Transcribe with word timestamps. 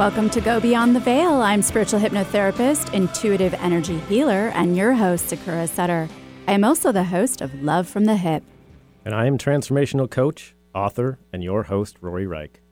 Welcome 0.00 0.30
to 0.30 0.40
Go 0.40 0.60
Beyond 0.60 0.96
the 0.96 1.00
Veil. 1.00 1.42
I'm 1.42 1.60
spiritual 1.60 2.00
hypnotherapist, 2.00 2.94
intuitive 2.94 3.52
energy 3.52 3.98
healer, 3.98 4.48
and 4.54 4.74
your 4.74 4.94
host, 4.94 5.28
Sakura 5.28 5.66
Sutter. 5.66 6.08
I 6.48 6.54
am 6.54 6.64
also 6.64 6.90
the 6.90 7.04
host 7.04 7.42
of 7.42 7.62
Love 7.62 7.86
from 7.86 8.06
the 8.06 8.16
Hip. 8.16 8.42
And 9.04 9.14
I 9.14 9.26
am 9.26 9.36
transformational 9.36 10.10
coach, 10.10 10.54
author, 10.74 11.18
and 11.34 11.44
your 11.44 11.64
host, 11.64 11.98
Rory 12.00 12.26
Reich. 12.26 12.62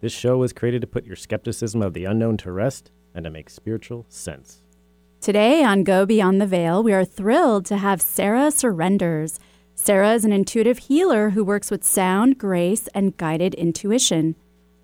This 0.00 0.14
show 0.14 0.38
was 0.38 0.54
created 0.54 0.80
to 0.80 0.86
put 0.86 1.04
your 1.04 1.14
skepticism 1.14 1.82
of 1.82 1.92
the 1.92 2.06
unknown 2.06 2.38
to 2.38 2.52
rest 2.52 2.90
and 3.14 3.22
to 3.24 3.30
make 3.30 3.50
spiritual 3.50 4.06
sense. 4.08 4.62
Today 5.20 5.62
on 5.62 5.84
Go 5.84 6.06
Beyond 6.06 6.40
the 6.40 6.46
Veil, 6.46 6.82
we 6.82 6.94
are 6.94 7.04
thrilled 7.04 7.66
to 7.66 7.76
have 7.76 8.00
Sarah 8.00 8.50
Surrenders. 8.50 9.38
Sarah 9.74 10.14
is 10.14 10.24
an 10.24 10.32
intuitive 10.32 10.78
healer 10.78 11.30
who 11.30 11.44
works 11.44 11.70
with 11.70 11.84
sound, 11.84 12.38
grace, 12.38 12.88
and 12.94 13.14
guided 13.18 13.52
intuition. 13.52 14.36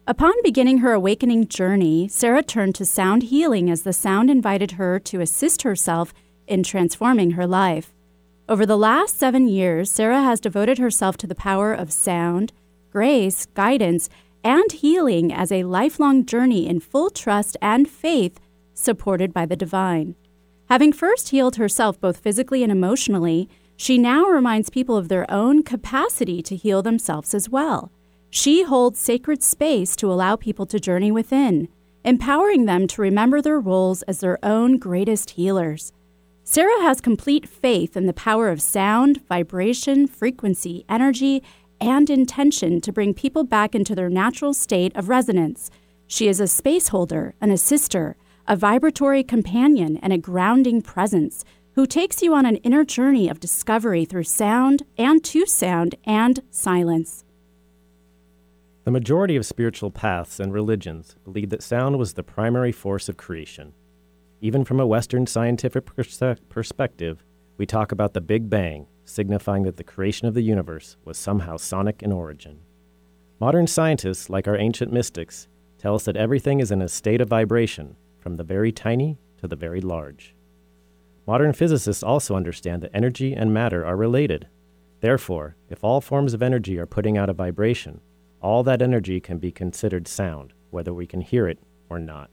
Upon 0.07 0.35
beginning 0.43 0.79
her 0.79 0.93
awakening 0.93 1.49
journey, 1.49 2.09
Sarah 2.09 2.43
turned 2.43 2.75
to 2.75 2.85
sound 2.85 3.23
healing 3.23 3.71
as 3.71 3.83
the 3.83 3.95
sound 3.95 4.29
invited 4.29 4.73
her 4.73 4.99
to 5.01 5.23
assist 5.23 5.63
herself 5.63 6.13
in 6.47 6.63
transforming 6.63 7.31
her 7.33 7.47
life. 7.47 7.95
Over 8.47 8.67
the 8.67 8.77
last 8.77 9.19
seven 9.19 9.49
years, 9.49 9.91
Sarah 9.91 10.21
has 10.21 10.41
devoted 10.41 10.77
herself 10.77 11.17
to 11.19 11.27
the 11.27 11.35
power 11.35 11.73
of 11.73 11.91
sound, 11.91 12.53
grace, 12.91 13.47
guidance, 13.55 14.11
and 14.45 14.71
healing 14.73 15.33
as 15.33 15.51
a 15.51 15.65
lifelong 15.65 16.27
journey 16.27 16.67
in 16.67 16.81
full 16.81 17.09
trust 17.09 17.57
and 17.63 17.89
faith 17.89 18.39
supported 18.75 19.33
by 19.33 19.47
the 19.47 19.57
divine. 19.57 20.17
Having 20.69 20.93
first 20.93 21.31
healed 21.31 21.57
herself 21.57 21.99
both 21.99 22.19
physically 22.19 22.63
and 22.63 22.71
emotionally, 22.71 23.49
she 23.75 23.97
now 23.97 24.27
reminds 24.27 24.69
people 24.69 24.99
of 24.99 25.09
their 25.09 25.25
own 25.31 25.63
capacity 25.63 26.43
to 26.43 26.57
heal 26.57 26.83
themselves 26.83 27.33
as 27.33 27.49
well. 27.49 27.91
She 28.37 28.65
holds 28.65 28.99
sacred 28.99 29.45
space 29.45 29.95
to 29.95 30.11
allow 30.11 30.35
people 30.35 30.67
to 30.67 30.81
journey 30.81 31.13
within, 31.13 31.69
empowering 32.05 32.65
them 32.65 32.89
to 32.89 33.01
remember 33.01 33.41
their 33.41 33.61
roles 33.61 34.03
as 34.03 34.19
their 34.19 34.45
own 34.45 34.77
greatest 34.77 35.31
healers. 35.31 35.93
Sarah 36.43 36.83
has 36.83 37.01
complete 37.01 37.49
faith 37.49 37.97
in 37.97 38.07
the 38.07 38.13
power 38.13 38.49
of 38.49 38.61
sound, 38.61 39.25
vibration, 39.29 40.09
frequency, 40.09 40.85
energy, 40.89 41.45
and 41.81 42.11
intention 42.11 42.81
to 42.81 42.93
bring 42.93 43.15
people 43.15 43.45
back 43.45 43.73
into 43.73 43.95
their 43.95 44.11
natural 44.11 44.53
state 44.53 44.91
of 44.97 45.09
resonance. 45.09 45.71
She 46.09 46.27
is 46.27 46.41
a 46.41 46.49
space 46.49 46.89
holder, 46.89 47.37
an 47.41 47.53
assister, 47.53 48.17
a 48.49 48.57
vibratory 48.57 49.23
companion, 49.23 49.97
and 49.99 50.13
a 50.13 50.19
grounding 50.19 50.83
presence 50.83 51.45
who 51.77 51.87
takes 51.87 52.21
you 52.21 52.35
on 52.35 52.47
an 52.47 52.57
inner 52.57 52.85
journey 52.85 53.29
of 53.29 53.39
discovery 53.39 54.05
through 54.05 54.25
sound 54.25 54.83
and 54.99 55.23
to 55.23 55.47
sound 55.47 55.95
and 56.05 56.43
silence. 56.51 57.24
The 58.85 58.91
majority 58.91 59.37
of 59.37 59.47
spiritual 59.47 59.91
paths 59.91 60.39
and 60.39 60.53
religions 60.53 61.17
believe 61.25 61.49
that 61.49 61.63
sound 61.63 61.99
was 61.99 62.13
the 62.13 62.23
primary 62.23 62.71
force 62.71 63.09
of 63.09 63.17
creation. 63.17 63.73
Even 64.43 64.63
from 64.63 64.79
a 64.79 64.87
Western 64.87 65.27
scientific 65.27 65.87
pers- 65.87 66.23
perspective, 66.51 67.25
we 67.57 67.65
talk 67.65 67.93
about 67.93 68.13
the 68.13 68.21
Big 68.21 68.51
Bang, 68.51 68.87
signifying 69.07 69.63
that 69.63 69.79
the 69.79 69.85
creation 69.85 70.29
of 70.29 70.35
the 70.35 70.43
universe 70.43 70.99
was 71.03 71.17
somehow 71.17 71.57
sonic 71.57 72.03
in 72.03 72.13
origin. 72.13 72.59
Modern 73.41 73.67
scientists, 73.67 74.29
like 74.29 74.47
our 74.47 74.57
ancient 74.57 74.93
mystics, 74.93 75.49
tell 75.79 75.95
us 75.95 76.05
that 76.05 76.17
everything 76.17 76.61
is 76.61 76.71
in 76.71 76.83
a 76.83 76.89
state 76.89 77.23
of 77.23 77.29
vibration, 77.29 77.97
from 78.21 78.37
the 78.37 78.45
very 78.45 78.71
tiny 78.71 79.19
to 79.39 79.49
the 79.49 79.57
very 79.57 79.81
large. 79.81 80.35
Modern 81.27 81.55
physicists 81.55 82.03
also 82.03 82.37
understand 82.37 82.83
that 82.83 82.95
energy 82.95 83.33
and 83.33 83.55
matter 83.55 83.83
are 83.87 83.97
related. 83.97 84.47
Therefore, 85.01 85.57
if 85.71 85.83
all 85.83 86.03
forms 86.03 86.35
of 86.35 86.43
energy 86.43 86.79
are 86.79 86.87
putting 86.87 87.17
out 87.17 87.31
a 87.31 87.35
vibration, 87.35 88.03
all 88.45 88.63
that 88.63 88.83
energy 88.83 89.21
can 89.21 89.39
be 89.39 89.51
considered 89.51 90.07
sound, 90.07 90.53
whether 90.69 90.93
we 90.93 91.07
can 91.07 91.23
hear 91.23 91.49
it 91.49 91.59
or 91.89 91.99
not. 91.99 92.29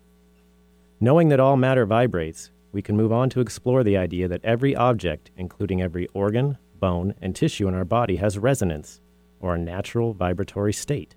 Knowing 0.99 1.29
that 1.29 1.39
all 1.39 1.55
matter 1.55 1.85
vibrates, 1.85 2.51
we 2.73 2.81
can 2.81 2.97
move 2.97 3.13
on 3.13 3.29
to 3.29 3.39
explore 3.39 3.81
the 3.81 3.95
idea 3.95 4.27
that 4.27 4.43
every 4.43 4.75
object, 4.75 5.31
including 5.37 5.81
every 5.81 6.07
organ, 6.13 6.57
bone, 6.81 7.15
and 7.21 7.33
tissue 7.33 7.65
in 7.69 7.73
our 7.73 7.85
body, 7.85 8.17
has 8.17 8.37
resonance, 8.37 8.99
or 9.39 9.55
a 9.55 9.57
natural 9.57 10.13
vibratory 10.13 10.73
state. 10.73 11.15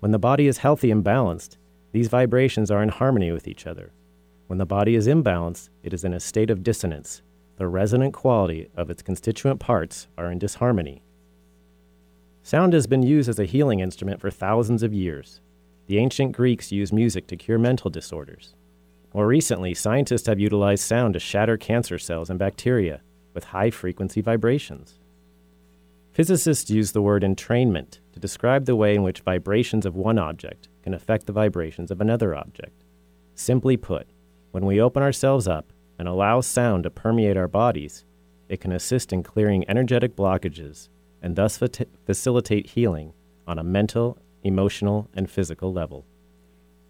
When 0.00 0.12
the 0.12 0.18
body 0.18 0.46
is 0.46 0.58
healthy 0.58 0.90
and 0.90 1.02
balanced, 1.02 1.56
these 1.92 2.08
vibrations 2.08 2.70
are 2.70 2.82
in 2.82 2.90
harmony 2.90 3.32
with 3.32 3.48
each 3.48 3.66
other. 3.66 3.90
When 4.48 4.58
the 4.58 4.66
body 4.66 4.96
is 4.96 5.08
imbalanced, 5.08 5.70
it 5.82 5.94
is 5.94 6.04
in 6.04 6.12
a 6.12 6.20
state 6.20 6.50
of 6.50 6.62
dissonance. 6.62 7.22
The 7.56 7.68
resonant 7.68 8.12
quality 8.12 8.68
of 8.76 8.90
its 8.90 9.00
constituent 9.00 9.60
parts 9.60 10.08
are 10.18 10.30
in 10.30 10.38
disharmony. 10.38 11.04
Sound 12.42 12.72
has 12.72 12.86
been 12.86 13.02
used 13.02 13.28
as 13.28 13.38
a 13.38 13.44
healing 13.44 13.80
instrument 13.80 14.20
for 14.20 14.30
thousands 14.30 14.82
of 14.82 14.94
years. 14.94 15.40
The 15.86 15.98
ancient 15.98 16.32
Greeks 16.32 16.72
used 16.72 16.92
music 16.92 17.26
to 17.26 17.36
cure 17.36 17.58
mental 17.58 17.90
disorders. 17.90 18.54
More 19.12 19.26
recently, 19.26 19.74
scientists 19.74 20.26
have 20.26 20.40
utilized 20.40 20.84
sound 20.84 21.14
to 21.14 21.20
shatter 21.20 21.56
cancer 21.56 21.98
cells 21.98 22.30
and 22.30 22.38
bacteria 22.38 23.02
with 23.34 23.44
high 23.44 23.70
frequency 23.70 24.20
vibrations. 24.20 24.98
Physicists 26.12 26.70
use 26.70 26.92
the 26.92 27.02
word 27.02 27.22
entrainment 27.22 28.00
to 28.12 28.20
describe 28.20 28.64
the 28.64 28.76
way 28.76 28.94
in 28.94 29.02
which 29.02 29.20
vibrations 29.20 29.84
of 29.84 29.94
one 29.94 30.18
object 30.18 30.68
can 30.82 30.94
affect 30.94 31.26
the 31.26 31.32
vibrations 31.32 31.90
of 31.90 32.00
another 32.00 32.34
object. 32.34 32.84
Simply 33.34 33.76
put, 33.76 34.08
when 34.50 34.64
we 34.64 34.80
open 34.80 35.02
ourselves 35.02 35.46
up 35.46 35.72
and 35.98 36.08
allow 36.08 36.40
sound 36.40 36.84
to 36.84 36.90
permeate 36.90 37.36
our 37.36 37.48
bodies, 37.48 38.04
it 38.48 38.60
can 38.60 38.72
assist 38.72 39.12
in 39.12 39.22
clearing 39.22 39.68
energetic 39.68 40.16
blockages 40.16 40.88
and 41.22 41.36
thus 41.36 41.58
fa- 41.58 41.86
facilitate 42.06 42.66
healing 42.66 43.12
on 43.46 43.58
a 43.58 43.64
mental, 43.64 44.18
emotional, 44.42 45.08
and 45.14 45.30
physical 45.30 45.72
level. 45.72 46.04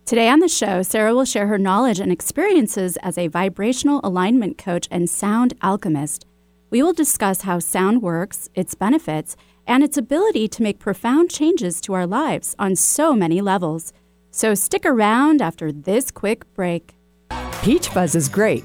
Today 0.04 0.28
on 0.28 0.40
the 0.40 0.48
show, 0.48 0.82
Sarah 0.82 1.14
will 1.14 1.24
share 1.24 1.46
her 1.46 1.58
knowledge 1.58 2.00
and 2.00 2.10
experiences 2.10 2.96
as 2.98 3.16
a 3.16 3.28
vibrational 3.28 4.00
alignment 4.02 4.58
coach 4.58 4.88
and 4.90 5.08
sound 5.08 5.54
alchemist. 5.62 6.26
We 6.70 6.82
will 6.82 6.92
discuss 6.92 7.42
how 7.42 7.58
sound 7.58 8.02
works, 8.02 8.48
its 8.54 8.74
benefits, 8.74 9.36
and 9.66 9.84
its 9.84 9.96
ability 9.96 10.48
to 10.48 10.62
make 10.62 10.78
profound 10.78 11.30
changes 11.30 11.80
to 11.82 11.94
our 11.94 12.06
lives 12.06 12.56
on 12.58 12.76
so 12.76 13.14
many 13.14 13.40
levels. 13.40 13.92
So 14.30 14.54
stick 14.54 14.84
around 14.84 15.42
after 15.42 15.70
this 15.70 16.10
quick 16.10 16.52
break. 16.54 16.94
Peach 17.62 17.88
fuzz 17.88 18.14
is 18.14 18.28
great 18.28 18.64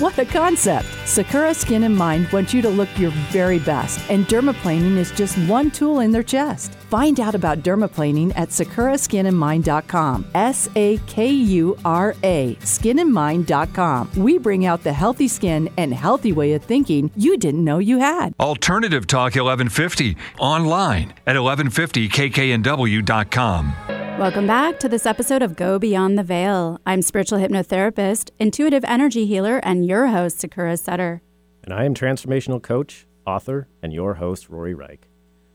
What 0.00 0.18
a 0.18 0.24
concept! 0.24 0.88
Sakura 1.04 1.52
Skin 1.52 1.84
and 1.84 1.94
Mind 1.94 2.26
wants 2.32 2.54
you 2.54 2.62
to 2.62 2.70
look 2.70 2.88
your 2.96 3.10
very 3.30 3.58
best, 3.58 4.00
and 4.08 4.26
dermaplaning 4.28 4.96
is 4.96 5.10
just 5.10 5.36
one 5.46 5.70
tool 5.70 6.00
in 6.00 6.10
their 6.10 6.22
chest. 6.22 6.72
Find 6.88 7.20
out 7.20 7.34
about 7.34 7.58
dermaplaning 7.58 8.32
at 8.34 8.48
sakuraskinandmind.com. 8.48 10.30
S 10.34 10.70
A 10.74 10.96
K 11.06 11.28
U 11.28 11.76
R 11.84 12.14
A, 12.22 12.54
skinandmind.com. 12.60 14.10
We 14.16 14.38
bring 14.38 14.64
out 14.64 14.82
the 14.82 14.94
healthy 14.94 15.28
skin 15.28 15.68
and 15.76 15.92
healthy 15.92 16.32
way 16.32 16.54
of 16.54 16.64
thinking 16.64 17.10
you 17.14 17.36
didn't 17.36 17.62
know 17.62 17.78
you 17.78 17.98
had. 17.98 18.32
Alternative 18.40 19.06
Talk 19.06 19.34
1150, 19.34 20.16
online 20.38 21.12
at 21.26 21.36
1150kknw.com. 21.36 23.99
Welcome 24.20 24.46
back 24.46 24.78
to 24.80 24.88
this 24.90 25.06
episode 25.06 25.40
of 25.40 25.56
Go 25.56 25.78
Beyond 25.78 26.18
the 26.18 26.22
Veil. 26.22 26.78
I'm 26.84 27.00
spiritual 27.00 27.38
hypnotherapist, 27.38 28.28
intuitive 28.38 28.84
energy 28.84 29.24
healer, 29.24 29.62
and 29.62 29.86
your 29.86 30.08
host, 30.08 30.40
Sakura 30.40 30.76
Sutter. 30.76 31.22
And 31.64 31.72
I 31.72 31.86
am 31.86 31.94
transformational 31.94 32.60
coach, 32.60 33.06
author, 33.26 33.66
and 33.82 33.94
your 33.94 34.16
host, 34.16 34.50
Rory 34.50 34.74
Reich. 34.74 35.08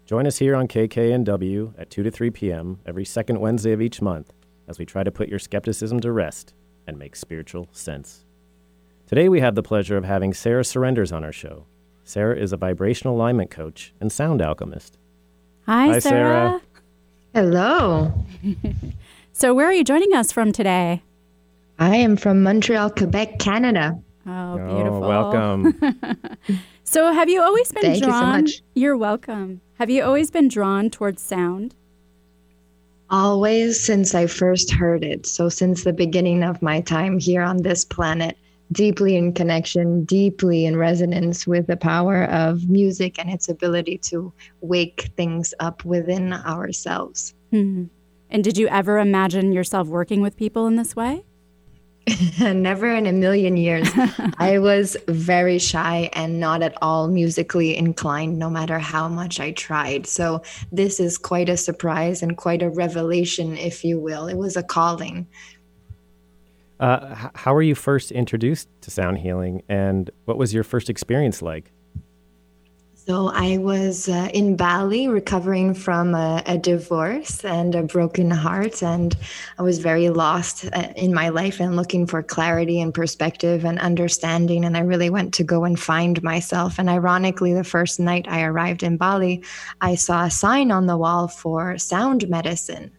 Join 0.07 0.25
us 0.25 0.39
here 0.39 0.55
on 0.55 0.67
KKNW 0.67 1.75
at 1.77 1.91
2 1.91 2.01
to 2.01 2.09
3 2.09 2.31
p.m. 2.31 2.79
every 2.87 3.05
second 3.05 3.39
Wednesday 3.39 3.71
of 3.71 3.83
each 3.83 4.01
month 4.01 4.33
as 4.67 4.79
we 4.79 4.85
try 4.87 5.03
to 5.03 5.11
put 5.11 5.29
your 5.29 5.37
skepticism 5.37 5.99
to 5.99 6.11
rest 6.11 6.55
and 6.87 6.97
make 6.97 7.15
spiritual 7.15 7.69
sense. 7.71 8.25
Today 9.05 9.29
we 9.29 9.41
have 9.41 9.53
the 9.53 9.61
pleasure 9.61 9.95
of 9.95 10.05
having 10.05 10.33
Sarah 10.33 10.65
Surrenders 10.65 11.11
on 11.11 11.23
our 11.23 11.31
show. 11.31 11.67
Sarah 12.03 12.35
is 12.35 12.51
a 12.51 12.57
vibrational 12.57 13.15
alignment 13.15 13.51
coach 13.51 13.93
and 14.01 14.11
sound 14.11 14.41
alchemist. 14.41 14.97
Hi, 15.67 15.85
Hi, 15.89 15.99
Sarah. 15.99 16.61
Hello. 17.35 18.13
So, 19.37 19.53
where 19.53 19.67
are 19.67 19.73
you 19.73 19.83
joining 19.83 20.13
us 20.13 20.31
from 20.31 20.53
today? 20.53 21.03
I 21.77 21.97
am 21.97 22.15
from 22.15 22.41
Montreal, 22.41 22.89
Quebec, 22.91 23.37
Canada. 23.37 23.99
Oh, 24.25 24.31
oh 24.31 24.73
beautiful. 24.73 25.01
welcome. 25.01 25.77
So, 26.85 27.11
have 27.11 27.27
you 27.27 27.41
always 27.41 27.69
been 27.73 27.81
Thank 27.81 28.05
you 28.05 28.11
so 28.11 28.21
much. 28.21 28.63
You're 28.75 28.95
welcome. 28.95 29.59
Have 29.77 29.89
you 29.89 30.03
always 30.05 30.31
been 30.31 30.47
drawn 30.47 30.89
towards 30.89 31.21
sound? 31.21 31.75
Always 33.09 33.83
since 33.83 34.15
I 34.15 34.27
first 34.27 34.71
heard 34.71 35.03
it. 35.03 35.25
So, 35.25 35.49
since 35.49 35.83
the 35.83 35.91
beginning 35.91 36.41
of 36.41 36.61
my 36.61 36.79
time 36.79 37.19
here 37.19 37.41
on 37.41 37.63
this 37.63 37.83
planet, 37.83 38.37
deeply 38.71 39.15
in 39.15 39.33
connection, 39.33 40.03
deeply 40.05 40.65
in 40.65 40.77
resonance 40.77 41.45
with 41.45 41.67
the 41.67 41.77
power 41.77 42.25
of 42.25 42.69
music 42.69 43.19
and 43.19 43.29
its 43.29 43.49
ability 43.49 43.97
to 43.99 44.33
wake 44.61 45.11
things 45.15 45.53
up 45.59 45.85
within 45.85 46.33
ourselves. 46.33 47.33
Hmm. 47.51 47.85
And 48.29 48.43
did 48.43 48.57
you 48.57 48.67
ever 48.67 48.97
imagine 48.97 49.51
yourself 49.51 49.87
working 49.87 50.21
with 50.21 50.35
people 50.35 50.67
in 50.67 50.75
this 50.75 50.95
way? 50.95 51.23
Never 52.39 52.93
in 52.93 53.07
a 53.07 53.11
million 53.11 53.57
years. 53.57 53.89
I 54.37 54.59
was 54.59 54.95
very 55.07 55.57
shy 55.57 56.09
and 56.13 56.39
not 56.39 56.61
at 56.61 56.77
all 56.81 57.07
musically 57.07 57.75
inclined, 57.75 58.37
no 58.37 58.49
matter 58.49 58.77
how 58.77 59.07
much 59.07 59.39
I 59.39 59.51
tried. 59.51 60.05
So, 60.05 60.43
this 60.71 60.99
is 60.99 61.17
quite 61.17 61.49
a 61.49 61.57
surprise 61.57 62.21
and 62.21 62.37
quite 62.37 62.61
a 62.61 62.69
revelation, 62.69 63.57
if 63.57 63.83
you 63.83 63.99
will. 63.99 64.27
It 64.27 64.37
was 64.37 64.55
a 64.55 64.63
calling. 64.63 65.27
Uh, 66.79 67.29
how 67.35 67.53
were 67.53 67.61
you 67.61 67.75
first 67.75 68.11
introduced 68.11 68.67
to 68.81 68.91
sound 68.91 69.19
healing, 69.19 69.63
and 69.69 70.09
what 70.25 70.37
was 70.37 70.53
your 70.53 70.63
first 70.63 70.89
experience 70.89 71.41
like? 71.41 71.71
So 73.07 73.29
I 73.29 73.57
was 73.57 74.09
uh, 74.09 74.29
in 74.33 74.55
Bali 74.55 75.07
recovering 75.07 75.75
from 75.75 76.15
a, 76.15 76.41
a, 76.47 76.57
divorce 76.57 77.45
and 77.45 77.75
a 77.75 77.83
broken 77.83 78.31
heart, 78.31 78.81
and 78.81 79.15
I 79.59 79.61
was 79.61 79.77
very 79.77 80.09
lost 80.09 80.65
uh, 80.73 80.87
in 80.95 81.13
my 81.13 81.29
life 81.29 81.59
and 81.59 81.75
looking 81.75 82.07
for 82.07 82.23
clarity 82.23 82.81
and 82.81 82.91
perspective 82.91 83.63
and 83.63 83.77
understanding. 83.77 84.65
And 84.65 84.75
I 84.75 84.79
really 84.79 85.11
went 85.11 85.35
to 85.35 85.43
go 85.43 85.65
and 85.65 85.79
find 85.79 86.23
myself. 86.23 86.79
And 86.79 86.89
ironically, 86.89 87.53
the 87.53 87.63
first 87.63 87.99
night 87.99 88.25
I 88.27 88.41
arrived 88.41 88.81
in 88.81 88.97
Bali, 88.97 89.43
I 89.81 89.93
saw 89.93 90.25
a 90.25 90.31
sign 90.31 90.71
on 90.71 90.87
the 90.87 90.97
wall 90.97 91.27
for 91.27 91.77
sound 91.77 92.27
medicine. 92.27 92.89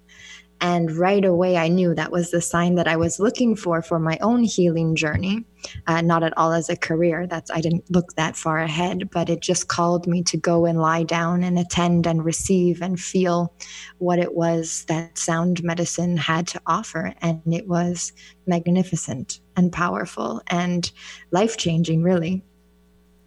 And 0.60 0.90
right 0.92 1.24
away, 1.24 1.56
I 1.56 1.68
knew 1.68 1.94
that 1.94 2.10
was 2.10 2.30
the 2.30 2.40
sign 2.40 2.76
that 2.76 2.88
I 2.88 2.96
was 2.96 3.20
looking 3.20 3.56
for 3.56 3.82
for 3.82 3.98
my 3.98 4.18
own 4.22 4.42
healing 4.42 4.96
journey. 4.96 5.44
Uh, 5.86 6.00
not 6.00 6.22
at 6.22 6.36
all 6.36 6.52
as 6.52 6.70
a 6.70 6.76
career. 6.76 7.26
That's 7.26 7.50
I 7.50 7.60
didn't 7.60 7.90
look 7.90 8.14
that 8.14 8.36
far 8.36 8.58
ahead, 8.58 9.10
but 9.10 9.28
it 9.28 9.40
just 9.40 9.68
called 9.68 10.06
me 10.06 10.22
to 10.24 10.36
go 10.36 10.64
and 10.64 10.80
lie 10.80 11.02
down 11.02 11.42
and 11.42 11.58
attend 11.58 12.06
and 12.06 12.24
receive 12.24 12.82
and 12.82 12.98
feel 12.98 13.52
what 13.98 14.18
it 14.18 14.34
was 14.34 14.84
that 14.88 15.18
sound 15.18 15.64
medicine 15.64 16.16
had 16.16 16.46
to 16.48 16.60
offer, 16.66 17.12
and 17.20 17.42
it 17.52 17.66
was 17.66 18.12
magnificent 18.46 19.40
and 19.56 19.72
powerful 19.72 20.40
and 20.46 20.92
life 21.32 21.56
changing, 21.56 22.02
really. 22.02 22.44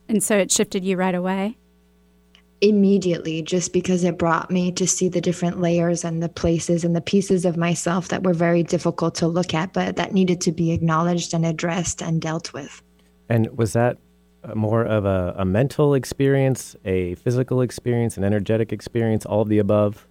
And 0.08 0.24
so 0.24 0.38
it 0.38 0.52
shifted 0.52 0.86
you 0.86 0.96
right 0.96 1.16
away 1.16 1.58
immediately 2.62 3.42
just 3.42 3.72
because 3.72 4.04
it 4.04 4.18
brought 4.18 4.52
me 4.52 4.72
to 4.74 4.86
see 4.86 5.08
the 5.08 5.22
different 5.22 5.62
layers 5.62 6.04
and 6.04 6.22
the 6.22 6.30
places 6.30 6.84
and 6.84 6.96
the 6.96 7.02
pieces 7.02 7.46
of 7.46 7.56
myself 7.56 8.10
that 8.10 8.24
were 8.24 8.34
very 8.34 8.64
difficult 8.64 9.16
to 9.16 9.28
look 9.28 9.54
at, 9.54 9.72
but 9.74 9.96
that 9.96 10.14
needed 10.14 10.42
to 10.42 10.52
be 10.52 10.72
acknowledged 10.72 11.34
and 11.34 11.46
addressed 11.46 12.02
and 12.02 12.22
dealt 12.22 12.52
with. 12.52 12.82
And 13.30 13.58
was 13.58 13.74
that 13.74 13.98
more 14.56 14.84
of 14.84 15.06
a, 15.06 15.34
a 15.38 15.46
mental 15.46 15.94
experience, 15.94 16.76
a 16.84 17.16
physical 17.16 17.62
experience, 17.62 18.18
an 18.18 18.24
energetic 18.24 18.74
experience, 18.74 19.26
all 19.26 19.42
of 19.42 19.50
the 19.50 19.60
above? 19.60 20.08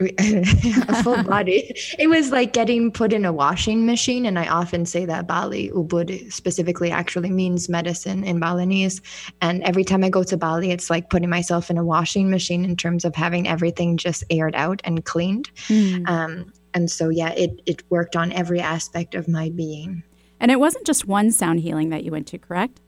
a 0.18 1.02
full 1.02 1.22
body. 1.24 1.72
It 1.98 2.08
was 2.08 2.30
like 2.30 2.52
getting 2.52 2.90
put 2.90 3.12
in 3.12 3.24
a 3.24 3.32
washing 3.32 3.84
machine. 3.84 4.24
And 4.24 4.38
I 4.38 4.48
often 4.48 4.86
say 4.86 5.04
that 5.04 5.26
Bali, 5.26 5.70
Ubud 5.70 6.32
specifically 6.32 6.90
actually 6.90 7.30
means 7.30 7.68
medicine 7.68 8.24
in 8.24 8.40
Balinese. 8.40 9.02
And 9.42 9.62
every 9.62 9.84
time 9.84 10.02
I 10.02 10.08
go 10.08 10.22
to 10.22 10.36
Bali, 10.36 10.70
it's 10.70 10.88
like 10.88 11.10
putting 11.10 11.28
myself 11.28 11.70
in 11.70 11.76
a 11.76 11.84
washing 11.84 12.30
machine 12.30 12.64
in 12.64 12.76
terms 12.76 13.04
of 13.04 13.14
having 13.14 13.46
everything 13.46 13.96
just 13.96 14.24
aired 14.30 14.54
out 14.54 14.80
and 14.84 15.04
cleaned. 15.04 15.50
Mm. 15.68 16.08
Um, 16.08 16.52
and 16.72 16.90
so, 16.90 17.08
yeah, 17.08 17.30
it, 17.30 17.60
it 17.66 17.82
worked 17.90 18.16
on 18.16 18.32
every 18.32 18.60
aspect 18.60 19.14
of 19.14 19.28
my 19.28 19.50
being. 19.50 20.02
And 20.38 20.50
it 20.50 20.58
wasn't 20.58 20.86
just 20.86 21.06
one 21.06 21.30
sound 21.30 21.60
healing 21.60 21.90
that 21.90 22.04
you 22.04 22.12
went 22.12 22.26
to, 22.28 22.38
correct? 22.38 22.80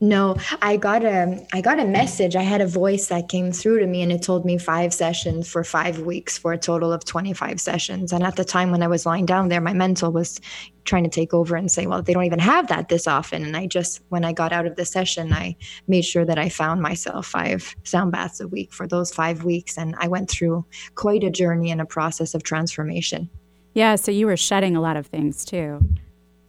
No, 0.00 0.36
I 0.62 0.76
got 0.76 1.04
a 1.04 1.46
I 1.52 1.60
got 1.60 1.78
a 1.78 1.84
message. 1.84 2.36
I 2.36 2.42
had 2.42 2.60
a 2.60 2.66
voice 2.66 3.08
that 3.08 3.28
came 3.28 3.52
through 3.52 3.80
to 3.80 3.86
me 3.86 4.02
and 4.02 4.12
it 4.12 4.22
told 4.22 4.44
me 4.44 4.58
5 4.58 4.94
sessions 4.94 5.48
for 5.48 5.64
5 5.64 6.00
weeks 6.00 6.38
for 6.38 6.52
a 6.52 6.58
total 6.58 6.92
of 6.92 7.04
25 7.04 7.60
sessions. 7.60 8.12
And 8.12 8.24
at 8.24 8.36
the 8.36 8.44
time 8.44 8.70
when 8.70 8.82
I 8.82 8.88
was 8.88 9.06
lying 9.06 9.26
down 9.26 9.48
there, 9.48 9.60
my 9.60 9.72
mental 9.72 10.12
was 10.12 10.40
trying 10.84 11.04
to 11.04 11.10
take 11.10 11.34
over 11.34 11.56
and 11.56 11.70
say, 11.70 11.86
well, 11.86 12.00
they 12.00 12.12
don't 12.12 12.24
even 12.24 12.38
have 12.38 12.68
that 12.68 12.88
this 12.88 13.06
often. 13.06 13.44
And 13.44 13.56
I 13.56 13.66
just 13.66 14.02
when 14.08 14.24
I 14.24 14.32
got 14.32 14.52
out 14.52 14.66
of 14.66 14.76
the 14.76 14.84
session, 14.84 15.32
I 15.32 15.56
made 15.88 16.04
sure 16.04 16.24
that 16.24 16.38
I 16.38 16.48
found 16.48 16.80
myself 16.80 17.26
5 17.26 17.76
sound 17.84 18.12
baths 18.12 18.40
a 18.40 18.48
week 18.48 18.72
for 18.72 18.86
those 18.86 19.12
5 19.12 19.44
weeks 19.44 19.76
and 19.76 19.94
I 19.98 20.08
went 20.08 20.30
through 20.30 20.64
quite 20.94 21.24
a 21.24 21.30
journey 21.30 21.70
and 21.70 21.80
a 21.80 21.86
process 21.86 22.34
of 22.34 22.42
transformation. 22.42 23.28
Yeah, 23.74 23.96
so 23.96 24.10
you 24.10 24.26
were 24.26 24.38
shedding 24.38 24.74
a 24.74 24.80
lot 24.80 24.96
of 24.96 25.06
things 25.06 25.44
too. 25.44 25.80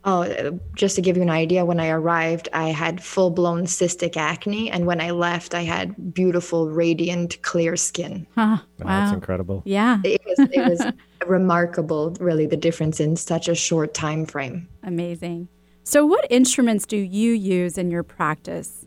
Oh, 0.07 0.21
uh, 0.21 0.51
just 0.73 0.95
to 0.95 1.01
give 1.01 1.17
you 1.17 1.21
an 1.21 1.29
idea, 1.29 1.65
when 1.65 1.81
I 1.81 1.89
arrived, 1.89 2.47
I 2.53 2.69
had 2.69 3.03
full 3.03 3.29
blown 3.29 3.63
cystic 3.65 4.15
acne. 4.15 4.71
And 4.71 4.87
when 4.87 5.01
I 5.01 5.11
left, 5.11 5.53
I 5.53 5.63
had 5.63 6.13
beautiful, 6.13 6.69
radiant, 6.69 7.41
clear 7.41 7.75
skin. 7.75 8.25
Huh, 8.33 8.59
wow. 8.79 8.85
That's 8.85 9.13
incredible. 9.13 9.63
Yeah. 9.65 9.99
It 10.05 10.21
was, 10.25 10.49
it 10.53 10.69
was 10.69 10.93
remarkable, 11.27 12.15
really, 12.21 12.45
the 12.45 12.55
difference 12.55 13.01
in 13.01 13.17
such 13.17 13.49
a 13.49 13.53
short 13.53 13.93
time 13.93 14.25
frame. 14.25 14.69
Amazing. 14.81 15.49
So, 15.83 16.05
what 16.05 16.25
instruments 16.29 16.85
do 16.85 16.95
you 16.95 17.33
use 17.33 17.77
in 17.77 17.91
your 17.91 18.03
practice? 18.03 18.86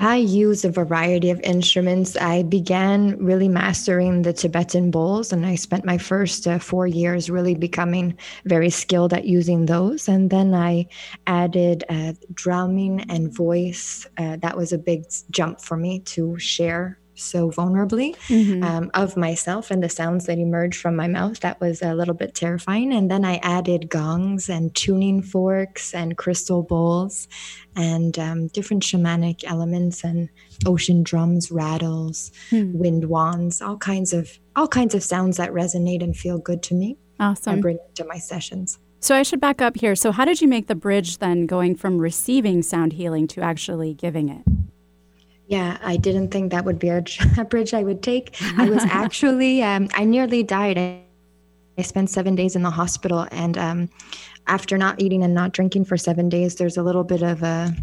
I 0.00 0.16
use 0.16 0.64
a 0.64 0.70
variety 0.70 1.30
of 1.30 1.40
instruments. 1.40 2.16
I 2.16 2.44
began 2.44 3.18
really 3.18 3.48
mastering 3.48 4.22
the 4.22 4.32
Tibetan 4.32 4.92
bowls, 4.92 5.32
and 5.32 5.44
I 5.44 5.56
spent 5.56 5.84
my 5.84 5.98
first 5.98 6.46
uh, 6.46 6.60
four 6.60 6.86
years 6.86 7.28
really 7.28 7.56
becoming 7.56 8.16
very 8.44 8.70
skilled 8.70 9.12
at 9.12 9.24
using 9.24 9.66
those. 9.66 10.08
And 10.08 10.30
then 10.30 10.54
I 10.54 10.86
added 11.26 11.82
uh, 11.88 12.12
drumming 12.32 13.10
and 13.10 13.34
voice. 13.34 14.06
Uh, 14.16 14.36
that 14.36 14.56
was 14.56 14.72
a 14.72 14.78
big 14.78 15.04
jump 15.30 15.60
for 15.60 15.76
me 15.76 15.98
to 16.00 16.38
share 16.38 17.00
so 17.18 17.50
vulnerably 17.50 18.16
mm-hmm. 18.28 18.62
um, 18.62 18.90
of 18.94 19.16
myself 19.16 19.70
and 19.70 19.82
the 19.82 19.88
sounds 19.88 20.26
that 20.26 20.38
emerged 20.38 20.80
from 20.80 20.96
my 20.96 21.08
mouth. 21.08 21.40
That 21.40 21.60
was 21.60 21.82
a 21.82 21.94
little 21.94 22.14
bit 22.14 22.34
terrifying. 22.34 22.92
And 22.92 23.10
then 23.10 23.24
I 23.24 23.36
added 23.36 23.88
gongs 23.88 24.48
and 24.48 24.74
tuning 24.74 25.22
forks 25.22 25.94
and 25.94 26.16
crystal 26.16 26.62
bowls 26.62 27.28
and 27.76 28.18
um, 28.18 28.48
different 28.48 28.82
shamanic 28.82 29.44
elements 29.44 30.04
and 30.04 30.28
ocean 30.66 31.02
drums, 31.02 31.50
rattles, 31.50 32.30
hmm. 32.50 32.76
wind 32.76 33.04
wands, 33.06 33.60
all 33.62 33.76
kinds 33.76 34.12
of 34.12 34.38
all 34.56 34.68
kinds 34.68 34.94
of 34.94 35.02
sounds 35.02 35.36
that 35.36 35.50
resonate 35.50 36.02
and 36.02 36.16
feel 36.16 36.38
good 36.38 36.62
to 36.64 36.74
me. 36.74 36.96
Awesome. 37.20 37.54
And 37.54 37.62
bring 37.62 37.76
it 37.76 37.94
to 37.96 38.04
my 38.04 38.18
sessions. 38.18 38.78
So 39.00 39.14
I 39.14 39.22
should 39.22 39.40
back 39.40 39.62
up 39.62 39.76
here. 39.76 39.94
So 39.94 40.10
how 40.10 40.24
did 40.24 40.40
you 40.40 40.48
make 40.48 40.66
the 40.66 40.74
bridge 40.74 41.18
then 41.18 41.46
going 41.46 41.76
from 41.76 41.98
receiving 41.98 42.62
sound 42.62 42.94
healing 42.94 43.28
to 43.28 43.40
actually 43.40 43.94
giving 43.94 44.28
it? 44.28 44.42
Yeah, 45.48 45.78
I 45.82 45.96
didn't 45.96 46.28
think 46.28 46.52
that 46.52 46.66
would 46.66 46.78
be 46.78 46.90
a, 46.90 47.02
a 47.38 47.44
bridge 47.44 47.74
I 47.74 47.82
would 47.82 48.02
take. 48.02 48.36
I 48.58 48.68
was 48.68 48.82
actually, 48.90 49.62
um, 49.62 49.88
I 49.94 50.04
nearly 50.04 50.42
died. 50.42 50.78
I, 50.78 51.00
I, 51.78 51.82
spent 51.82 52.10
seven 52.10 52.34
days 52.34 52.54
in 52.54 52.62
the 52.62 52.70
hospital, 52.70 53.26
and 53.32 53.56
um, 53.56 53.88
after 54.46 54.76
not 54.76 55.00
eating 55.00 55.22
and 55.22 55.34
not 55.34 55.52
drinking 55.52 55.86
for 55.86 55.96
seven 55.96 56.28
days, 56.28 56.56
there's 56.56 56.76
a 56.76 56.82
little 56.82 57.04
bit 57.04 57.22
of 57.22 57.42
a 57.42 57.74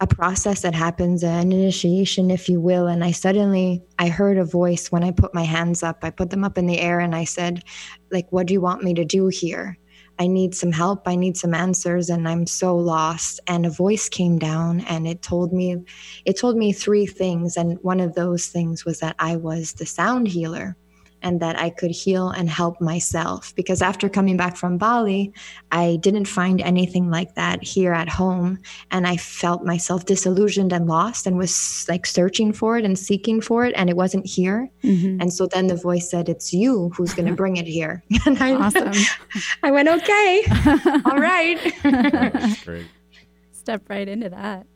a 0.00 0.06
process 0.06 0.60
that 0.60 0.74
happens, 0.74 1.22
an 1.22 1.52
initiation, 1.52 2.30
if 2.30 2.50
you 2.50 2.60
will. 2.60 2.86
And 2.86 3.02
I 3.02 3.12
suddenly 3.12 3.82
I 3.98 4.08
heard 4.08 4.36
a 4.36 4.44
voice 4.44 4.92
when 4.92 5.02
I 5.02 5.10
put 5.10 5.34
my 5.34 5.44
hands 5.44 5.82
up. 5.82 6.00
I 6.02 6.10
put 6.10 6.28
them 6.30 6.44
up 6.44 6.58
in 6.58 6.66
the 6.66 6.78
air, 6.78 7.00
and 7.00 7.14
I 7.14 7.24
said, 7.24 7.62
"Like, 8.10 8.26
what 8.30 8.46
do 8.46 8.54
you 8.54 8.60
want 8.60 8.82
me 8.82 8.94
to 8.94 9.04
do 9.04 9.28
here?" 9.28 9.78
I 10.18 10.26
need 10.26 10.54
some 10.54 10.72
help. 10.72 11.06
I 11.06 11.16
need 11.16 11.36
some 11.36 11.54
answers 11.54 12.08
and 12.08 12.28
I'm 12.28 12.46
so 12.46 12.76
lost. 12.76 13.40
And 13.46 13.66
a 13.66 13.70
voice 13.70 14.08
came 14.08 14.38
down 14.38 14.80
and 14.82 15.06
it 15.06 15.22
told 15.22 15.52
me 15.52 15.76
it 16.24 16.38
told 16.38 16.56
me 16.56 16.72
three 16.72 17.06
things 17.06 17.56
and 17.56 17.78
one 17.82 18.00
of 18.00 18.14
those 18.14 18.46
things 18.46 18.84
was 18.84 19.00
that 19.00 19.16
I 19.18 19.36
was 19.36 19.74
the 19.74 19.86
sound 19.86 20.28
healer 20.28 20.76
and 21.22 21.40
that 21.40 21.58
I 21.58 21.70
could 21.70 21.90
heal 21.90 22.30
and 22.30 22.48
help 22.48 22.80
myself. 22.80 23.54
Because 23.54 23.82
after 23.82 24.08
coming 24.08 24.36
back 24.36 24.56
from 24.56 24.78
Bali, 24.78 25.32
I 25.72 25.98
didn't 26.00 26.26
find 26.26 26.60
anything 26.60 27.10
like 27.10 27.34
that 27.34 27.62
here 27.62 27.92
at 27.92 28.08
home. 28.08 28.58
And 28.90 29.06
I 29.06 29.16
felt 29.16 29.64
myself 29.64 30.04
disillusioned 30.06 30.72
and 30.72 30.86
lost 30.86 31.26
and 31.26 31.36
was 31.38 31.86
like 31.88 32.06
searching 32.06 32.52
for 32.52 32.78
it 32.78 32.84
and 32.84 32.98
seeking 32.98 33.40
for 33.40 33.64
it. 33.64 33.74
And 33.76 33.90
it 33.90 33.96
wasn't 33.96 34.26
here. 34.26 34.70
Mm-hmm. 34.84 35.20
And 35.20 35.32
so 35.32 35.46
then 35.46 35.66
the 35.66 35.76
voice 35.76 36.10
said, 36.10 36.28
It's 36.28 36.52
you 36.52 36.90
who's 36.96 37.14
going 37.14 37.28
to 37.28 37.34
bring 37.34 37.56
it 37.56 37.66
here. 37.66 38.02
and 38.26 38.38
I, 38.42 38.54
awesome. 38.54 38.92
I 39.62 39.70
went, 39.70 39.88
Okay, 39.88 40.44
all 41.04 41.18
right. 41.18 41.58
great. 42.64 42.86
Step 43.52 43.82
right 43.88 44.08
into 44.08 44.28
that. 44.28 44.66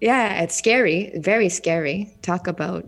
Yeah, 0.00 0.42
it's 0.42 0.54
scary, 0.54 1.12
very 1.16 1.48
scary. 1.48 2.14
Talk 2.22 2.46
about 2.46 2.84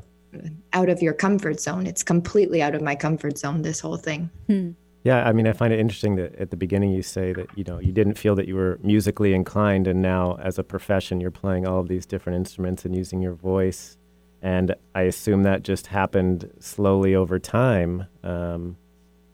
out 0.72 0.88
of 0.88 1.02
your 1.02 1.12
comfort 1.12 1.60
zone. 1.60 1.86
It's 1.86 2.02
completely 2.02 2.62
out 2.62 2.74
of 2.74 2.82
my 2.82 2.94
comfort 2.94 3.38
zone, 3.38 3.62
this 3.62 3.80
whole 3.80 3.96
thing. 3.96 4.30
Hmm. 4.46 4.70
Yeah, 5.02 5.26
I 5.26 5.32
mean, 5.32 5.46
I 5.46 5.54
find 5.54 5.72
it 5.72 5.80
interesting 5.80 6.16
that 6.16 6.34
at 6.36 6.50
the 6.50 6.56
beginning 6.56 6.92
you 6.92 7.02
say 7.02 7.32
that, 7.32 7.46
you 7.56 7.64
know, 7.64 7.78
you 7.78 7.90
didn't 7.90 8.18
feel 8.18 8.34
that 8.34 8.46
you 8.46 8.54
were 8.54 8.78
musically 8.82 9.32
inclined, 9.32 9.86
and 9.86 10.02
now 10.02 10.36
as 10.42 10.58
a 10.58 10.62
profession, 10.62 11.20
you're 11.20 11.30
playing 11.30 11.66
all 11.66 11.80
of 11.80 11.88
these 11.88 12.04
different 12.04 12.36
instruments 12.36 12.84
and 12.84 12.94
using 12.94 13.22
your 13.22 13.32
voice. 13.32 13.96
And 14.42 14.74
I 14.94 15.02
assume 15.02 15.42
that 15.44 15.62
just 15.62 15.86
happened 15.86 16.50
slowly 16.60 17.14
over 17.14 17.38
time. 17.38 18.06
Um, 18.22 18.76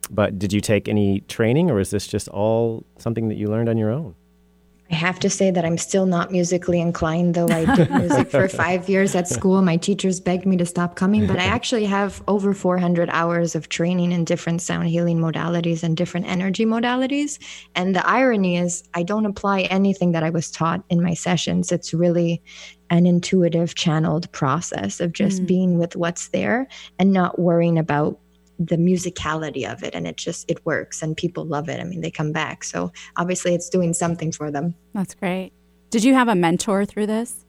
but 0.09 0.39
did 0.39 0.53
you 0.53 0.61
take 0.61 0.89
any 0.89 1.21
training, 1.23 1.69
or 1.69 1.81
is 1.81 1.91
this 1.91 2.07
just 2.07 2.29
all 2.29 2.87
something 2.99 3.29
that 3.29 3.37
you 3.37 3.49
learned 3.49 3.69
on 3.69 3.77
your 3.77 3.91
own? 3.91 4.15
I 4.91 4.95
have 4.95 5.19
to 5.21 5.31
say 5.31 5.51
that 5.51 5.65
I'm 5.65 5.79
still 5.79 6.07
not 6.07 6.31
musically 6.31 6.81
inclined, 6.81 7.35
though 7.35 7.49
I 7.49 7.75
did 7.75 7.91
music 7.99 8.31
for 8.31 8.49
five 8.49 8.89
years 8.89 9.17
at 9.17 9.27
school. 9.27 9.61
My 9.61 9.77
teachers 9.77 10.21
begged 10.21 10.47
me 10.47 10.57
to 10.59 10.67
stop 10.67 10.95
coming, 10.95 11.27
but 11.27 11.41
I 11.41 11.45
actually 11.45 11.87
have 11.87 12.23
over 12.29 12.55
400 12.55 13.09
hours 13.11 13.57
of 13.57 13.69
training 13.69 14.13
in 14.13 14.25
different 14.25 14.63
sound 14.63 14.89
healing 14.89 15.19
modalities 15.19 15.83
and 15.83 15.97
different 15.97 16.27
energy 16.27 16.65
modalities. 16.65 17.39
And 17.75 17.97
the 17.97 18.09
irony 18.09 18.59
is, 18.59 18.85
I 18.95 19.03
don't 19.03 19.27
apply 19.27 19.63
anything 19.63 20.13
that 20.13 20.23
I 20.23 20.31
was 20.31 20.53
taught 20.53 20.85
in 20.89 21.03
my 21.03 21.15
sessions. 21.15 21.73
It's 21.73 21.93
really 21.93 22.41
an 22.91 23.07
intuitive, 23.07 23.75
channeled 23.75 24.31
process 24.31 25.01
of 25.01 25.13
just 25.13 25.43
mm. 25.43 25.47
being 25.47 25.79
with 25.79 25.97
what's 25.97 26.29
there 26.29 26.69
and 27.01 27.13
not 27.13 27.41
worrying 27.41 27.77
about 27.79 28.21
the 28.59 28.77
musicality 28.77 29.71
of 29.71 29.83
it 29.83 29.95
and 29.95 30.07
it 30.07 30.17
just 30.17 30.51
it 30.51 30.65
works 30.65 31.03
and 31.03 31.17
people 31.17 31.45
love 31.45 31.69
it. 31.69 31.81
I 31.81 31.85
mean 31.85 32.01
they 32.01 32.11
come 32.11 32.33
back. 32.33 32.65
So 32.65 32.93
obviously 33.17 33.55
it's 33.55 33.69
doing 33.69 33.93
something 33.93 34.33
for 34.33 34.51
them. 34.51 34.75
That's 34.95 35.15
great. 35.15 35.53
Did 35.91 36.05
you 36.05 36.15
have 36.15 36.29
a 36.29 36.35
mentor 36.35 36.85
through 36.85 37.07
this? 37.07 37.45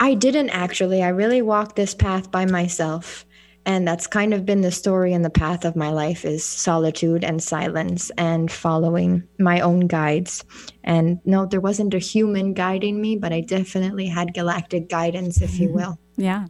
I 0.00 0.14
didn't 0.14 0.50
actually. 0.50 1.02
I 1.02 1.08
really 1.08 1.42
walked 1.42 1.76
this 1.76 1.94
path 1.94 2.30
by 2.30 2.46
myself 2.46 3.26
and 3.66 3.86
that's 3.86 4.06
kind 4.06 4.32
of 4.32 4.46
been 4.46 4.62
the 4.62 4.72
story 4.72 5.12
and 5.12 5.24
the 5.24 5.30
path 5.30 5.64
of 5.64 5.76
my 5.76 5.90
life 5.90 6.24
is 6.24 6.42
solitude 6.42 7.22
and 7.22 7.42
silence 7.42 8.10
and 8.16 8.50
following 8.50 9.24
my 9.38 9.60
own 9.60 9.80
guides. 9.80 10.44
And 10.84 11.20
no 11.24 11.44
there 11.44 11.60
wasn't 11.60 11.94
a 11.94 11.98
human 11.98 12.54
guiding 12.54 13.00
me 13.00 13.16
but 13.16 13.32
i 13.32 13.40
definitely 13.40 14.06
had 14.06 14.32
galactic 14.32 14.88
guidance 14.88 15.42
if 15.42 15.58
you 15.58 15.68
mm-hmm. 15.68 15.76
will. 15.76 15.98
Yeah. 16.16 16.46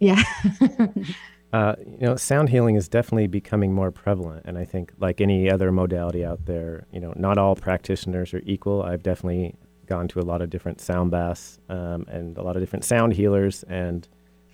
Yeah 0.00 0.22
Uh, 1.52 1.74
you 1.78 2.06
know, 2.06 2.14
sound 2.16 2.50
healing 2.50 2.76
is 2.76 2.88
definitely 2.88 3.26
becoming 3.26 3.72
more 3.72 3.90
prevalent, 3.90 4.42
and 4.44 4.58
I 4.58 4.64
think, 4.64 4.92
like 4.98 5.20
any 5.20 5.50
other 5.50 5.72
modality 5.72 6.22
out 6.22 6.44
there, 6.44 6.86
you 6.92 7.00
know, 7.00 7.14
not 7.16 7.38
all 7.38 7.56
practitioners 7.56 8.34
are 8.34 8.42
equal. 8.44 8.82
I've 8.82 9.02
definitely 9.02 9.54
gone 9.86 10.08
to 10.08 10.20
a 10.20 10.22
lot 10.22 10.42
of 10.42 10.50
different 10.50 10.78
sound 10.78 11.10
baths 11.10 11.58
um, 11.70 12.04
and 12.08 12.36
a 12.36 12.42
lot 12.42 12.56
of 12.56 12.60
different 12.60 12.84
sound 12.84 13.14
healers, 13.14 13.62
and 13.62 14.06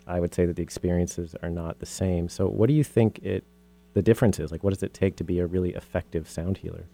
I 0.07 0.21
would 0.21 0.33
say 0.33 0.47
that 0.47 0.55
the 0.55 0.63
experiences 0.63 1.35
are 1.43 1.51
not 1.51 1.81
the 1.81 1.87
same. 1.87 2.29
So, 2.29 2.47
what 2.47 2.69
do 2.69 2.75
you 2.75 2.85
think 2.85 3.19
it 3.25 3.43
the 3.95 4.03
difference 4.03 4.39
is? 4.39 4.53
Like, 4.53 4.63
what 4.63 4.73
does 4.73 4.85
it 4.85 4.95
take 4.95 5.17
to 5.17 5.25
be 5.25 5.41
a 5.41 5.47
really 5.47 5.75
effective 5.75 6.29
sound 6.29 6.59
healer? 6.59 6.85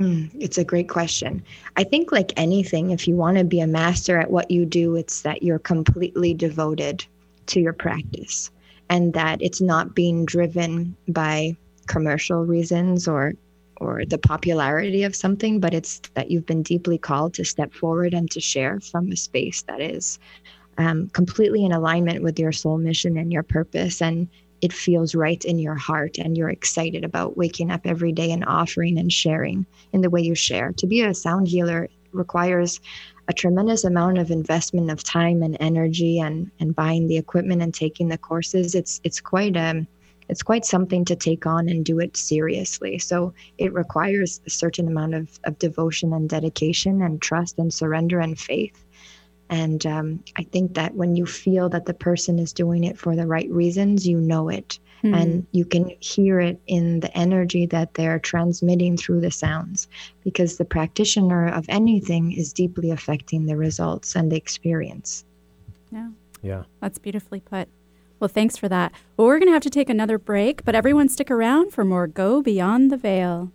Mm, 0.00 0.30
it's 0.40 0.58
a 0.58 0.64
great 0.64 0.88
question. 0.88 1.44
I 1.76 1.84
think, 1.84 2.10
like 2.10 2.32
anything, 2.36 2.90
if 2.90 3.06
you 3.06 3.14
want 3.14 3.38
to 3.38 3.44
be 3.44 3.60
a 3.60 3.68
master 3.68 4.18
at 4.18 4.32
what 4.32 4.50
you 4.50 4.66
do, 4.66 4.96
it's 4.96 5.22
that 5.22 5.44
you're 5.44 5.60
completely 5.60 6.34
devoted 6.34 7.04
to 7.46 7.60
your 7.60 7.72
practice 7.72 8.50
and 8.90 9.14
that 9.14 9.40
it's 9.40 9.60
not 9.60 9.94
being 9.94 10.26
driven 10.26 10.94
by 11.08 11.56
commercial 11.86 12.44
reasons 12.44 13.08
or 13.08 13.32
or 13.76 14.04
the 14.04 14.18
popularity 14.18 15.04
of 15.04 15.16
something, 15.16 15.58
but 15.58 15.72
it's 15.72 16.02
that 16.12 16.30
you've 16.30 16.44
been 16.44 16.62
deeply 16.62 16.98
called 16.98 17.32
to 17.32 17.46
step 17.46 17.72
forward 17.72 18.12
and 18.12 18.30
to 18.30 18.38
share 18.38 18.78
from 18.78 19.10
a 19.10 19.16
space 19.16 19.62
that 19.62 19.80
is 19.80 20.18
um, 20.76 21.08
completely 21.14 21.64
in 21.64 21.72
alignment 21.72 22.22
with 22.22 22.38
your 22.38 22.52
soul 22.52 22.76
mission 22.76 23.16
and 23.16 23.32
your 23.32 23.42
purpose. 23.42 24.02
And 24.02 24.28
it 24.60 24.74
feels 24.74 25.14
right 25.14 25.42
in 25.46 25.58
your 25.58 25.76
heart, 25.76 26.18
and 26.18 26.36
you're 26.36 26.50
excited 26.50 27.04
about 27.06 27.38
waking 27.38 27.70
up 27.70 27.86
every 27.86 28.12
day 28.12 28.30
and 28.30 28.44
offering 28.44 28.98
and 28.98 29.10
sharing 29.10 29.64
in 29.94 30.02
the 30.02 30.10
way 30.10 30.20
you 30.20 30.34
share. 30.34 30.72
To 30.72 30.86
be 30.86 31.00
a 31.00 31.14
sound 31.14 31.48
healer 31.48 31.88
requires 32.12 32.80
a 33.30 33.32
tremendous 33.32 33.84
amount 33.84 34.18
of 34.18 34.32
investment 34.32 34.90
of 34.90 35.04
time 35.04 35.40
and 35.40 35.56
energy 35.60 36.18
and 36.18 36.50
and 36.58 36.74
buying 36.74 37.06
the 37.06 37.16
equipment 37.16 37.62
and 37.62 37.72
taking 37.72 38.08
the 38.08 38.18
courses. 38.18 38.74
It's 38.74 39.00
it's 39.04 39.20
quite 39.20 39.56
um 39.56 39.86
it's 40.28 40.42
quite 40.42 40.64
something 40.64 41.04
to 41.04 41.14
take 41.14 41.46
on 41.46 41.68
and 41.68 41.84
do 41.84 42.00
it 42.00 42.16
seriously. 42.16 42.98
So 42.98 43.32
it 43.56 43.72
requires 43.72 44.40
a 44.46 44.50
certain 44.50 44.88
amount 44.88 45.14
of, 45.14 45.40
of 45.44 45.58
devotion 45.60 46.12
and 46.12 46.28
dedication 46.28 47.02
and 47.02 47.22
trust 47.22 47.58
and 47.58 47.72
surrender 47.72 48.18
and 48.18 48.38
faith. 48.38 48.84
And 49.48 49.84
um, 49.86 50.24
i 50.36 50.42
think 50.42 50.74
that 50.74 50.94
when 50.94 51.14
you 51.14 51.26
feel 51.26 51.68
that 51.68 51.86
the 51.86 52.00
person 52.08 52.38
is 52.40 52.52
doing 52.52 52.82
it 52.82 52.98
for 52.98 53.14
the 53.14 53.26
right 53.26 53.50
reasons 53.50 54.06
you 54.06 54.18
know 54.18 54.48
it 54.48 54.78
mm-hmm. 55.02 55.14
and 55.14 55.46
you 55.52 55.64
can 55.64 55.90
hear 56.00 56.40
it 56.40 56.60
in 56.66 57.00
the 57.00 57.16
energy 57.16 57.66
that 57.66 57.94
they're 57.94 58.18
transmitting 58.18 58.96
through 58.96 59.20
the 59.20 59.30
sounds 59.30 59.88
because 60.24 60.56
the 60.56 60.64
practitioner 60.64 61.48
of 61.48 61.64
anything 61.68 62.32
is 62.32 62.52
deeply 62.52 62.90
affecting 62.90 63.46
the 63.46 63.56
results 63.56 64.14
and 64.14 64.30
the 64.30 64.36
experience. 64.36 65.24
Yeah. 65.90 66.08
Yeah. 66.42 66.62
That's 66.80 66.98
beautifully 66.98 67.40
put. 67.40 67.68
Well, 68.18 68.28
thanks 68.28 68.56
for 68.56 68.68
that. 68.68 68.92
Well, 69.16 69.26
we're 69.26 69.38
going 69.38 69.48
to 69.48 69.54
have 69.54 69.62
to 69.62 69.70
take 69.70 69.88
another 69.88 70.18
break, 70.18 70.64
but 70.64 70.74
everyone 70.74 71.08
stick 71.08 71.30
around 71.30 71.72
for 71.72 71.84
more 71.84 72.06
Go 72.06 72.42
Beyond 72.42 72.90
the 72.90 72.96
Veil. 72.96 73.50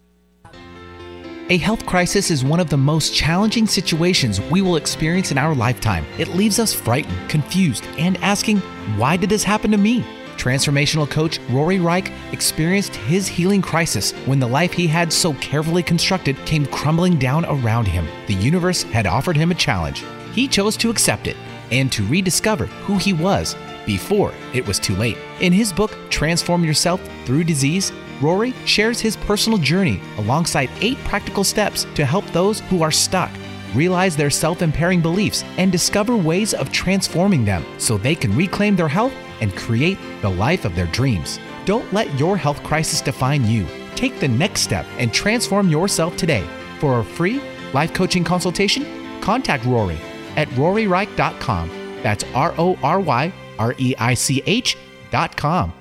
A 1.49 1.57
health 1.57 1.85
crisis 1.85 2.31
is 2.31 2.43
one 2.43 2.59
of 2.59 2.71
the 2.71 2.77
most 2.77 3.13
challenging 3.13 3.67
situations 3.67 4.41
we 4.41 4.63
will 4.63 4.77
experience 4.77 5.29
in 5.29 5.37
our 5.37 5.53
lifetime. 5.53 6.03
It 6.17 6.29
leaves 6.29 6.57
us 6.57 6.73
frightened, 6.73 7.29
confused, 7.29 7.85
and 7.99 8.17
asking, 8.17 8.57
why 8.97 9.15
did 9.15 9.29
this 9.29 9.43
happen 9.43 9.69
to 9.69 9.77
me? 9.77 10.03
Transformational 10.45 11.09
coach 11.09 11.39
Rory 11.49 11.79
Reich 11.79 12.11
experienced 12.31 12.95
his 12.95 13.27
healing 13.27 13.63
crisis 13.63 14.11
when 14.27 14.39
the 14.39 14.45
life 14.45 14.71
he 14.71 14.85
had 14.85 15.11
so 15.11 15.33
carefully 15.33 15.81
constructed 15.81 16.37
came 16.45 16.67
crumbling 16.67 17.17
down 17.17 17.45
around 17.45 17.87
him. 17.87 18.07
The 18.27 18.35
universe 18.35 18.83
had 18.83 19.07
offered 19.07 19.35
him 19.35 19.49
a 19.49 19.55
challenge. 19.55 20.03
He 20.33 20.47
chose 20.47 20.77
to 20.77 20.91
accept 20.91 21.25
it 21.25 21.35
and 21.71 21.91
to 21.91 22.05
rediscover 22.05 22.67
who 22.67 22.99
he 22.99 23.11
was 23.11 23.55
before 23.87 24.35
it 24.53 24.67
was 24.67 24.77
too 24.77 24.95
late. 24.97 25.17
In 25.39 25.51
his 25.51 25.73
book, 25.73 25.97
Transform 26.11 26.63
Yourself 26.63 27.01
Through 27.25 27.45
Disease, 27.45 27.91
Rory 28.21 28.53
shares 28.65 28.99
his 28.99 29.17
personal 29.17 29.57
journey 29.57 29.99
alongside 30.19 30.69
eight 30.79 30.99
practical 31.05 31.43
steps 31.43 31.87
to 31.95 32.05
help 32.05 32.23
those 32.27 32.59
who 32.59 32.83
are 32.83 32.91
stuck 32.91 33.31
realize 33.73 34.15
their 34.15 34.29
self 34.29 34.61
impairing 34.61 35.01
beliefs 35.01 35.43
and 35.57 35.71
discover 35.71 36.15
ways 36.15 36.53
of 36.53 36.71
transforming 36.71 37.43
them 37.45 37.65
so 37.79 37.97
they 37.97 38.13
can 38.13 38.35
reclaim 38.35 38.75
their 38.75 38.87
health 38.87 39.13
and 39.41 39.55
create 39.55 39.97
the 40.21 40.29
life 40.29 40.65
of 40.65 40.75
their 40.75 40.87
dreams. 40.87 41.39
Don't 41.65 41.91
let 41.93 42.19
your 42.19 42.37
health 42.37 42.61
crisis 42.63 43.01
define 43.01 43.45
you. 43.45 43.65
Take 43.95 44.19
the 44.19 44.27
next 44.27 44.61
step 44.61 44.85
and 44.97 45.13
transform 45.13 45.69
yourself 45.69 46.17
today. 46.17 46.45
For 46.79 46.99
a 46.99 47.03
free 47.03 47.41
life 47.73 47.93
coaching 47.93 48.23
consultation, 48.23 48.85
contact 49.21 49.65
Rory 49.65 49.97
at 50.35 50.47
roryreich.com. 50.49 51.69
That's 52.03 52.23
R 52.33 52.53
O 52.57 52.77
R 52.83 52.99
Y 52.99 53.33
R 53.57 53.75
E 53.77 53.95
I 53.97 54.13
C 54.13 54.43
H.com. 54.45 55.73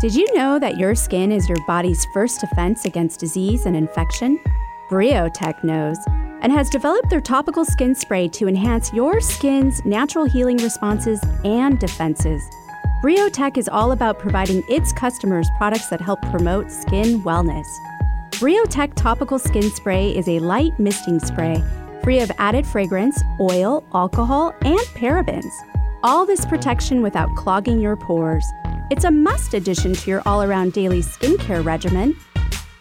Did 0.00 0.14
you 0.14 0.32
know 0.34 0.60
that 0.60 0.78
your 0.78 0.94
skin 0.94 1.32
is 1.32 1.48
your 1.48 1.58
body's 1.66 2.06
first 2.14 2.40
defense 2.40 2.84
against 2.84 3.18
disease 3.18 3.66
and 3.66 3.74
infection? 3.74 4.38
Briotech 4.90 5.64
knows 5.64 5.98
and 6.40 6.52
has 6.52 6.70
developed 6.70 7.10
their 7.10 7.20
topical 7.20 7.64
skin 7.64 7.94
spray 7.94 8.28
to 8.28 8.48
enhance 8.48 8.92
your 8.92 9.20
skin's 9.20 9.84
natural 9.84 10.24
healing 10.24 10.56
responses 10.58 11.20
and 11.44 11.78
defenses. 11.78 12.42
Briotech 13.02 13.56
is 13.56 13.68
all 13.68 13.92
about 13.92 14.18
providing 14.18 14.62
its 14.68 14.92
customers 14.92 15.48
products 15.56 15.88
that 15.88 16.00
help 16.00 16.20
promote 16.22 16.70
skin 16.70 17.22
wellness. 17.22 17.66
Briotech 18.32 18.94
topical 18.94 19.38
skin 19.38 19.70
spray 19.70 20.16
is 20.16 20.28
a 20.28 20.38
light 20.40 20.78
misting 20.78 21.18
spray 21.18 21.62
free 22.08 22.20
of 22.20 22.30
added 22.38 22.66
fragrance, 22.66 23.22
oil, 23.38 23.84
alcohol, 23.92 24.54
and 24.62 24.80
parabens. 24.96 25.52
All 26.02 26.24
this 26.24 26.46
protection 26.46 27.02
without 27.02 27.28
clogging 27.36 27.82
your 27.82 27.96
pores. 27.96 28.44
It's 28.90 29.04
a 29.04 29.10
must 29.10 29.52
addition 29.52 29.92
to 29.92 30.10
your 30.10 30.22
all 30.24 30.42
around 30.42 30.72
daily 30.72 31.02
skincare 31.02 31.62
regimen. 31.62 32.16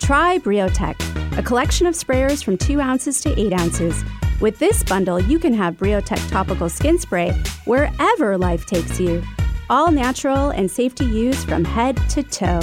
Try 0.07 0.37
Briotech, 0.37 1.37
a 1.37 1.43
collection 1.43 1.85
of 1.85 1.93
sprayers 1.93 2.41
from 2.41 2.57
2 2.57 2.79
ounces 2.79 3.19
to 3.19 3.37
8 3.37 3.51
ounces. 3.51 4.05
With 4.39 4.57
this 4.57 4.81
bundle, 4.81 5.19
you 5.19 5.37
can 5.37 5.53
have 5.53 5.75
Briotech 5.75 6.29
topical 6.29 6.69
skin 6.69 6.97
spray 6.97 7.31
wherever 7.65 8.37
life 8.37 8.65
takes 8.65 9.01
you. 9.01 9.21
All 9.69 9.91
natural 9.91 10.51
and 10.51 10.71
safe 10.71 10.95
to 10.95 11.03
use 11.03 11.43
from 11.43 11.65
head 11.65 11.97
to 12.11 12.23
toe. 12.23 12.61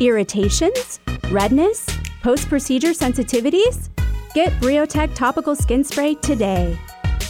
Irritations? 0.00 1.00
Redness? 1.30 1.86
Post 2.22 2.50
procedure 2.50 2.90
sensitivities? 2.90 3.88
Get 4.34 4.52
Briotech 4.60 5.14
topical 5.14 5.56
skin 5.56 5.84
spray 5.84 6.16
today. 6.16 6.76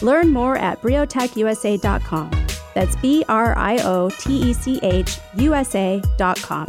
Learn 0.03 0.31
more 0.31 0.57
at 0.57 0.83
briotechusa.com. 0.83 2.33
That's 2.75 2.97
B 2.97 3.25
R 3.29 3.57
I 3.57 3.79
O 3.85 4.11
T 4.11 4.51
E 4.51 4.55
C 4.55 4.81
H 4.83 5.21
U 5.37 5.55
S 5.55 5.73
A.com. 5.77 6.67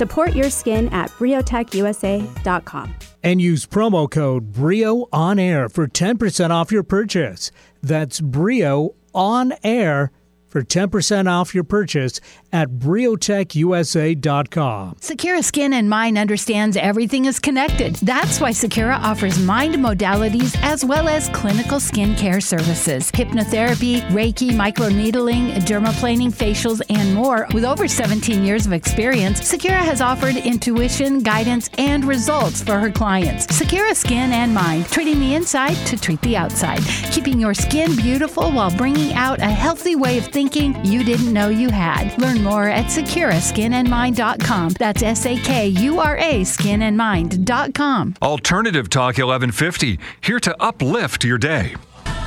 Support 0.00 0.34
your 0.34 0.48
skin 0.48 0.88
at 0.94 1.10
briotechusa.com. 1.10 2.94
And 3.22 3.38
use 3.42 3.66
promo 3.66 4.10
code 4.10 4.50
BRIO 4.50 5.08
on 5.12 5.38
air 5.38 5.68
for 5.68 5.86
10% 5.86 6.48
off 6.48 6.72
your 6.72 6.82
purchase. 6.82 7.50
That's 7.82 8.18
BRIO 8.22 8.94
on 9.12 9.52
air 9.62 10.10
for 10.46 10.62
10% 10.62 11.30
off 11.30 11.54
your 11.54 11.64
purchase 11.64 12.18
at 12.52 12.68
briotechusa.com. 12.70 14.96
Sakura 15.00 15.42
Skin 15.42 15.72
and 15.72 15.88
Mind 15.88 16.18
understands 16.18 16.76
everything 16.76 17.24
is 17.26 17.38
connected. 17.38 17.94
That's 17.96 18.40
why 18.40 18.52
Sakura 18.52 18.96
offers 18.96 19.38
mind 19.38 19.74
modalities 19.76 20.56
as 20.62 20.84
well 20.84 21.08
as 21.08 21.28
clinical 21.30 21.78
skincare 21.78 22.42
services, 22.42 23.10
hypnotherapy, 23.12 24.00
Reiki, 24.10 24.50
microneedling, 24.50 25.52
dermaplaning, 25.64 26.32
facials, 26.32 26.80
and 26.90 27.14
more. 27.14 27.46
With 27.54 27.64
over 27.64 27.86
17 27.88 28.44
years 28.44 28.66
of 28.66 28.72
experience, 28.72 29.46
Sakura 29.46 29.82
has 29.82 30.00
offered 30.00 30.36
intuition, 30.36 31.20
guidance, 31.20 31.70
and 31.78 32.04
results 32.04 32.62
for 32.62 32.78
her 32.78 32.90
clients. 32.90 33.46
Sakura 33.54 33.94
Skin 33.94 34.32
and 34.32 34.52
Mind, 34.54 34.86
treating 34.86 35.20
the 35.20 35.34
inside 35.34 35.74
to 35.86 35.96
treat 35.96 36.20
the 36.22 36.36
outside, 36.36 36.80
keeping 37.12 37.38
your 37.40 37.54
skin 37.54 37.94
beautiful 37.96 38.50
while 38.50 38.76
bringing 38.76 39.12
out 39.14 39.38
a 39.38 39.48
healthy 39.48 39.94
way 39.96 40.18
of 40.18 40.26
thinking 40.26 40.76
you 40.84 41.04
didn't 41.04 41.32
know 41.32 41.48
you 41.48 41.70
had. 41.70 42.16
Learn 42.20 42.39
more 42.42 42.68
at 42.68 42.86
SakuraSkinAndMind.com. 42.86 44.70
That's 44.78 45.02
S 45.02 45.26
A 45.26 45.36
K 45.36 45.68
U 45.68 46.00
R 46.00 46.16
A 46.16 46.40
skinandmind.com. 46.40 48.14
Alternative 48.22 48.88
Talk 48.88 49.18
1150, 49.18 49.98
here 50.20 50.40
to 50.40 50.62
uplift 50.62 51.24
your 51.24 51.38
day. 51.38 51.74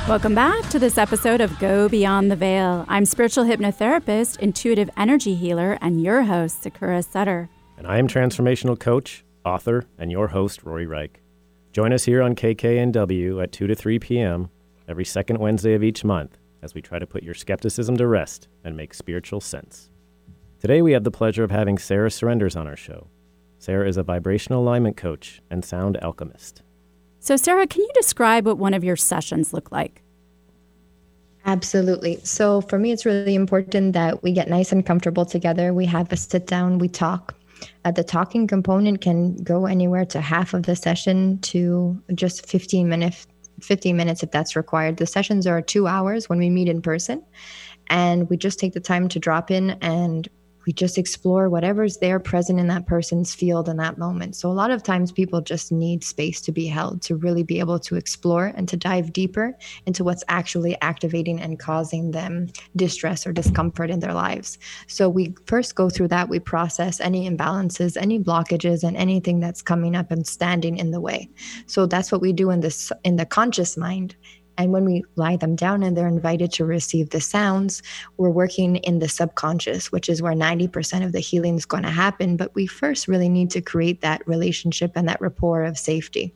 Welcome 0.08 0.34
back 0.34 0.68
to 0.68 0.78
this 0.78 0.98
episode 0.98 1.40
of 1.40 1.58
Go 1.58 1.88
Beyond 1.88 2.30
the 2.30 2.36
Veil. 2.36 2.84
I'm 2.88 3.06
spiritual 3.06 3.44
hypnotherapist, 3.44 4.38
intuitive 4.38 4.90
energy 4.98 5.34
healer, 5.34 5.78
and 5.80 6.02
your 6.02 6.24
host, 6.24 6.62
Sakura 6.62 7.02
Sutter. 7.02 7.48
And 7.78 7.86
I 7.86 7.96
am 7.96 8.06
transformational 8.06 8.78
coach, 8.78 9.24
author, 9.46 9.86
and 9.98 10.12
your 10.12 10.28
host, 10.28 10.62
Rory 10.62 10.86
Reich. 10.86 11.22
Join 11.72 11.92
us 11.92 12.04
here 12.04 12.22
on 12.22 12.34
KKNW 12.34 13.42
at 13.42 13.52
2 13.52 13.66
to 13.66 13.74
3 13.74 13.98
p.m. 13.98 14.50
every 14.86 15.06
second 15.06 15.38
Wednesday 15.38 15.72
of 15.72 15.82
each 15.82 16.04
month 16.04 16.36
as 16.62 16.74
we 16.74 16.82
try 16.82 16.98
to 16.98 17.06
put 17.06 17.22
your 17.22 17.34
skepticism 17.34 17.96
to 17.96 18.06
rest 18.06 18.48
and 18.62 18.76
make 18.76 18.92
spiritual 18.92 19.40
sense. 19.40 19.90
Today 20.64 20.80
we 20.80 20.92
have 20.92 21.04
the 21.04 21.10
pleasure 21.10 21.44
of 21.44 21.50
having 21.50 21.76
Sarah 21.76 22.10
Surrenders 22.10 22.56
on 22.56 22.66
our 22.66 22.74
show. 22.74 23.08
Sarah 23.58 23.86
is 23.86 23.98
a 23.98 24.02
vibrational 24.02 24.62
alignment 24.62 24.96
coach 24.96 25.42
and 25.50 25.62
sound 25.62 25.98
alchemist. 25.98 26.62
So, 27.20 27.36
Sarah, 27.36 27.66
can 27.66 27.82
you 27.82 27.90
describe 27.92 28.46
what 28.46 28.56
one 28.56 28.72
of 28.72 28.82
your 28.82 28.96
sessions 28.96 29.52
look 29.52 29.70
like? 29.70 30.00
Absolutely. 31.44 32.18
So, 32.24 32.62
for 32.62 32.78
me, 32.78 32.92
it's 32.92 33.04
really 33.04 33.34
important 33.34 33.92
that 33.92 34.22
we 34.22 34.32
get 34.32 34.48
nice 34.48 34.72
and 34.72 34.86
comfortable 34.86 35.26
together. 35.26 35.74
We 35.74 35.84
have 35.84 36.10
a 36.10 36.16
sit 36.16 36.46
down, 36.46 36.78
we 36.78 36.88
talk. 36.88 37.34
Uh, 37.84 37.90
the 37.90 38.02
talking 38.02 38.46
component 38.46 39.02
can 39.02 39.36
go 39.36 39.66
anywhere 39.66 40.06
to 40.06 40.22
half 40.22 40.54
of 40.54 40.62
the 40.62 40.76
session 40.76 41.40
to 41.40 42.02
just 42.14 42.46
15 42.46 42.88
minutes 42.88 43.26
15 43.60 43.94
minutes 43.94 44.22
if 44.22 44.30
that's 44.30 44.56
required. 44.56 44.96
The 44.96 45.06
sessions 45.06 45.46
are 45.46 45.60
two 45.60 45.86
hours 45.86 46.30
when 46.30 46.38
we 46.38 46.48
meet 46.48 46.68
in 46.68 46.80
person, 46.80 47.22
and 47.88 48.30
we 48.30 48.38
just 48.38 48.58
take 48.58 48.72
the 48.72 48.80
time 48.80 49.10
to 49.10 49.18
drop 49.18 49.50
in 49.50 49.72
and 49.82 50.26
we 50.66 50.72
just 50.72 50.98
explore 50.98 51.48
whatever's 51.48 51.98
there 51.98 52.18
present 52.18 52.58
in 52.58 52.68
that 52.68 52.86
person's 52.86 53.34
field 53.34 53.68
in 53.68 53.76
that 53.76 53.98
moment. 53.98 54.36
So, 54.36 54.50
a 54.50 54.52
lot 54.52 54.70
of 54.70 54.82
times 54.82 55.12
people 55.12 55.40
just 55.40 55.72
need 55.72 56.02
space 56.02 56.40
to 56.42 56.52
be 56.52 56.66
held 56.66 57.02
to 57.02 57.16
really 57.16 57.42
be 57.42 57.58
able 57.58 57.78
to 57.80 57.96
explore 57.96 58.52
and 58.56 58.68
to 58.68 58.76
dive 58.76 59.12
deeper 59.12 59.56
into 59.86 60.04
what's 60.04 60.24
actually 60.28 60.80
activating 60.80 61.40
and 61.40 61.58
causing 61.58 62.10
them 62.10 62.48
distress 62.76 63.26
or 63.26 63.32
discomfort 63.32 63.90
in 63.90 64.00
their 64.00 64.14
lives. 64.14 64.58
So, 64.86 65.08
we 65.08 65.34
first 65.46 65.74
go 65.74 65.90
through 65.90 66.08
that, 66.08 66.28
we 66.28 66.38
process 66.38 67.00
any 67.00 67.28
imbalances, 67.28 67.96
any 68.00 68.18
blockages, 68.18 68.84
and 68.84 68.96
anything 68.96 69.40
that's 69.40 69.62
coming 69.62 69.94
up 69.94 70.10
and 70.10 70.26
standing 70.26 70.78
in 70.78 70.90
the 70.90 71.00
way. 71.00 71.28
So, 71.66 71.86
that's 71.86 72.10
what 72.10 72.20
we 72.20 72.32
do 72.32 72.50
in 72.50 72.60
this 72.60 72.90
in 73.04 73.16
the 73.16 73.26
conscious 73.26 73.76
mind 73.76 74.16
and 74.56 74.72
when 74.72 74.84
we 74.84 75.04
lie 75.16 75.36
them 75.36 75.56
down 75.56 75.82
and 75.82 75.96
they're 75.96 76.06
invited 76.06 76.52
to 76.52 76.64
receive 76.64 77.10
the 77.10 77.20
sounds, 77.20 77.82
we're 78.16 78.30
working 78.30 78.76
in 78.76 78.98
the 78.98 79.08
subconscious, 79.08 79.90
which 79.90 80.08
is 80.08 80.22
where 80.22 80.34
90% 80.34 81.04
of 81.04 81.12
the 81.12 81.20
healing 81.20 81.56
is 81.56 81.66
going 81.66 81.82
to 81.82 81.90
happen. 81.90 82.36
But 82.36 82.54
we 82.54 82.66
first 82.66 83.08
really 83.08 83.28
need 83.28 83.50
to 83.52 83.60
create 83.60 84.00
that 84.02 84.26
relationship 84.26 84.92
and 84.94 85.08
that 85.08 85.20
rapport 85.20 85.64
of 85.64 85.78
safety 85.78 86.32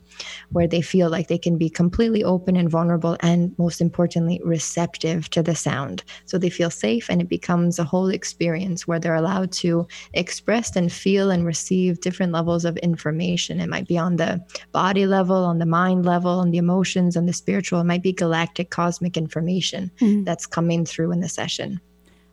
where 0.51 0.67
they 0.67 0.81
feel 0.81 1.09
like 1.09 1.27
they 1.27 1.37
can 1.37 1.57
be 1.57 1.69
completely 1.69 2.23
open 2.23 2.55
and 2.55 2.69
vulnerable 2.69 3.17
and, 3.21 3.57
most 3.57 3.81
importantly, 3.81 4.41
receptive 4.43 5.29
to 5.31 5.41
the 5.41 5.55
sound. 5.55 6.03
So 6.25 6.37
they 6.37 6.49
feel 6.49 6.69
safe 6.69 7.09
and 7.09 7.21
it 7.21 7.29
becomes 7.29 7.79
a 7.79 7.83
whole 7.83 8.09
experience 8.09 8.87
where 8.87 8.99
they're 8.99 9.15
allowed 9.15 9.51
to 9.53 9.87
express 10.13 10.75
and 10.75 10.91
feel 10.91 11.31
and 11.31 11.45
receive 11.45 12.01
different 12.01 12.31
levels 12.31 12.65
of 12.65 12.77
information. 12.77 13.59
It 13.59 13.69
might 13.69 13.87
be 13.87 13.97
on 13.97 14.17
the 14.17 14.43
body 14.71 15.05
level, 15.05 15.45
on 15.45 15.59
the 15.59 15.65
mind 15.65 16.05
level, 16.05 16.39
on 16.39 16.51
the 16.51 16.57
emotions, 16.57 17.15
on 17.15 17.25
the 17.25 17.33
spiritual. 17.33 17.79
It 17.79 17.85
might 17.85 18.03
be 18.03 18.13
galactic 18.13 18.69
cosmic 18.69 19.17
information 19.17 19.91
mm-hmm. 19.99 20.23
that's 20.23 20.45
coming 20.45 20.85
through 20.85 21.11
in 21.11 21.19
the 21.19 21.29
session. 21.29 21.79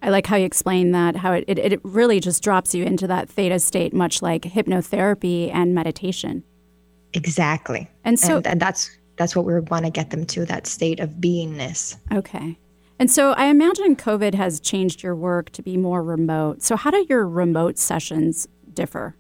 I 0.03 0.11
like 0.11 0.27
how 0.27 0.37
you 0.37 0.45
explain 0.45 0.93
that, 0.93 1.17
how 1.17 1.33
it, 1.33 1.45
it, 1.49 1.59
it 1.59 1.81
really 1.83 2.21
just 2.21 2.43
drops 2.43 2.75
you 2.75 2.85
into 2.85 3.07
that 3.07 3.29
theta 3.29 3.59
state, 3.59 3.95
much 3.95 4.23
like 4.23 4.43
hypnotherapy 4.43 5.53
and 5.53 5.75
meditation. 5.75 6.45
Exactly. 7.17 7.89
And 8.05 8.21
so 8.21 8.37
and, 8.37 8.47
and 8.47 8.61
that's 8.61 8.91
that's 9.17 9.35
what 9.35 9.47
we 9.47 9.59
want 9.59 9.87
to 9.87 9.91
get 9.91 10.11
them 10.11 10.27
to, 10.27 10.45
that 10.45 10.67
state 10.67 11.01
of 11.01 11.11
beingness. 11.15 11.97
Okay. 12.13 12.59
And 12.99 13.11
so 13.11 13.33
I 13.33 13.47
imagine 13.47 13.97
COVID 13.97 14.35
has 14.35 14.61
changed 14.61 15.03
your 15.03 15.15
work 15.17 15.51
to 15.51 15.63
be 15.63 15.77
more 15.77 16.03
remote. 16.03 16.63
So 16.63 16.77
how 16.77 16.91
do 16.91 17.05
your 17.09 17.27
remote 17.27 17.79
sessions 17.79 18.47
differ? 18.73 19.17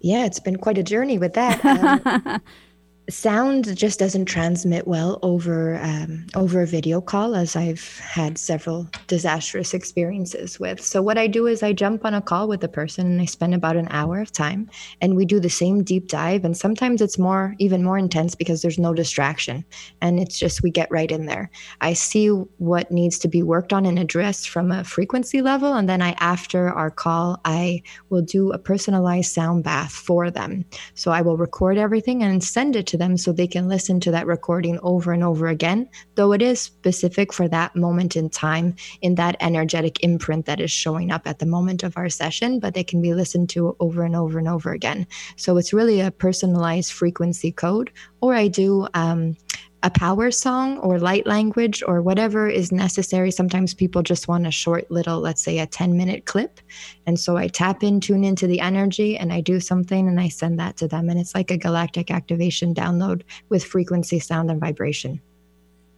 Yeah, 0.00 0.24
it's 0.24 0.40
been 0.40 0.56
quite 0.56 0.78
a 0.78 0.82
journey 0.82 1.18
with 1.18 1.34
that. 1.34 1.64
Um, 1.64 2.40
sound 3.12 3.76
just 3.76 3.98
doesn't 3.98 4.24
transmit 4.24 4.88
well 4.88 5.18
over 5.22 5.78
um, 5.82 6.26
over 6.34 6.62
a 6.62 6.66
video 6.66 7.00
call 7.00 7.34
as 7.34 7.54
i've 7.54 7.98
had 7.98 8.38
several 8.38 8.88
disastrous 9.06 9.74
experiences 9.74 10.58
with. 10.58 10.80
So 10.80 11.02
what 11.02 11.18
i 11.18 11.26
do 11.26 11.46
is 11.46 11.62
i 11.62 11.72
jump 11.72 12.04
on 12.04 12.14
a 12.14 12.22
call 12.22 12.48
with 12.48 12.64
a 12.64 12.68
person 12.68 13.06
and 13.06 13.20
i 13.20 13.26
spend 13.26 13.54
about 13.54 13.76
an 13.76 13.88
hour 13.90 14.20
of 14.20 14.32
time 14.32 14.70
and 15.00 15.14
we 15.14 15.26
do 15.26 15.38
the 15.38 15.50
same 15.50 15.84
deep 15.84 16.08
dive 16.08 16.44
and 16.44 16.56
sometimes 16.56 17.02
it's 17.02 17.18
more 17.18 17.54
even 17.58 17.84
more 17.84 17.98
intense 17.98 18.34
because 18.34 18.62
there's 18.62 18.78
no 18.78 18.94
distraction 18.94 19.64
and 20.00 20.18
it's 20.18 20.38
just 20.38 20.62
we 20.62 20.70
get 20.70 20.90
right 20.90 21.10
in 21.10 21.26
there. 21.26 21.50
I 21.80 21.92
see 21.92 22.28
what 22.28 22.90
needs 22.90 23.18
to 23.20 23.28
be 23.28 23.42
worked 23.42 23.72
on 23.72 23.84
and 23.84 23.98
addressed 23.98 24.48
from 24.48 24.72
a 24.72 24.84
frequency 24.84 25.42
level 25.42 25.74
and 25.74 25.88
then 25.88 26.00
i 26.00 26.12
after 26.18 26.70
our 26.70 26.90
call 26.90 27.40
i 27.44 27.82
will 28.08 28.22
do 28.22 28.52
a 28.52 28.58
personalized 28.58 29.32
sound 29.32 29.64
bath 29.64 29.92
for 29.92 30.30
them. 30.30 30.64
So 30.94 31.10
i 31.10 31.20
will 31.20 31.36
record 31.36 31.76
everything 31.76 32.22
and 32.22 32.42
send 32.42 32.74
it 32.74 32.86
to 32.86 33.01
them 33.02 33.16
so 33.16 33.32
they 33.32 33.48
can 33.48 33.68
listen 33.68 33.98
to 34.00 34.12
that 34.12 34.26
recording 34.26 34.78
over 34.82 35.12
and 35.12 35.24
over 35.24 35.48
again, 35.48 35.88
though 36.14 36.32
it 36.32 36.40
is 36.40 36.60
specific 36.60 37.32
for 37.32 37.48
that 37.48 37.74
moment 37.74 38.16
in 38.16 38.30
time 38.30 38.76
in 39.00 39.16
that 39.16 39.36
energetic 39.40 40.02
imprint 40.04 40.46
that 40.46 40.60
is 40.60 40.70
showing 40.70 41.10
up 41.10 41.26
at 41.26 41.40
the 41.40 41.46
moment 41.46 41.82
of 41.82 41.96
our 41.96 42.08
session, 42.08 42.60
but 42.60 42.74
they 42.74 42.84
can 42.84 43.02
be 43.02 43.12
listened 43.12 43.48
to 43.50 43.76
over 43.80 44.04
and 44.04 44.14
over 44.14 44.38
and 44.38 44.48
over 44.48 44.70
again. 44.72 45.06
So 45.36 45.56
it's 45.56 45.72
really 45.72 46.00
a 46.00 46.12
personalized 46.12 46.92
frequency 46.92 47.50
code, 47.50 47.90
or 48.20 48.34
I 48.34 48.46
do. 48.48 48.86
Um, 48.94 49.36
a 49.82 49.90
power 49.90 50.30
song 50.30 50.78
or 50.78 50.98
light 50.98 51.26
language 51.26 51.82
or 51.86 52.02
whatever 52.02 52.48
is 52.48 52.70
necessary. 52.70 53.30
Sometimes 53.30 53.74
people 53.74 54.02
just 54.02 54.28
want 54.28 54.46
a 54.46 54.50
short 54.50 54.90
little, 54.90 55.20
let's 55.20 55.42
say 55.42 55.58
a 55.58 55.66
10 55.66 55.96
minute 55.96 56.24
clip. 56.24 56.60
And 57.06 57.18
so 57.18 57.36
I 57.36 57.48
tap 57.48 57.82
in, 57.82 58.00
tune 58.00 58.24
into 58.24 58.46
the 58.46 58.60
energy, 58.60 59.18
and 59.18 59.32
I 59.32 59.40
do 59.40 59.58
something 59.60 60.08
and 60.08 60.20
I 60.20 60.28
send 60.28 60.58
that 60.60 60.76
to 60.78 60.88
them. 60.88 61.08
And 61.08 61.18
it's 61.18 61.34
like 61.34 61.50
a 61.50 61.56
galactic 61.56 62.10
activation 62.10 62.74
download 62.74 63.22
with 63.48 63.64
frequency, 63.64 64.20
sound, 64.20 64.50
and 64.50 64.60
vibration. 64.60 65.20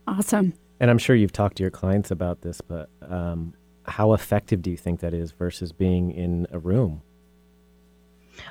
Awesome. 0.06 0.54
And 0.80 0.90
I'm 0.90 0.98
sure 0.98 1.14
you've 1.14 1.32
talked 1.32 1.56
to 1.58 1.62
your 1.62 1.70
clients 1.70 2.10
about 2.10 2.42
this, 2.42 2.60
but 2.60 2.88
um, 3.02 3.54
how 3.84 4.12
effective 4.12 4.62
do 4.62 4.70
you 4.70 4.76
think 4.76 5.00
that 5.00 5.14
is 5.14 5.32
versus 5.32 5.72
being 5.72 6.10
in 6.10 6.46
a 6.50 6.58
room? 6.58 7.02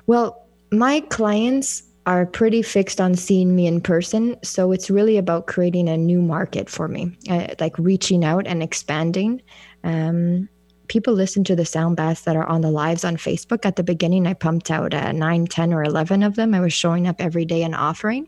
Well, 0.05 0.47
my 0.71 1.01
clients 1.01 1.83
are 2.05 2.25
pretty 2.25 2.61
fixed 2.61 2.99
on 2.99 3.15
seeing 3.15 3.55
me 3.55 3.65
in 3.65 3.79
person. 3.79 4.35
So 4.43 4.71
it's 4.71 4.89
really 4.89 5.17
about 5.17 5.47
creating 5.47 5.87
a 5.87 5.97
new 5.97 6.21
market 6.21 6.69
for 6.69 6.87
me, 6.87 7.17
uh, 7.29 7.47
like 7.59 7.77
reaching 7.79 8.25
out 8.25 8.45
and 8.45 8.61
expanding. 8.61 9.41
Um, 9.83 10.49
people 10.87 11.13
listen 11.13 11.43
to 11.45 11.55
the 11.55 11.65
sound 11.65 11.95
baths 11.95 12.21
that 12.21 12.35
are 12.35 12.45
on 12.45 12.61
the 12.61 12.71
lives 12.71 13.05
on 13.05 13.15
Facebook. 13.15 13.65
At 13.65 13.77
the 13.77 13.83
beginning, 13.83 14.27
I 14.27 14.33
pumped 14.33 14.69
out 14.69 14.93
uh, 14.93 15.11
9, 15.11 15.47
10, 15.47 15.73
or 15.73 15.83
11 15.83 16.23
of 16.23 16.35
them. 16.35 16.53
I 16.53 16.59
was 16.59 16.73
showing 16.73 17.07
up 17.07 17.21
every 17.21 17.45
day 17.45 17.63
and 17.63 17.75
offering. 17.75 18.27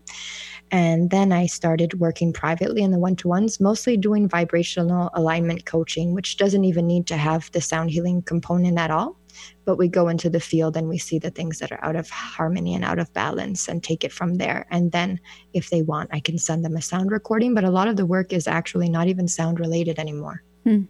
And 0.70 1.10
then 1.10 1.30
I 1.30 1.46
started 1.46 2.00
working 2.00 2.32
privately 2.32 2.82
in 2.82 2.90
the 2.90 2.98
one 2.98 3.14
to 3.16 3.28
ones, 3.28 3.60
mostly 3.60 3.96
doing 3.96 4.28
vibrational 4.28 5.10
alignment 5.14 5.64
coaching, 5.64 6.12
which 6.12 6.38
doesn't 6.38 6.64
even 6.64 6.86
need 6.86 7.06
to 7.08 7.16
have 7.16 7.50
the 7.52 7.60
sound 7.60 7.90
healing 7.90 8.22
component 8.22 8.78
at 8.78 8.90
all 8.90 9.16
but 9.64 9.76
we 9.76 9.88
go 9.88 10.08
into 10.08 10.30
the 10.30 10.40
field 10.40 10.76
and 10.76 10.88
we 10.88 10.98
see 10.98 11.18
the 11.18 11.30
things 11.30 11.58
that 11.58 11.72
are 11.72 11.84
out 11.84 11.96
of 11.96 12.08
harmony 12.10 12.74
and 12.74 12.84
out 12.84 12.98
of 12.98 13.12
balance 13.12 13.68
and 13.68 13.82
take 13.82 14.04
it 14.04 14.12
from 14.12 14.34
there 14.34 14.66
and 14.70 14.92
then 14.92 15.18
if 15.52 15.70
they 15.70 15.82
want 15.82 16.08
i 16.12 16.20
can 16.20 16.38
send 16.38 16.64
them 16.64 16.76
a 16.76 16.82
sound 16.82 17.10
recording 17.10 17.54
but 17.54 17.64
a 17.64 17.70
lot 17.70 17.88
of 17.88 17.96
the 17.96 18.06
work 18.06 18.32
is 18.32 18.46
actually 18.46 18.88
not 18.88 19.08
even 19.08 19.28
sound 19.28 19.60
related 19.60 19.98
anymore 19.98 20.42
hmm. 20.64 20.82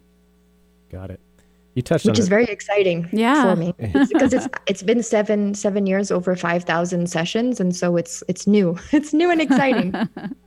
got 0.89 1.09
it 1.09 1.19
you 1.77 1.83
touched 1.83 2.05
on 2.05 2.09
that. 2.09 2.13
which 2.13 2.19
is 2.19 2.27
very 2.27 2.45
exciting 2.45 3.07
yeah. 3.13 3.43
for 3.43 3.55
me 3.55 3.71
because 3.77 4.33
it's 4.33 4.47
it's 4.65 4.81
been 4.81 5.03
seven 5.03 5.53
seven 5.53 5.85
years 5.85 6.09
over 6.11 6.35
5000 6.35 7.07
sessions 7.07 7.59
and 7.59 7.75
so 7.75 7.95
it's 7.97 8.23
it's 8.27 8.47
new 8.47 8.75
it's 8.91 9.13
new 9.13 9.29
and 9.29 9.41
exciting 9.41 9.93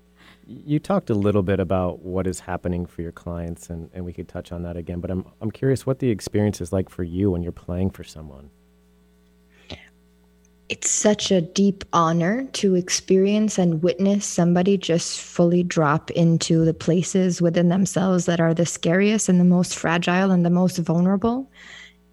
you 0.50 0.80
talked 0.80 1.10
a 1.10 1.14
little 1.14 1.42
bit 1.42 1.60
about 1.60 2.00
what 2.00 2.26
is 2.26 2.40
happening 2.40 2.84
for 2.84 3.02
your 3.02 3.12
clients, 3.12 3.70
and, 3.70 3.88
and 3.94 4.04
we 4.04 4.12
could 4.12 4.28
touch 4.28 4.50
on 4.50 4.62
that 4.64 4.76
again. 4.76 5.00
But 5.00 5.10
I'm 5.10 5.24
I'm 5.40 5.50
curious 5.50 5.86
what 5.86 6.00
the 6.00 6.10
experience 6.10 6.60
is 6.60 6.72
like 6.72 6.88
for 6.88 7.04
you 7.04 7.30
when 7.30 7.42
you're 7.42 7.52
playing 7.52 7.90
for 7.90 8.02
someone. 8.02 8.50
It's 10.68 10.90
such 10.90 11.32
a 11.32 11.40
deep 11.40 11.84
honor 11.92 12.44
to 12.52 12.76
experience 12.76 13.58
and 13.58 13.82
witness 13.82 14.24
somebody 14.24 14.76
just 14.76 15.20
fully 15.20 15.64
drop 15.64 16.12
into 16.12 16.64
the 16.64 16.74
places 16.74 17.42
within 17.42 17.70
themselves 17.70 18.26
that 18.26 18.40
are 18.40 18.54
the 18.54 18.66
scariest 18.66 19.28
and 19.28 19.40
the 19.40 19.44
most 19.44 19.76
fragile 19.76 20.30
and 20.30 20.46
the 20.46 20.50
most 20.50 20.78
vulnerable. 20.78 21.50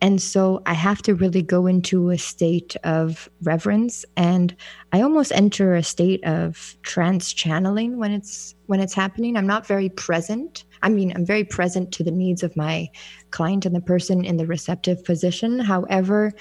And 0.01 0.21
so 0.21 0.61
I 0.65 0.73
have 0.73 1.01
to 1.03 1.15
really 1.15 1.41
go 1.41 1.65
into 1.65 2.11
a 2.11 2.17
state 2.17 2.75
of 2.83 3.29
reverence 3.41 4.05
and 4.15 4.55
I 4.91 5.01
almost 5.01 5.31
enter 5.31 5.75
a 5.75 5.83
state 5.83 6.23
of 6.23 6.77
trance 6.83 7.33
channeling 7.33 7.97
when 7.97 8.11
it's 8.11 8.53
when 8.67 8.79
it's 8.79 8.93
happening. 8.93 9.35
I'm 9.35 9.47
not 9.47 9.65
very 9.65 9.89
present. 9.89 10.65
I 10.83 10.89
mean, 10.89 11.11
I'm 11.15 11.25
very 11.25 11.43
present 11.43 11.91
to 11.93 12.03
the 12.03 12.11
needs 12.11 12.43
of 12.43 12.55
my 12.55 12.89
client 13.31 13.65
and 13.65 13.75
the 13.75 13.81
person 13.81 14.23
in 14.23 14.37
the 14.37 14.45
receptive 14.45 15.03
position. 15.03 15.59
However, 15.59 16.33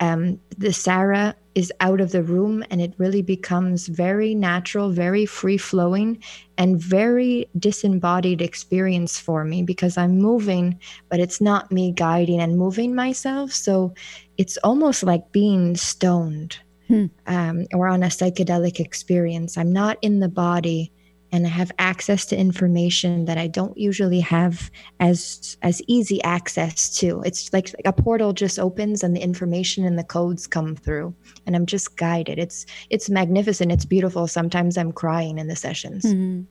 um, 0.00 0.40
the 0.56 0.72
Sarah 0.72 1.36
is 1.54 1.72
out 1.80 2.00
of 2.00 2.12
the 2.12 2.22
room 2.22 2.64
and 2.70 2.80
it 2.80 2.94
really 2.96 3.22
becomes 3.22 3.88
very 3.88 4.34
natural, 4.34 4.90
very 4.90 5.26
free 5.26 5.58
flowing, 5.58 6.22
and 6.56 6.80
very 6.80 7.48
disembodied 7.58 8.40
experience 8.40 9.18
for 9.18 9.44
me 9.44 9.62
because 9.62 9.98
I'm 9.98 10.18
moving, 10.18 10.78
but 11.08 11.20
it's 11.20 11.40
not 11.40 11.70
me 11.70 11.92
guiding 11.92 12.40
and 12.40 12.56
moving 12.56 12.94
myself. 12.94 13.52
So 13.52 13.94
it's 14.38 14.56
almost 14.58 15.02
like 15.02 15.32
being 15.32 15.76
stoned 15.76 16.58
hmm. 16.88 17.06
um, 17.26 17.66
or 17.74 17.88
on 17.88 18.02
a 18.02 18.06
psychedelic 18.06 18.80
experience. 18.80 19.58
I'm 19.58 19.72
not 19.72 19.98
in 20.02 20.20
the 20.20 20.28
body 20.28 20.92
and 21.32 21.46
I 21.46 21.50
have 21.50 21.70
access 21.78 22.26
to 22.26 22.36
information 22.36 23.24
that 23.26 23.38
I 23.38 23.46
don't 23.46 23.76
usually 23.76 24.20
have 24.20 24.70
as 24.98 25.56
as 25.62 25.80
easy 25.86 26.22
access 26.22 26.96
to. 26.98 27.22
It's 27.22 27.52
like 27.52 27.74
a 27.84 27.92
portal 27.92 28.32
just 28.32 28.58
opens 28.58 29.02
and 29.02 29.14
the 29.14 29.20
information 29.20 29.84
and 29.84 29.98
the 29.98 30.04
codes 30.04 30.46
come 30.46 30.74
through 30.76 31.14
and 31.46 31.54
I'm 31.54 31.66
just 31.66 31.96
guided. 31.96 32.38
It's 32.38 32.66
it's 32.90 33.08
magnificent. 33.08 33.70
It's 33.72 33.84
beautiful. 33.84 34.26
Sometimes 34.26 34.76
I'm 34.76 34.92
crying 34.92 35.38
in 35.38 35.48
the 35.48 35.56
sessions. 35.56 36.04
Mm-hmm. 36.04 36.42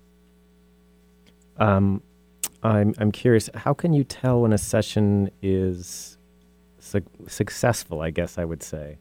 Um 1.61 2.01
I'm 2.63 2.93
I'm 2.97 3.11
curious, 3.11 3.49
how 3.55 3.73
can 3.73 3.93
you 3.93 4.03
tell 4.03 4.41
when 4.41 4.53
a 4.53 4.57
session 4.57 5.29
is 5.41 6.17
su- 6.79 7.01
successful, 7.27 8.01
I 8.01 8.11
guess 8.11 8.37
I 8.37 8.45
would 8.45 8.63
say? 8.63 8.97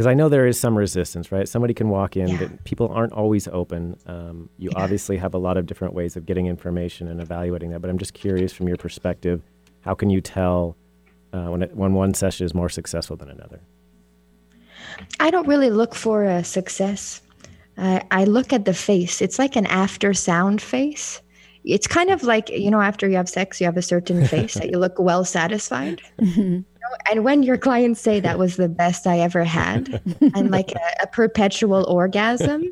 Because 0.00 0.08
I 0.08 0.14
know 0.14 0.30
there 0.30 0.46
is 0.46 0.58
some 0.58 0.78
resistance, 0.78 1.30
right? 1.30 1.46
Somebody 1.46 1.74
can 1.74 1.90
walk 1.90 2.16
in, 2.16 2.28
yeah. 2.28 2.48
people 2.64 2.88
aren't 2.88 3.12
always 3.12 3.46
open. 3.48 3.98
Um, 4.06 4.48
you 4.56 4.70
yeah. 4.72 4.82
obviously 4.82 5.18
have 5.18 5.34
a 5.34 5.38
lot 5.38 5.58
of 5.58 5.66
different 5.66 5.92
ways 5.92 6.16
of 6.16 6.24
getting 6.24 6.46
information 6.46 7.06
and 7.06 7.20
evaluating 7.20 7.68
that, 7.72 7.80
but 7.80 7.90
I'm 7.90 7.98
just 7.98 8.14
curious 8.14 8.50
from 8.50 8.66
your 8.66 8.78
perspective, 8.78 9.42
how 9.82 9.94
can 9.94 10.08
you 10.08 10.22
tell 10.22 10.74
uh, 11.34 11.48
when 11.48 11.64
it, 11.64 11.76
when 11.76 11.92
one 11.92 12.14
session 12.14 12.46
is 12.46 12.54
more 12.54 12.70
successful 12.70 13.14
than 13.14 13.28
another? 13.28 13.60
I 15.20 15.30
don't 15.30 15.46
really 15.46 15.68
look 15.68 15.94
for 15.94 16.24
a 16.24 16.44
success. 16.44 17.20
I, 17.76 18.02
I 18.10 18.24
look 18.24 18.54
at 18.54 18.64
the 18.64 18.72
face. 18.72 19.20
It's 19.20 19.38
like 19.38 19.54
an 19.54 19.66
after 19.66 20.14
sound 20.14 20.62
face. 20.62 21.20
It's 21.62 21.86
kind 21.86 22.08
of 22.08 22.22
like 22.22 22.48
you 22.48 22.70
know, 22.70 22.80
after 22.80 23.06
you 23.06 23.16
have 23.16 23.28
sex, 23.28 23.60
you 23.60 23.66
have 23.66 23.76
a 23.76 23.82
certain 23.82 24.26
face 24.26 24.54
that 24.54 24.70
you 24.70 24.78
look 24.78 24.98
well 24.98 25.26
satisfied. 25.26 26.00
Mm-hmm 26.18 26.60
and 27.10 27.24
when 27.24 27.42
your 27.42 27.56
clients 27.56 28.00
say 28.00 28.20
that 28.20 28.38
was 28.38 28.56
the 28.56 28.68
best 28.68 29.06
I 29.06 29.18
ever 29.20 29.44
had 29.44 30.00
and 30.34 30.50
like 30.50 30.72
a, 30.72 31.02
a 31.02 31.06
perpetual 31.06 31.84
orgasm, 31.88 32.64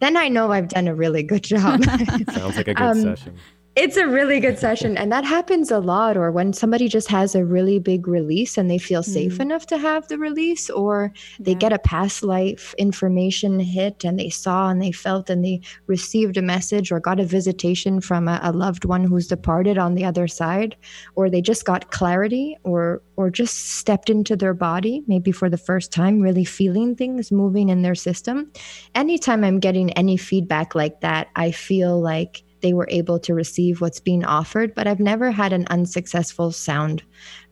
then 0.00 0.16
I 0.16 0.28
know 0.28 0.52
I've 0.52 0.68
done 0.68 0.88
a 0.88 0.94
really 0.94 1.22
good 1.22 1.42
job. 1.42 1.82
Sounds 1.84 2.56
like 2.56 2.68
a 2.68 2.74
good 2.74 2.80
um, 2.80 3.02
session 3.02 3.38
it's 3.76 3.98
a 3.98 4.08
really 4.08 4.40
good 4.40 4.58
session 4.58 4.96
and 4.96 5.12
that 5.12 5.22
happens 5.22 5.70
a 5.70 5.78
lot 5.78 6.16
or 6.16 6.32
when 6.32 6.50
somebody 6.50 6.88
just 6.88 7.08
has 7.08 7.34
a 7.34 7.44
really 7.44 7.78
big 7.78 8.08
release 8.08 8.56
and 8.56 8.70
they 8.70 8.78
feel 8.78 9.02
safe 9.02 9.34
mm 9.34 9.36
enough 9.46 9.66
to 9.66 9.76
have 9.76 10.08
the 10.08 10.18
release 10.18 10.70
or 10.70 11.12
they 11.38 11.52
yeah. 11.52 11.58
get 11.58 11.72
a 11.72 11.78
past 11.78 12.22
life 12.22 12.74
information 12.78 13.60
hit 13.60 14.02
and 14.02 14.18
they 14.18 14.30
saw 14.30 14.70
and 14.70 14.80
they 14.80 14.90
felt 14.90 15.28
and 15.28 15.44
they 15.44 15.60
received 15.86 16.38
a 16.38 16.42
message 16.42 16.90
or 16.90 16.98
got 16.98 17.20
a 17.20 17.24
visitation 17.24 18.00
from 18.00 18.28
a, 18.28 18.40
a 18.42 18.50
loved 18.50 18.86
one 18.86 19.04
who's 19.04 19.28
departed 19.28 19.76
on 19.76 19.94
the 19.94 20.04
other 20.04 20.26
side 20.26 20.74
or 21.16 21.28
they 21.28 21.42
just 21.42 21.66
got 21.66 21.90
clarity 21.90 22.56
or 22.64 23.02
or 23.16 23.30
just 23.30 23.72
stepped 23.76 24.08
into 24.08 24.34
their 24.34 24.54
body 24.54 25.02
maybe 25.06 25.30
for 25.30 25.50
the 25.50 25.58
first 25.58 25.92
time 25.92 26.20
really 26.20 26.44
feeling 26.44 26.96
things 26.96 27.30
moving 27.30 27.68
in 27.68 27.82
their 27.82 27.94
system 27.94 28.50
anytime 28.94 29.44
i'm 29.44 29.60
getting 29.60 29.92
any 29.92 30.16
feedback 30.16 30.74
like 30.74 31.02
that 31.02 31.28
i 31.36 31.50
feel 31.50 32.00
like 32.00 32.42
they 32.60 32.72
were 32.72 32.88
able 32.90 33.18
to 33.20 33.34
receive 33.34 33.80
what's 33.80 34.00
being 34.00 34.24
offered. 34.24 34.74
But 34.74 34.86
I've 34.86 35.00
never 35.00 35.30
had 35.30 35.52
an 35.52 35.66
unsuccessful 35.68 36.52
sound 36.52 37.02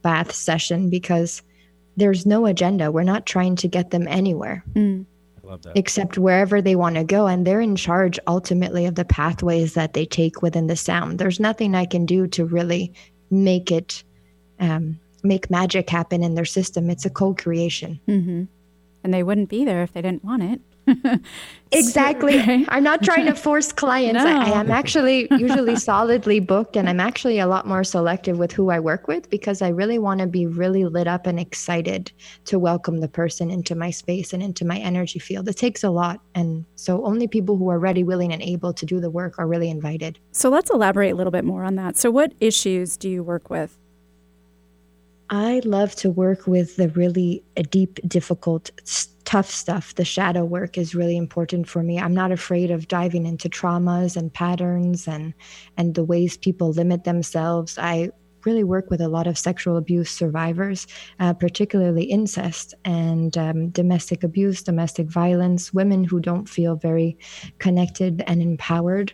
bath 0.02 0.32
session 0.34 0.90
because 0.90 1.42
there's 1.96 2.26
no 2.26 2.46
agenda. 2.46 2.90
We're 2.90 3.02
not 3.02 3.26
trying 3.26 3.56
to 3.56 3.68
get 3.68 3.90
them 3.90 4.08
anywhere. 4.08 4.64
Mm. 4.72 5.06
Except 5.74 6.16
wherever 6.16 6.62
they 6.62 6.74
want 6.74 6.96
to 6.96 7.04
go. 7.04 7.26
And 7.26 7.46
they're 7.46 7.60
in 7.60 7.76
charge 7.76 8.18
ultimately 8.26 8.86
of 8.86 8.94
the 8.94 9.04
pathways 9.04 9.74
that 9.74 9.92
they 9.92 10.06
take 10.06 10.40
within 10.40 10.68
the 10.68 10.76
sound. 10.76 11.18
There's 11.18 11.38
nothing 11.38 11.74
I 11.74 11.84
can 11.84 12.06
do 12.06 12.26
to 12.28 12.46
really 12.46 12.92
make 13.30 13.70
it, 13.70 14.02
um, 14.58 14.98
make 15.22 15.50
magic 15.50 15.90
happen 15.90 16.22
in 16.22 16.34
their 16.34 16.46
system. 16.46 16.88
It's 16.88 17.04
a 17.04 17.10
co 17.10 17.34
creation. 17.34 18.00
Mm-hmm. 18.08 18.44
And 19.04 19.14
they 19.14 19.22
wouldn't 19.22 19.50
be 19.50 19.66
there 19.66 19.82
if 19.82 19.92
they 19.92 20.00
didn't 20.00 20.24
want 20.24 20.42
it. 20.42 20.60
exactly. 21.72 22.38
Right? 22.38 22.66
I'm 22.68 22.84
not 22.84 23.02
trying 23.02 23.26
to 23.26 23.34
force 23.46 23.72
clients. 23.72 24.22
No. 24.22 24.26
I, 24.26 24.50
I, 24.50 24.60
am 24.60 24.70
actually 24.70 25.28
usually 25.32 25.76
solidly 25.90 26.40
booked, 26.40 26.76
and 26.76 26.88
I'm 26.88 27.00
actually 27.00 27.38
a 27.38 27.46
lot 27.46 27.66
more 27.66 27.84
selective 27.84 28.38
with 28.38 28.52
who 28.52 28.70
I 28.70 28.80
work 28.80 29.08
with 29.08 29.28
because 29.30 29.62
I 29.62 29.68
really 29.68 29.98
want 29.98 30.20
to 30.20 30.26
be 30.26 30.46
really 30.46 30.84
lit 30.84 31.06
up 31.06 31.26
and 31.26 31.38
excited 31.40 32.12
to 32.46 32.58
welcome 32.58 33.00
the 33.00 33.08
person 33.08 33.50
into 33.50 33.74
my 33.74 33.90
space 33.90 34.32
and 34.32 34.42
into 34.42 34.64
my 34.64 34.78
energy 34.78 35.18
field. 35.18 35.48
It 35.48 35.56
takes 35.56 35.82
a 35.82 35.90
lot. 35.90 36.20
And 36.34 36.64
so 36.74 37.04
only 37.04 37.26
people 37.26 37.56
who 37.56 37.68
are 37.70 37.78
ready, 37.78 38.04
willing, 38.04 38.32
and 38.32 38.42
able 38.42 38.72
to 38.74 38.86
do 38.86 39.00
the 39.00 39.10
work 39.10 39.38
are 39.38 39.46
really 39.46 39.70
invited. 39.70 40.18
So 40.32 40.48
let's 40.48 40.70
elaborate 40.70 41.12
a 41.12 41.16
little 41.16 41.30
bit 41.30 41.44
more 41.44 41.64
on 41.64 41.76
that. 41.76 41.96
So, 41.96 42.10
what 42.10 42.32
issues 42.40 42.96
do 42.96 43.08
you 43.08 43.22
work 43.22 43.50
with? 43.50 43.78
I 45.30 45.62
love 45.64 45.94
to 45.96 46.10
work 46.10 46.46
with 46.46 46.76
the 46.76 46.88
really 46.90 47.42
deep, 47.70 47.98
difficult, 48.06 48.70
tough 49.24 49.50
stuff. 49.50 49.94
The 49.94 50.04
shadow 50.04 50.44
work 50.44 50.76
is 50.78 50.94
really 50.94 51.16
important 51.16 51.68
for 51.68 51.82
me. 51.82 51.98
I'm 51.98 52.14
not 52.14 52.32
afraid 52.32 52.70
of 52.70 52.88
diving 52.88 53.26
into 53.26 53.48
traumas 53.48 54.16
and 54.16 54.32
patterns 54.32 55.08
and 55.08 55.34
and 55.76 55.94
the 55.94 56.04
ways 56.04 56.36
people 56.36 56.72
limit 56.72 57.04
themselves. 57.04 57.78
I 57.78 58.10
really 58.44 58.64
work 58.64 58.90
with 58.90 59.00
a 59.00 59.08
lot 59.08 59.26
of 59.26 59.38
sexual 59.38 59.76
abuse 59.76 60.10
survivors, 60.10 60.86
uh, 61.18 61.32
particularly 61.32 62.04
incest 62.04 62.74
and 62.84 63.36
um, 63.38 63.70
domestic 63.70 64.22
abuse, 64.22 64.62
domestic 64.62 65.06
violence, 65.08 65.72
women 65.72 66.04
who 66.04 66.20
don't 66.20 66.48
feel 66.48 66.76
very 66.76 67.16
connected 67.58 68.22
and 68.26 68.42
empowered 68.42 69.12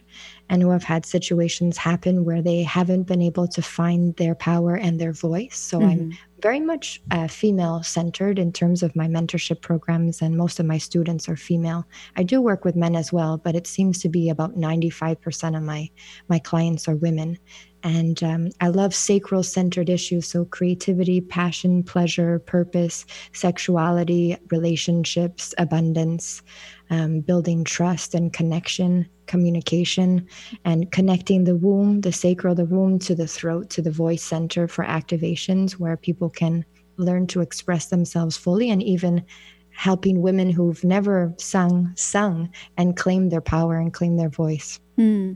and 0.50 0.60
who 0.62 0.70
have 0.70 0.82
had 0.82 1.06
situations 1.06 1.78
happen 1.78 2.24
where 2.24 2.42
they 2.42 2.62
haven't 2.64 3.04
been 3.04 3.22
able 3.22 3.46
to 3.46 3.62
find 3.62 4.16
their 4.16 4.34
power 4.34 4.74
and 4.74 5.00
their 5.00 5.12
voice. 5.12 5.56
So 5.56 5.78
mm-hmm. 5.78 5.88
I'm 5.88 6.18
very 6.42 6.58
much 6.58 7.00
uh, 7.12 7.28
female 7.28 7.84
centered 7.84 8.36
in 8.36 8.52
terms 8.52 8.82
of 8.82 8.96
my 8.96 9.06
mentorship 9.06 9.60
programs, 9.60 10.20
and 10.20 10.36
most 10.36 10.58
of 10.58 10.66
my 10.66 10.78
students 10.78 11.28
are 11.28 11.36
female. 11.36 11.86
I 12.16 12.24
do 12.24 12.42
work 12.42 12.64
with 12.64 12.74
men 12.74 12.96
as 12.96 13.12
well, 13.12 13.38
but 13.38 13.54
it 13.54 13.68
seems 13.68 14.00
to 14.00 14.08
be 14.08 14.28
about 14.28 14.56
95% 14.56 15.56
of 15.56 15.62
my, 15.62 15.88
my 16.28 16.40
clients 16.40 16.88
are 16.88 16.96
women. 16.96 17.38
And 17.82 18.22
um, 18.24 18.48
I 18.60 18.68
love 18.68 18.94
sacral 18.94 19.42
centered 19.42 19.88
issues. 19.88 20.26
So, 20.26 20.44
creativity, 20.44 21.20
passion, 21.22 21.82
pleasure, 21.82 22.38
purpose, 22.40 23.06
sexuality, 23.32 24.36
relationships, 24.50 25.54
abundance 25.56 26.42
um, 26.90 27.20
building 27.20 27.64
trust 27.64 28.14
and 28.14 28.32
connection, 28.32 29.08
communication, 29.30 30.26
and 30.64 30.90
connecting 30.90 31.44
the 31.44 31.54
womb, 31.54 32.00
the 32.00 32.12
sacral, 32.12 32.54
the 32.54 32.64
womb 32.64 32.98
to 32.98 33.14
the 33.14 33.28
throat, 33.28 33.70
to 33.70 33.80
the 33.80 33.90
voice 33.90 34.22
center 34.22 34.66
for 34.66 34.84
activations 34.84 35.72
where 35.72 35.96
people 35.96 36.28
can 36.28 36.64
learn 36.96 37.28
to 37.28 37.40
express 37.40 37.86
themselves 37.86 38.36
fully 38.36 38.68
and 38.70 38.82
even 38.82 39.24
helping 39.70 40.20
women 40.20 40.50
who've 40.50 40.82
never 40.82 41.32
sung, 41.38 41.92
sung, 41.94 42.50
and 42.76 42.96
claim 42.96 43.28
their 43.28 43.40
power 43.40 43.78
and 43.78 43.94
claim 43.94 44.16
their 44.16 44.28
voice. 44.28 44.80
Hmm. 44.96 45.34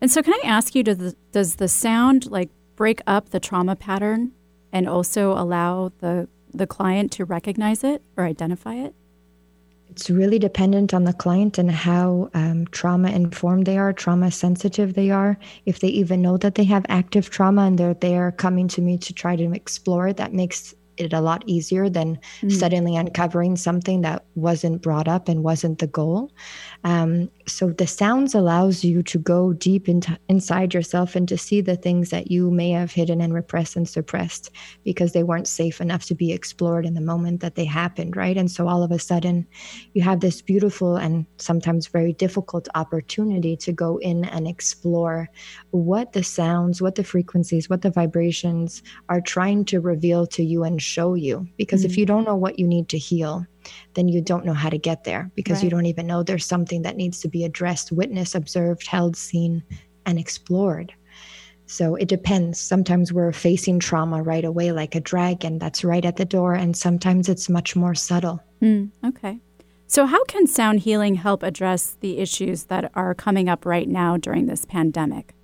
And 0.00 0.10
so, 0.10 0.22
can 0.22 0.32
I 0.32 0.48
ask 0.48 0.74
you, 0.74 0.82
does 0.82 0.98
the, 0.98 1.14
does 1.32 1.56
the 1.56 1.68
sound 1.68 2.30
like 2.30 2.50
break 2.76 3.00
up 3.06 3.28
the 3.28 3.40
trauma 3.40 3.76
pattern 3.76 4.32
and 4.72 4.88
also 4.88 5.32
allow 5.32 5.92
the 6.00 6.28
the 6.52 6.66
client 6.66 7.10
to 7.10 7.24
recognize 7.24 7.84
it 7.84 8.02
or 8.16 8.24
identify 8.24 8.74
it? 8.74 8.94
It's 9.94 10.10
really 10.10 10.40
dependent 10.40 10.92
on 10.92 11.04
the 11.04 11.12
client 11.12 11.56
and 11.56 11.70
how 11.70 12.28
um, 12.34 12.66
trauma 12.72 13.10
informed 13.10 13.64
they 13.64 13.78
are, 13.78 13.92
trauma 13.92 14.28
sensitive 14.32 14.94
they 14.94 15.10
are. 15.10 15.38
If 15.66 15.78
they 15.78 15.88
even 15.88 16.20
know 16.20 16.36
that 16.38 16.56
they 16.56 16.64
have 16.64 16.84
active 16.88 17.30
trauma 17.30 17.62
and 17.62 17.78
they're 17.78 17.94
there 17.94 18.32
coming 18.32 18.66
to 18.68 18.80
me 18.80 18.98
to 18.98 19.12
try 19.12 19.36
to 19.36 19.52
explore 19.52 20.08
it, 20.08 20.16
that 20.16 20.32
makes 20.32 20.74
it 20.96 21.12
a 21.12 21.20
lot 21.20 21.44
easier 21.46 21.88
than 21.88 22.18
mm. 22.40 22.50
suddenly 22.50 22.96
uncovering 22.96 23.54
something 23.54 24.00
that 24.00 24.24
wasn't 24.34 24.82
brought 24.82 25.06
up 25.06 25.28
and 25.28 25.44
wasn't 25.44 25.78
the 25.78 25.86
goal. 25.86 26.32
Um, 26.84 27.30
so 27.46 27.70
the 27.70 27.86
sounds 27.86 28.34
allows 28.34 28.84
you 28.84 29.02
to 29.04 29.18
go 29.18 29.54
deep 29.54 29.88
into 29.88 30.18
inside 30.28 30.74
yourself 30.74 31.16
and 31.16 31.26
to 31.28 31.38
see 31.38 31.62
the 31.62 31.76
things 31.76 32.10
that 32.10 32.30
you 32.30 32.50
may 32.50 32.70
have 32.70 32.92
hidden 32.92 33.22
and 33.22 33.32
repressed 33.32 33.74
and 33.74 33.88
suppressed 33.88 34.50
because 34.84 35.12
they 35.12 35.22
weren't 35.22 35.48
safe 35.48 35.80
enough 35.80 36.04
to 36.06 36.14
be 36.14 36.32
explored 36.32 36.84
in 36.84 36.92
the 36.92 37.00
moment 37.00 37.40
that 37.40 37.54
they 37.54 37.64
happened, 37.64 38.16
right? 38.16 38.36
And 38.36 38.50
so 38.50 38.68
all 38.68 38.82
of 38.82 38.90
a 38.90 38.98
sudden, 38.98 39.46
you 39.94 40.02
have 40.02 40.20
this 40.20 40.42
beautiful 40.42 40.96
and 40.96 41.24
sometimes 41.38 41.86
very 41.86 42.12
difficult 42.12 42.68
opportunity 42.74 43.56
to 43.56 43.72
go 43.72 43.96
in 43.98 44.26
and 44.26 44.46
explore 44.46 45.30
what 45.70 46.12
the 46.12 46.22
sounds, 46.22 46.82
what 46.82 46.96
the 46.96 47.04
frequencies, 47.04 47.70
what 47.70 47.80
the 47.80 47.90
vibrations 47.90 48.82
are 49.08 49.22
trying 49.22 49.64
to 49.66 49.80
reveal 49.80 50.26
to 50.26 50.44
you 50.44 50.64
and 50.64 50.82
show 50.82 51.14
you. 51.14 51.48
Because 51.56 51.80
mm-hmm. 51.80 51.90
if 51.90 51.96
you 51.96 52.04
don't 52.04 52.24
know 52.24 52.36
what 52.36 52.58
you 52.58 52.66
need 52.66 52.90
to 52.90 52.98
heal, 52.98 53.46
then 53.94 54.08
you 54.08 54.20
don't 54.20 54.44
know 54.44 54.54
how 54.54 54.68
to 54.68 54.78
get 54.78 55.04
there 55.04 55.30
because 55.34 55.58
right. 55.58 55.64
you 55.64 55.70
don't 55.70 55.86
even 55.86 56.06
know 56.06 56.22
there's 56.22 56.46
something 56.46 56.82
that 56.82 56.96
needs 56.96 57.20
to 57.20 57.28
be 57.28 57.44
addressed, 57.44 57.92
witnessed, 57.92 58.34
observed, 58.34 58.86
held, 58.86 59.16
seen, 59.16 59.62
and 60.06 60.18
explored. 60.18 60.92
So 61.66 61.94
it 61.94 62.08
depends. 62.08 62.60
Sometimes 62.60 63.12
we're 63.12 63.32
facing 63.32 63.78
trauma 63.78 64.22
right 64.22 64.44
away, 64.44 64.72
like 64.72 64.94
a 64.94 65.00
dragon 65.00 65.58
that's 65.58 65.82
right 65.82 66.04
at 66.04 66.16
the 66.16 66.24
door, 66.24 66.54
and 66.54 66.76
sometimes 66.76 67.28
it's 67.28 67.48
much 67.48 67.74
more 67.74 67.94
subtle. 67.94 68.40
Mm, 68.60 68.90
okay. 69.04 69.40
So, 69.86 70.06
how 70.06 70.24
can 70.24 70.46
sound 70.46 70.80
healing 70.80 71.14
help 71.14 71.42
address 71.42 71.96
the 72.00 72.18
issues 72.18 72.64
that 72.64 72.90
are 72.94 73.14
coming 73.14 73.48
up 73.48 73.64
right 73.64 73.88
now 73.88 74.16
during 74.16 74.46
this 74.46 74.64
pandemic? 74.64 75.34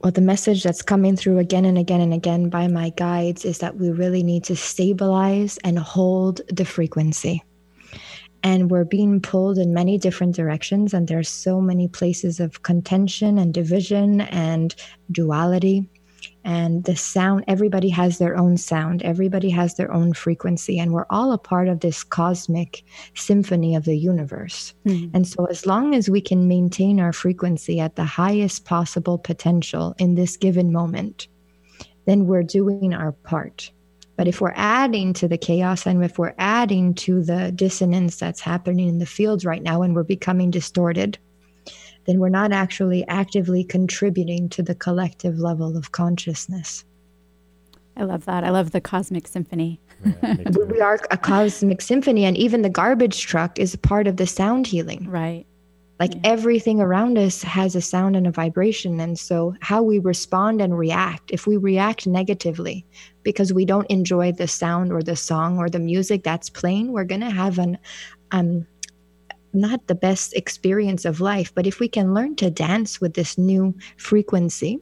Well, 0.00 0.12
the 0.12 0.22
message 0.22 0.62
that's 0.62 0.80
coming 0.80 1.14
through 1.14 1.38
again 1.38 1.66
and 1.66 1.76
again 1.76 2.00
and 2.00 2.14
again 2.14 2.48
by 2.48 2.68
my 2.68 2.90
guides 2.96 3.44
is 3.44 3.58
that 3.58 3.76
we 3.76 3.90
really 3.90 4.22
need 4.22 4.44
to 4.44 4.56
stabilize 4.56 5.58
and 5.62 5.78
hold 5.78 6.40
the 6.48 6.64
frequency. 6.64 7.42
And 8.42 8.70
we're 8.70 8.86
being 8.86 9.20
pulled 9.20 9.58
in 9.58 9.74
many 9.74 9.98
different 9.98 10.34
directions, 10.34 10.94
and 10.94 11.06
there's 11.06 11.28
so 11.28 11.60
many 11.60 11.86
places 11.86 12.40
of 12.40 12.62
contention 12.62 13.36
and 13.36 13.52
division 13.52 14.22
and 14.22 14.74
duality 15.12 15.86
and 16.44 16.84
the 16.84 16.96
sound 16.96 17.44
everybody 17.46 17.88
has 17.88 18.18
their 18.18 18.36
own 18.36 18.56
sound 18.56 19.02
everybody 19.02 19.50
has 19.50 19.74
their 19.74 19.92
own 19.92 20.12
frequency 20.12 20.78
and 20.78 20.92
we're 20.92 21.06
all 21.10 21.32
a 21.32 21.38
part 21.38 21.68
of 21.68 21.80
this 21.80 22.02
cosmic 22.02 22.82
symphony 23.14 23.74
of 23.74 23.84
the 23.84 23.96
universe 23.96 24.74
mm-hmm. 24.86 25.14
and 25.14 25.26
so 25.26 25.44
as 25.46 25.66
long 25.66 25.94
as 25.94 26.08
we 26.08 26.20
can 26.20 26.48
maintain 26.48 27.00
our 27.00 27.12
frequency 27.12 27.80
at 27.80 27.96
the 27.96 28.04
highest 28.04 28.64
possible 28.64 29.18
potential 29.18 29.94
in 29.98 30.14
this 30.14 30.36
given 30.36 30.72
moment 30.72 31.28
then 32.06 32.26
we're 32.26 32.42
doing 32.42 32.94
our 32.94 33.12
part 33.12 33.70
but 34.16 34.28
if 34.28 34.40
we're 34.40 34.52
adding 34.54 35.14
to 35.14 35.26
the 35.26 35.38
chaos 35.38 35.86
and 35.86 36.04
if 36.04 36.18
we're 36.18 36.34
adding 36.38 36.94
to 36.94 37.22
the 37.22 37.52
dissonance 37.52 38.16
that's 38.16 38.40
happening 38.40 38.88
in 38.88 38.98
the 38.98 39.06
fields 39.06 39.46
right 39.46 39.62
now 39.62 39.82
and 39.82 39.94
we're 39.94 40.02
becoming 40.02 40.50
distorted 40.50 41.18
then 42.06 42.18
we're 42.18 42.28
not 42.28 42.52
actually 42.52 43.06
actively 43.08 43.64
contributing 43.64 44.48
to 44.50 44.62
the 44.62 44.74
collective 44.74 45.38
level 45.38 45.76
of 45.76 45.92
consciousness. 45.92 46.84
I 47.96 48.04
love 48.04 48.24
that. 48.24 48.44
I 48.44 48.50
love 48.50 48.70
the 48.70 48.80
cosmic 48.80 49.26
symphony. 49.26 49.80
Yeah, 50.04 50.36
we 50.70 50.80
are 50.80 50.98
a 51.10 51.18
cosmic 51.18 51.82
symphony, 51.82 52.24
and 52.24 52.36
even 52.36 52.62
the 52.62 52.70
garbage 52.70 53.26
truck 53.26 53.58
is 53.58 53.76
part 53.76 54.06
of 54.06 54.16
the 54.16 54.26
sound 54.26 54.66
healing. 54.66 55.08
Right. 55.08 55.46
Like 55.98 56.14
yeah. 56.14 56.20
everything 56.24 56.80
around 56.80 57.18
us 57.18 57.42
has 57.42 57.76
a 57.76 57.82
sound 57.82 58.16
and 58.16 58.26
a 58.26 58.30
vibration. 58.30 58.98
And 59.00 59.18
so, 59.18 59.54
how 59.60 59.82
we 59.82 59.98
respond 59.98 60.62
and 60.62 60.78
react, 60.78 61.30
if 61.30 61.46
we 61.46 61.58
react 61.58 62.06
negatively 62.06 62.86
because 63.22 63.52
we 63.52 63.66
don't 63.66 63.90
enjoy 63.90 64.32
the 64.32 64.48
sound 64.48 64.92
or 64.92 65.02
the 65.02 65.14
song 65.14 65.58
or 65.58 65.68
the 65.68 65.78
music 65.78 66.22
that's 66.24 66.48
playing, 66.48 66.92
we're 66.92 67.04
going 67.04 67.20
to 67.20 67.30
have 67.30 67.58
an 67.58 67.76
um, 68.30 68.66
not 69.52 69.86
the 69.86 69.94
best 69.94 70.34
experience 70.34 71.04
of 71.04 71.20
life. 71.20 71.52
But 71.54 71.66
if 71.66 71.80
we 71.80 71.88
can 71.88 72.14
learn 72.14 72.36
to 72.36 72.50
dance 72.50 73.00
with 73.00 73.14
this 73.14 73.38
new 73.38 73.74
frequency 73.96 74.80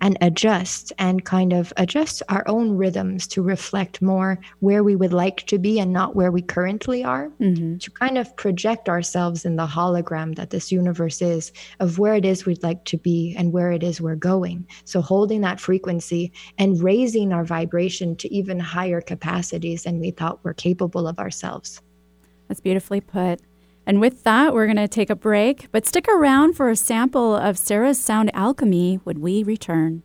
and 0.00 0.16
adjust 0.20 0.92
and 0.98 1.24
kind 1.24 1.52
of 1.52 1.72
adjust 1.76 2.22
our 2.28 2.42
own 2.46 2.76
rhythms 2.76 3.26
to 3.26 3.42
reflect 3.42 4.00
more 4.00 4.38
where 4.60 4.82
we 4.82 4.96
would 4.96 5.12
like 5.12 5.46
to 5.46 5.58
be 5.58 5.78
and 5.78 5.92
not 5.92 6.16
where 6.16 6.30
we 6.30 6.40
currently 6.40 7.04
are, 7.04 7.30
mm-hmm. 7.40 7.76
to 7.78 7.90
kind 7.90 8.16
of 8.16 8.34
project 8.36 8.88
ourselves 8.88 9.44
in 9.44 9.56
the 9.56 9.66
hologram 9.66 10.34
that 10.36 10.50
this 10.50 10.72
universe 10.72 11.20
is 11.20 11.52
of 11.80 11.98
where 11.98 12.14
it 12.14 12.24
is 12.24 12.46
we'd 12.46 12.62
like 12.62 12.84
to 12.84 12.96
be 12.96 13.34
and 13.36 13.52
where 13.52 13.72
it 13.72 13.82
is 13.82 14.00
we're 14.00 14.16
going. 14.16 14.66
So 14.84 15.02
holding 15.02 15.42
that 15.42 15.60
frequency 15.60 16.32
and 16.58 16.82
raising 16.82 17.32
our 17.32 17.44
vibration 17.44 18.16
to 18.16 18.34
even 18.34 18.58
higher 18.58 19.00
capacities 19.00 19.82
than 19.82 20.00
we 20.00 20.10
thought 20.12 20.40
we're 20.42 20.54
capable 20.54 21.06
of 21.06 21.18
ourselves. 21.18 21.82
That's 22.48 22.60
beautifully 22.60 23.00
put. 23.00 23.40
And 23.90 24.00
with 24.00 24.22
that, 24.22 24.54
we're 24.54 24.66
going 24.66 24.76
to 24.76 24.86
take 24.86 25.10
a 25.10 25.16
break, 25.16 25.66
but 25.72 25.84
stick 25.84 26.06
around 26.06 26.54
for 26.54 26.70
a 26.70 26.76
sample 26.76 27.34
of 27.34 27.58
Sarah's 27.58 27.98
sound 27.98 28.30
alchemy 28.34 29.00
when 29.02 29.20
we 29.20 29.42
return. 29.42 30.04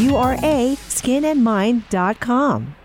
skinandmind.com. 0.09 2.75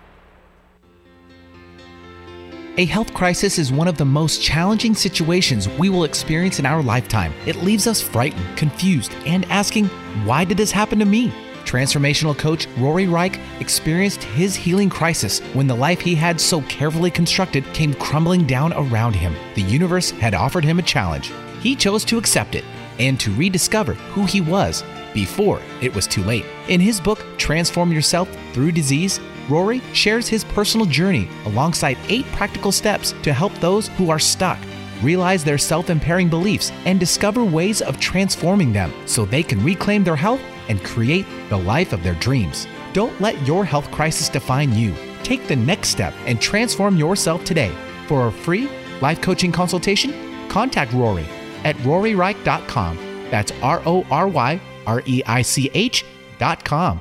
A 2.78 2.84
health 2.84 3.14
crisis 3.14 3.58
is 3.58 3.72
one 3.72 3.88
of 3.88 3.96
the 3.96 4.04
most 4.04 4.42
challenging 4.42 4.94
situations 4.94 5.66
we 5.66 5.88
will 5.88 6.04
experience 6.04 6.58
in 6.58 6.66
our 6.66 6.82
lifetime. 6.82 7.32
It 7.46 7.56
leaves 7.56 7.86
us 7.86 8.02
frightened, 8.02 8.54
confused, 8.54 9.14
and 9.24 9.46
asking, 9.46 9.86
why 10.26 10.44
did 10.44 10.58
this 10.58 10.72
happen 10.72 10.98
to 10.98 11.06
me? 11.06 11.32
Transformational 11.64 12.36
coach 12.36 12.66
Rory 12.76 13.06
Reich 13.06 13.40
experienced 13.60 14.22
his 14.22 14.54
healing 14.54 14.90
crisis 14.90 15.40
when 15.54 15.66
the 15.66 15.74
life 15.74 16.00
he 16.00 16.14
had 16.14 16.38
so 16.38 16.60
carefully 16.62 17.10
constructed 17.10 17.64
came 17.72 17.94
crumbling 17.94 18.46
down 18.46 18.74
around 18.74 19.16
him. 19.16 19.34
The 19.54 19.62
universe 19.62 20.10
had 20.10 20.34
offered 20.34 20.64
him 20.64 20.78
a 20.78 20.82
challenge. 20.82 21.32
He 21.60 21.74
chose 21.74 22.04
to 22.04 22.18
accept 22.18 22.54
it 22.54 22.64
and 22.98 23.18
to 23.20 23.32
rediscover 23.32 23.94
who 23.94 24.26
he 24.26 24.42
was 24.42 24.84
before 25.16 25.62
it 25.80 25.94
was 25.94 26.06
too 26.06 26.22
late. 26.22 26.44
In 26.68 26.78
his 26.78 27.00
book, 27.00 27.24
Transform 27.38 27.90
Yourself 27.90 28.28
Through 28.52 28.72
Disease, 28.72 29.18
Rory 29.48 29.80
shares 29.94 30.28
his 30.28 30.44
personal 30.44 30.84
journey 30.84 31.26
alongside 31.46 31.96
eight 32.08 32.26
practical 32.32 32.70
steps 32.70 33.14
to 33.22 33.32
help 33.32 33.54
those 33.54 33.88
who 33.96 34.10
are 34.10 34.18
stuck 34.18 34.58
realize 35.02 35.42
their 35.42 35.56
self 35.56 35.88
impairing 35.88 36.28
beliefs 36.28 36.70
and 36.84 37.00
discover 37.00 37.42
ways 37.44 37.80
of 37.80 37.98
transforming 37.98 38.74
them 38.74 38.92
so 39.06 39.24
they 39.24 39.42
can 39.42 39.64
reclaim 39.64 40.04
their 40.04 40.16
health 40.16 40.42
and 40.68 40.84
create 40.84 41.24
the 41.48 41.56
life 41.56 41.94
of 41.94 42.02
their 42.02 42.14
dreams. 42.16 42.66
Don't 42.92 43.18
let 43.18 43.40
your 43.46 43.64
health 43.64 43.90
crisis 43.90 44.28
define 44.28 44.74
you. 44.74 44.94
Take 45.22 45.48
the 45.48 45.56
next 45.56 45.88
step 45.88 46.12
and 46.26 46.38
transform 46.40 46.98
yourself 46.98 47.42
today. 47.42 47.72
For 48.06 48.26
a 48.26 48.32
free 48.32 48.68
life 49.00 49.22
coaching 49.22 49.52
consultation, 49.52 50.12
contact 50.48 50.92
Rory 50.92 51.26
at 51.64 51.76
roryreich.com. 51.76 52.96
That's 53.30 53.52
R 53.62 53.80
O 53.86 54.04
R 54.10 54.28
Y 54.28 54.60
R 54.86 55.02
E 55.06 55.22
I 55.26 55.42
C 55.42 55.70
H 55.74 56.04
dot 56.38 56.64
com. 56.64 57.00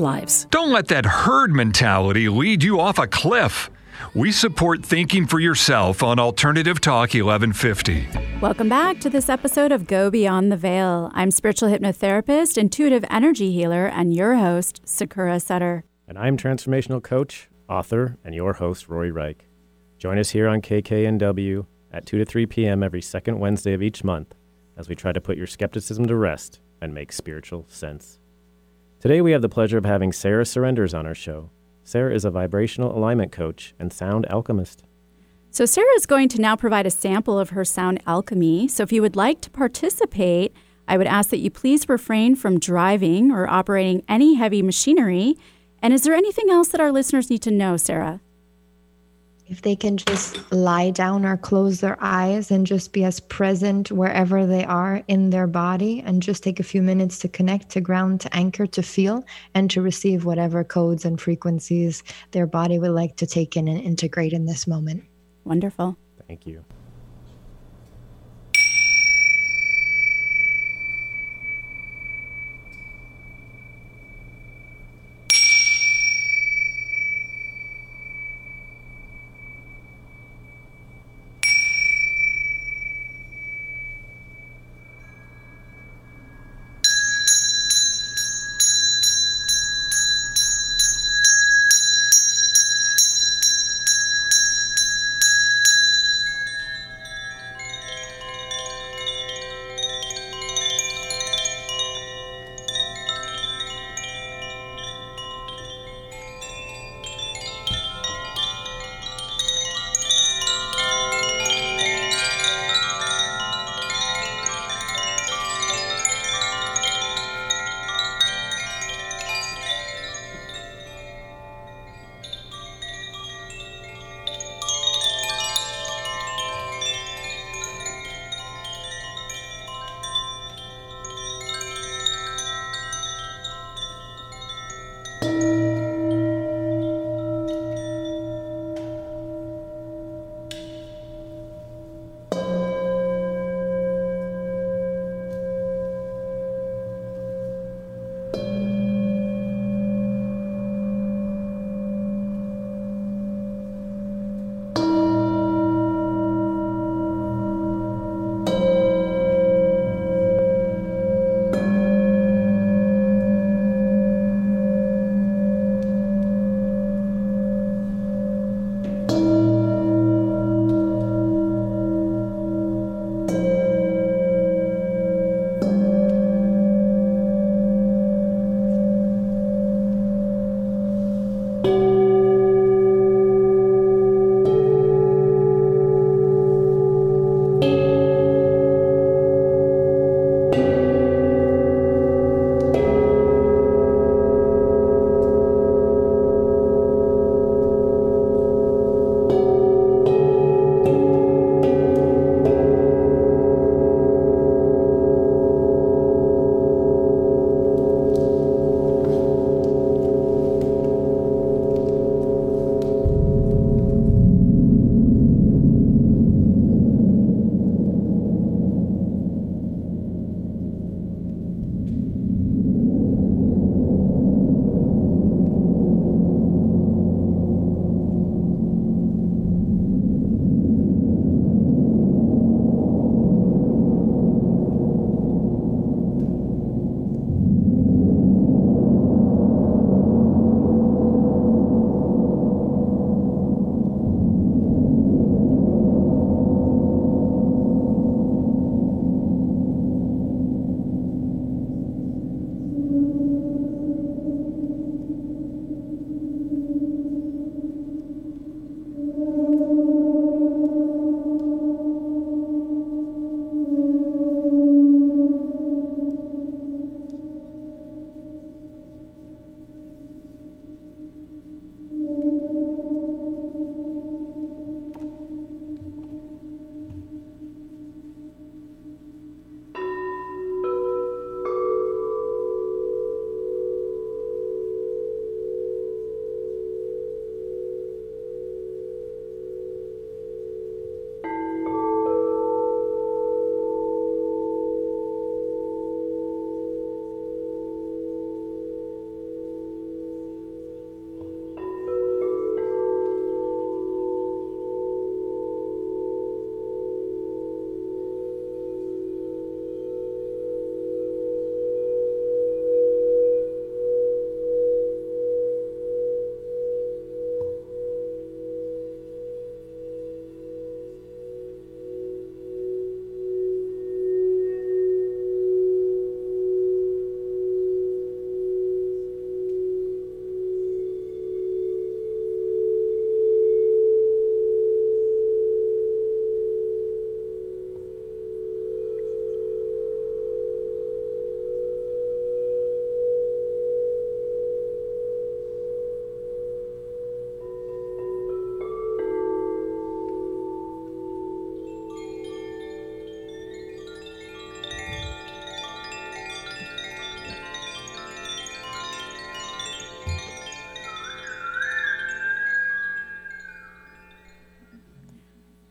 lives. 0.00 0.46
Don't 0.50 0.72
let 0.72 0.88
that 0.88 1.06
herd 1.06 1.52
mentality 1.52 2.28
lead 2.28 2.62
you 2.62 2.80
off 2.80 2.98
a 2.98 3.06
cliff. 3.06 3.70
We 4.14 4.32
support 4.32 4.84
thinking 4.84 5.26
for 5.26 5.40
yourself 5.40 6.02
on 6.02 6.18
Alternative 6.18 6.80
Talk 6.80 7.14
1150. 7.14 8.08
Welcome 8.40 8.68
back 8.68 9.00
to 9.00 9.08
this 9.08 9.28
episode 9.28 9.72
of 9.72 9.86
Go 9.86 10.10
Beyond 10.10 10.50
the 10.50 10.56
Veil. 10.56 11.10
I'm 11.14 11.30
spiritual 11.30 11.68
hypnotherapist, 11.68 12.58
intuitive 12.58 13.04
energy 13.10 13.52
healer, 13.52 13.86
and 13.86 14.12
your 14.12 14.36
host, 14.36 14.80
Sakura 14.84 15.40
Sutter. 15.40 15.84
And 16.08 16.18
I'm 16.18 16.36
transformational 16.36 17.02
coach, 17.02 17.48
author, 17.68 18.18
and 18.24 18.34
your 18.34 18.54
host, 18.54 18.88
Rory 18.88 19.10
Reich. 19.10 19.46
Join 19.98 20.18
us 20.18 20.30
here 20.30 20.48
on 20.48 20.60
KKNW 20.60 21.64
at 21.92 22.06
2 22.06 22.18
to 22.18 22.24
3 22.24 22.46
p.m. 22.46 22.82
every 22.82 23.00
second 23.00 23.38
Wednesday 23.38 23.72
of 23.72 23.82
each 23.82 24.02
month 24.02 24.34
as 24.76 24.88
we 24.88 24.94
try 24.94 25.12
to 25.12 25.20
put 25.20 25.36
your 25.36 25.46
skepticism 25.46 26.06
to 26.06 26.16
rest 26.16 26.60
and 26.80 26.92
make 26.92 27.12
spiritual 27.12 27.64
sense. 27.68 28.18
Today 29.02 29.20
we 29.20 29.32
have 29.32 29.42
the 29.42 29.48
pleasure 29.48 29.78
of 29.78 29.84
having 29.84 30.12
Sarah 30.12 30.46
Surrenders 30.46 30.94
on 30.94 31.06
our 31.06 31.14
show. 31.16 31.50
Sarah 31.82 32.14
is 32.14 32.24
a 32.24 32.30
vibrational 32.30 32.96
alignment 32.96 33.32
coach 33.32 33.74
and 33.80 33.92
sound 33.92 34.26
alchemist. 34.30 34.84
So, 35.50 35.66
Sarah 35.66 35.92
is 35.96 36.06
going 36.06 36.28
to 36.28 36.40
now 36.40 36.54
provide 36.54 36.86
a 36.86 36.90
sample 36.90 37.36
of 37.36 37.50
her 37.50 37.64
sound 37.64 38.00
alchemy. 38.06 38.68
So, 38.68 38.84
if 38.84 38.92
you 38.92 39.02
would 39.02 39.16
like 39.16 39.40
to 39.40 39.50
participate, 39.50 40.54
I 40.86 40.96
would 40.96 41.08
ask 41.08 41.30
that 41.30 41.40
you 41.40 41.50
please 41.50 41.88
refrain 41.88 42.36
from 42.36 42.60
driving 42.60 43.32
or 43.32 43.50
operating 43.50 44.04
any 44.08 44.34
heavy 44.34 44.62
machinery. 44.62 45.34
And 45.82 45.92
is 45.92 46.04
there 46.04 46.14
anything 46.14 46.48
else 46.48 46.68
that 46.68 46.80
our 46.80 46.92
listeners 46.92 47.28
need 47.28 47.42
to 47.42 47.50
know, 47.50 47.76
Sarah? 47.76 48.20
If 49.46 49.62
they 49.62 49.76
can 49.76 49.96
just 49.96 50.50
lie 50.52 50.90
down 50.90 51.26
or 51.26 51.36
close 51.36 51.80
their 51.80 51.96
eyes 52.00 52.50
and 52.50 52.66
just 52.66 52.92
be 52.92 53.04
as 53.04 53.20
present 53.20 53.90
wherever 53.90 54.46
they 54.46 54.64
are 54.64 55.02
in 55.08 55.30
their 55.30 55.46
body 55.46 56.02
and 56.04 56.22
just 56.22 56.42
take 56.42 56.58
a 56.58 56.64
few 56.64 56.80
minutes 56.80 57.18
to 57.20 57.28
connect, 57.28 57.70
to 57.70 57.80
ground, 57.80 58.20
to 58.22 58.34
anchor, 58.34 58.66
to 58.66 58.82
feel, 58.82 59.24
and 59.54 59.70
to 59.70 59.82
receive 59.82 60.24
whatever 60.24 60.64
codes 60.64 61.04
and 61.04 61.20
frequencies 61.20 62.02
their 62.30 62.46
body 62.46 62.78
would 62.78 62.92
like 62.92 63.16
to 63.16 63.26
take 63.26 63.56
in 63.56 63.68
and 63.68 63.80
integrate 63.80 64.32
in 64.32 64.46
this 64.46 64.66
moment. 64.66 65.04
Wonderful. 65.44 65.96
Thank 66.28 66.46
you. 66.46 66.64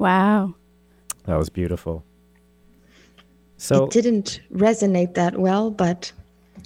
Wow. 0.02 0.56
That 1.26 1.38
was 1.38 1.50
beautiful. 1.50 2.04
So 3.58 3.84
it 3.84 3.92
didn't 3.92 4.42
resonate 4.52 5.14
that 5.14 5.38
well, 5.38 5.70
but 5.70 6.12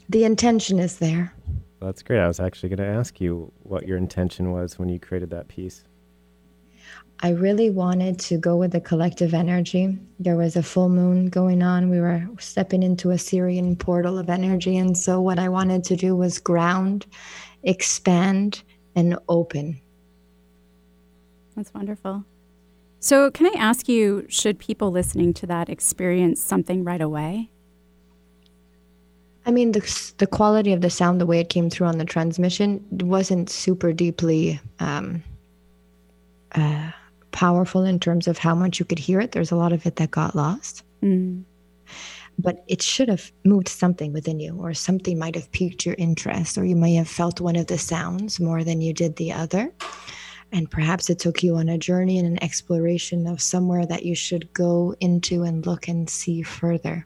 the 0.08 0.24
intention 0.24 0.80
is 0.80 1.00
there. 1.00 1.34
That's 1.82 2.02
great. 2.02 2.22
I 2.22 2.30
was 2.30 2.40
actually 2.40 2.70
going 2.70 2.90
to 2.90 2.98
ask 2.98 3.20
you 3.20 3.52
what 3.64 3.86
your 3.86 3.98
intention 3.98 4.54
was 4.54 4.80
when 4.80 4.88
you 4.88 5.02
created 5.02 5.32
that 5.32 5.50
piece. 5.50 5.84
I 7.20 7.32
really 7.32 7.70
wanted 7.70 8.20
to 8.20 8.38
go 8.38 8.56
with 8.56 8.72
the 8.72 8.80
collective 8.80 9.34
energy. 9.34 10.00
There 10.18 10.38
was 10.38 10.56
a 10.56 10.64
full 10.64 10.88
moon 10.88 11.28
going 11.28 11.62
on. 11.62 11.90
We 11.90 12.00
were 12.00 12.26
stepping 12.40 12.84
into 12.84 13.12
a 13.12 13.16
Sirian 13.16 13.78
portal 13.78 14.18
of 14.18 14.30
energy. 14.30 14.78
And 14.78 14.98
so, 14.98 15.20
what 15.20 15.40
I 15.40 15.50
wanted 15.50 15.84
to 15.86 15.98
do 15.98 16.16
was 16.16 16.40
ground, 16.40 17.06
expand, 17.64 18.64
and 18.96 19.18
open. 19.28 19.82
That's 21.58 21.74
wonderful. 21.74 22.24
So, 23.06 23.30
can 23.30 23.46
I 23.46 23.54
ask 23.60 23.88
you, 23.88 24.26
should 24.30 24.58
people 24.58 24.90
listening 24.90 25.32
to 25.36 25.46
that 25.46 25.70
experience 25.70 26.42
something 26.42 26.84
right 26.84 27.02
away? 27.02 27.52
I 29.46 29.52
mean, 29.52 29.74
the, 29.74 30.14
the 30.18 30.26
quality 30.26 30.74
of 30.74 30.82
the 30.82 30.90
sound, 30.90 31.22
the 31.22 31.28
way 31.28 31.40
it 31.40 31.50
came 31.50 31.70
through 31.70 31.86
on 31.86 32.00
the 32.00 32.06
transmission, 32.06 32.84
wasn't 32.90 33.52
super 33.52 33.94
deeply 33.94 34.60
um, 34.80 35.22
uh, 36.54 36.90
powerful 37.32 37.84
in 37.84 38.00
terms 38.00 38.28
of 38.28 38.40
how 38.40 38.56
much 38.56 38.80
you 38.80 38.86
could 38.86 38.98
hear 38.98 39.20
it. 39.20 39.34
There's 39.34 39.52
a 39.52 39.56
lot 39.56 39.72
of 39.72 39.86
it 39.86 39.98
that 39.98 40.10
got 40.10 40.36
lost. 40.36 40.82
Mm. 41.04 41.44
But 42.40 42.64
it 42.68 42.82
should 42.82 43.10
have 43.10 43.32
moved 43.44 43.68
something 43.68 44.14
within 44.14 44.40
you, 44.40 44.58
or 44.60 44.74
something 44.74 45.20
might 45.20 45.36
have 45.36 45.52
piqued 45.52 45.86
your 45.86 45.94
interest, 46.00 46.58
or 46.58 46.66
you 46.66 46.76
may 46.76 46.96
have 46.96 47.08
felt 47.08 47.40
one 47.40 47.56
of 47.56 47.68
the 47.68 47.78
sounds 47.78 48.40
more 48.40 48.64
than 48.64 48.82
you 48.82 48.94
did 48.94 49.18
the 49.18 49.32
other. 49.32 49.72
And 50.56 50.72
perhaps 50.72 51.10
it 51.10 51.20
took 51.20 51.44
you 51.44 51.58
on 51.58 51.68
a 51.68 51.78
journey 51.78 52.18
and 52.18 52.26
an 52.26 52.42
exploration 52.42 53.28
of 53.28 53.42
somewhere 53.42 53.86
that 53.88 54.06
you 54.06 54.16
should 54.16 54.54
go 54.54 54.96
into 55.02 55.44
and 55.44 55.66
look 55.66 55.90
and 55.90 56.10
see 56.10 56.44
further. 56.44 57.06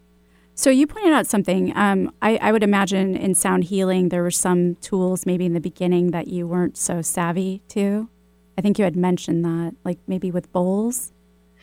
So 0.53 0.69
you 0.69 0.85
pointed 0.85 1.13
out 1.13 1.25
something. 1.25 1.75
Um, 1.75 2.13
I, 2.21 2.37
I, 2.37 2.51
would 2.51 2.61
imagine 2.61 3.15
in 3.15 3.33
sound 3.33 3.63
healing 3.63 4.09
there 4.09 4.21
were 4.21 4.29
some 4.29 4.75
tools 4.75 5.25
maybe 5.25 5.47
in 5.47 5.53
the 5.53 5.59
beginning 5.59 6.11
that 6.11 6.27
you 6.27 6.45
weren't 6.45 6.77
so 6.77 7.01
savvy 7.01 7.63
to. 7.69 8.07
I 8.55 8.61
think 8.61 8.77
you 8.77 8.83
had 8.83 8.95
mentioned 8.95 9.43
that, 9.45 9.73
like 9.83 9.97
maybe 10.05 10.29
with 10.29 10.51
bowls, 10.51 11.11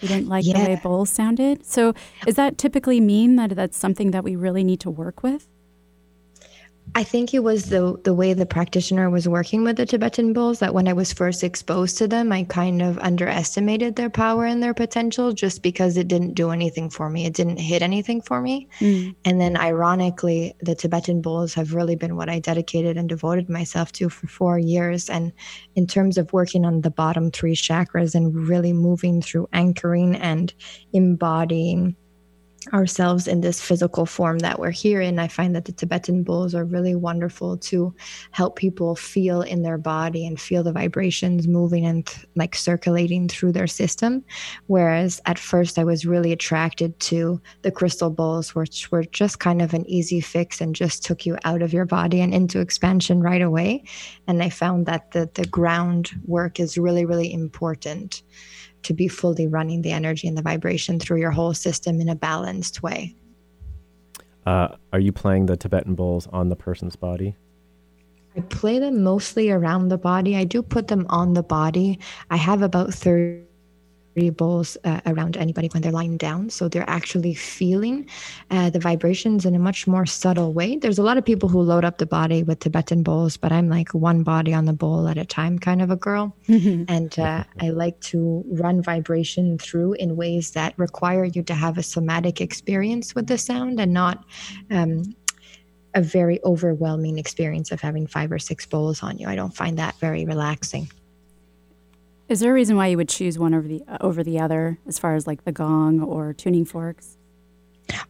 you 0.00 0.08
didn't 0.08 0.28
like 0.28 0.44
yeah. 0.44 0.54
the 0.54 0.70
way 0.70 0.80
bowls 0.82 1.08
sounded. 1.08 1.64
So 1.64 1.94
does 2.24 2.34
that 2.34 2.58
typically 2.58 3.00
mean 3.00 3.36
that 3.36 3.50
that's 3.50 3.76
something 3.76 4.10
that 4.10 4.24
we 4.24 4.34
really 4.34 4.64
need 4.64 4.80
to 4.80 4.90
work 4.90 5.22
with? 5.22 5.46
I 6.94 7.04
think 7.04 7.34
it 7.34 7.42
was 7.42 7.68
the 7.68 8.00
the 8.04 8.14
way 8.14 8.32
the 8.32 8.46
practitioner 8.46 9.10
was 9.10 9.28
working 9.28 9.64
with 9.64 9.76
the 9.76 9.84
Tibetan 9.84 10.32
bowls 10.32 10.60
that 10.60 10.72
when 10.72 10.88
I 10.88 10.94
was 10.94 11.12
first 11.12 11.44
exposed 11.44 11.98
to 11.98 12.08
them, 12.08 12.32
I 12.32 12.44
kind 12.44 12.80
of 12.80 12.98
underestimated 12.98 13.96
their 13.96 14.08
power 14.08 14.46
and 14.46 14.62
their 14.62 14.72
potential 14.72 15.32
just 15.32 15.62
because 15.62 15.96
it 15.96 16.08
didn't 16.08 16.34
do 16.34 16.50
anything 16.50 16.88
for 16.88 17.10
me. 17.10 17.26
It 17.26 17.34
didn't 17.34 17.58
hit 17.58 17.82
anything 17.82 18.22
for 18.22 18.40
me. 18.40 18.68
Mm. 18.80 19.14
And 19.24 19.40
then 19.40 19.56
ironically, 19.58 20.54
the 20.60 20.74
Tibetan 20.74 21.20
bowls 21.20 21.52
have 21.54 21.74
really 21.74 21.96
been 21.96 22.16
what 22.16 22.30
I 22.30 22.38
dedicated 22.38 22.96
and 22.96 23.08
devoted 23.08 23.50
myself 23.50 23.92
to 23.92 24.08
for 24.08 24.26
4 24.26 24.58
years 24.58 25.10
and 25.10 25.32
in 25.74 25.86
terms 25.86 26.16
of 26.16 26.32
working 26.32 26.64
on 26.64 26.80
the 26.80 26.90
bottom 26.90 27.30
3 27.30 27.54
chakras 27.54 28.14
and 28.14 28.48
really 28.48 28.72
moving 28.72 29.20
through 29.20 29.48
anchoring 29.52 30.16
and 30.16 30.54
embodying 30.92 31.96
ourselves 32.72 33.28
in 33.28 33.40
this 33.40 33.60
physical 33.60 34.06
form 34.06 34.38
that 34.40 34.58
we're 34.58 34.70
here 34.70 35.00
in. 35.00 35.18
I 35.18 35.28
find 35.28 35.54
that 35.54 35.64
the 35.64 35.72
Tibetan 35.72 36.22
bowls 36.22 36.54
are 36.54 36.64
really 36.64 36.94
wonderful 36.94 37.56
to 37.58 37.94
help 38.30 38.56
people 38.56 38.96
feel 38.96 39.42
in 39.42 39.62
their 39.62 39.78
body 39.78 40.26
and 40.26 40.40
feel 40.40 40.62
the 40.62 40.72
vibrations 40.72 41.46
moving 41.46 41.86
and 41.86 42.08
like 42.34 42.54
circulating 42.54 43.28
through 43.28 43.52
their 43.52 43.66
system. 43.66 44.24
Whereas 44.66 45.20
at 45.26 45.38
first 45.38 45.78
I 45.78 45.84
was 45.84 46.06
really 46.06 46.32
attracted 46.32 46.98
to 47.00 47.40
the 47.62 47.70
crystal 47.70 48.10
bowls, 48.10 48.54
which 48.54 48.90
were 48.90 49.04
just 49.04 49.38
kind 49.38 49.62
of 49.62 49.74
an 49.74 49.88
easy 49.88 50.20
fix 50.20 50.60
and 50.60 50.74
just 50.74 51.04
took 51.04 51.26
you 51.26 51.36
out 51.44 51.62
of 51.62 51.72
your 51.72 51.86
body 51.86 52.20
and 52.20 52.34
into 52.34 52.60
expansion 52.60 53.20
right 53.20 53.42
away. 53.42 53.84
And 54.26 54.42
I 54.42 54.50
found 54.50 54.86
that 54.86 55.12
the, 55.12 55.30
the 55.34 55.46
ground 55.46 56.10
work 56.24 56.60
is 56.60 56.78
really, 56.78 57.04
really 57.04 57.32
important 57.32 58.22
to 58.82 58.94
be 58.94 59.08
fully 59.08 59.46
running 59.46 59.82
the 59.82 59.92
energy 59.92 60.28
and 60.28 60.36
the 60.36 60.42
vibration 60.42 60.98
through 61.00 61.18
your 61.18 61.30
whole 61.30 61.54
system 61.54 62.00
in 62.00 62.08
a 62.08 62.14
balanced 62.14 62.82
way. 62.82 63.14
Uh, 64.46 64.68
are 64.92 65.00
you 65.00 65.12
playing 65.12 65.46
the 65.46 65.56
Tibetan 65.56 65.94
bowls 65.94 66.28
on 66.28 66.48
the 66.48 66.56
person's 66.56 66.94
body? 66.94 67.36
I 68.36 68.40
play 68.40 68.78
them 68.78 69.02
mostly 69.02 69.50
around 69.50 69.88
the 69.88 69.98
body. 69.98 70.36
I 70.36 70.44
do 70.44 70.62
put 70.62 70.88
them 70.88 71.06
on 71.08 71.32
the 71.32 71.42
body. 71.42 71.98
I 72.30 72.36
have 72.36 72.62
about 72.62 72.92
30 72.92 73.42
bowls 74.16 74.76
uh, 74.84 75.00
around 75.06 75.36
anybody 75.36 75.68
when 75.72 75.82
they're 75.82 75.92
lying 75.92 76.16
down. 76.16 76.50
So 76.50 76.68
they're 76.68 76.88
actually 76.88 77.34
feeling 77.34 78.08
uh, 78.50 78.70
the 78.70 78.78
vibrations 78.78 79.44
in 79.44 79.54
a 79.54 79.58
much 79.58 79.86
more 79.86 80.06
subtle 80.06 80.52
way. 80.52 80.76
There's 80.76 80.98
a 80.98 81.02
lot 81.02 81.18
of 81.18 81.24
people 81.24 81.48
who 81.48 81.60
load 81.60 81.84
up 81.84 81.98
the 81.98 82.06
body 82.06 82.42
with 82.42 82.60
Tibetan 82.60 83.02
bowls, 83.02 83.36
but 83.36 83.52
I'm 83.52 83.68
like 83.68 83.92
one 83.94 84.22
body 84.22 84.54
on 84.54 84.64
the 84.64 84.72
bowl 84.72 85.06
at 85.08 85.18
a 85.18 85.24
time 85.24 85.58
kind 85.58 85.82
of 85.82 85.90
a 85.90 85.96
girl. 85.96 86.34
Mm-hmm. 86.48 86.84
And 86.88 87.18
uh, 87.18 87.44
I 87.60 87.70
like 87.70 88.00
to 88.12 88.42
run 88.48 88.82
vibration 88.82 89.58
through 89.58 89.94
in 89.94 90.16
ways 90.16 90.52
that 90.52 90.74
require 90.78 91.24
you 91.24 91.42
to 91.44 91.54
have 91.54 91.78
a 91.78 91.82
somatic 91.82 92.40
experience 92.40 93.14
with 93.14 93.26
the 93.26 93.38
sound 93.38 93.78
and 93.80 93.92
not. 93.92 94.24
Um, 94.70 95.02
a 95.94 96.02
very 96.02 96.38
overwhelming 96.44 97.18
experience 97.18 97.72
of 97.72 97.80
having 97.80 98.06
five 98.06 98.30
or 98.30 98.38
six 98.38 98.66
bowls 98.66 99.02
on 99.02 99.16
you. 99.16 99.26
I 99.26 99.34
don't 99.34 99.56
find 99.56 99.78
that 99.78 99.98
very 99.98 100.26
relaxing. 100.26 100.90
Is 102.28 102.40
there 102.40 102.50
a 102.50 102.54
reason 102.54 102.76
why 102.76 102.88
you 102.88 102.96
would 102.96 103.08
choose 103.08 103.38
one 103.38 103.54
over 103.54 103.68
the 103.68 103.84
over 104.00 104.24
the 104.24 104.40
other, 104.40 104.78
as 104.88 104.98
far 104.98 105.14
as 105.14 105.26
like 105.26 105.44
the 105.44 105.52
gong 105.52 106.02
or 106.02 106.32
tuning 106.32 106.64
forks? 106.64 107.16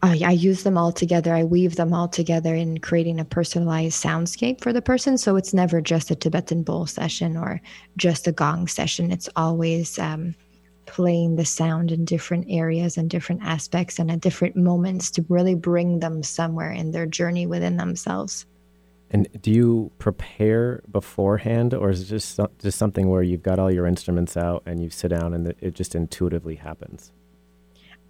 Uh, 0.03 0.17
I 0.25 0.33
use 0.33 0.63
them 0.63 0.79
all 0.79 0.91
together. 0.91 1.35
I 1.35 1.45
weave 1.45 1.77
them 1.77 1.93
all 1.93 2.09
together 2.09 2.55
in 2.55 2.79
creating 2.79 3.21
a 3.21 3.27
personalized 3.27 4.03
soundscape 4.03 4.63
for 4.63 4.73
the 4.73 4.81
person. 4.81 5.19
So 5.19 5.37
it's 5.37 5.53
never 5.53 5.83
just 5.83 6.11
a 6.11 6.15
Tibetan 6.15 6.63
bowl 6.63 6.87
session 6.87 7.37
or 7.37 7.61
just 7.99 8.27
a 8.27 8.33
gong 8.33 8.69
session. 8.69 9.13
It's 9.13 9.29
always 9.37 9.99
um, 9.99 10.35
playing 10.87 11.37
the 11.37 11.45
sound 11.45 11.93
in 11.93 12.07
different 12.07 12.47
areas 12.49 12.97
and 12.97 13.11
different 13.11 13.43
aspects 13.43 13.99
and 13.99 14.11
at 14.11 14.21
different 14.21 14.57
moments 14.57 15.11
to 15.11 15.27
really 15.29 15.55
bring 15.55 16.01
them 16.01 16.23
somewhere 16.23 16.73
in 16.73 16.93
their 16.93 17.07
journey 17.07 17.47
within 17.47 17.77
themselves. 17.77 18.47
And 19.11 19.29
do 19.41 19.51
you 19.53 19.93
prepare 19.99 20.83
beforehand, 20.91 21.75
or 21.75 21.91
is 21.91 22.03
it 22.03 22.07
just 22.07 22.41
just 22.59 22.79
something 22.79 23.09
where 23.09 23.23
you've 23.23 23.43
got 23.43 23.59
all 23.59 23.71
your 23.71 23.87
instruments 23.87 24.37
out 24.37 24.63
and 24.67 24.83
you 24.83 24.91
sit 24.91 25.09
down 25.09 25.33
and 25.33 25.55
it 25.61 25.75
just 25.75 25.95
intuitively 25.95 26.57
happens? 26.57 27.13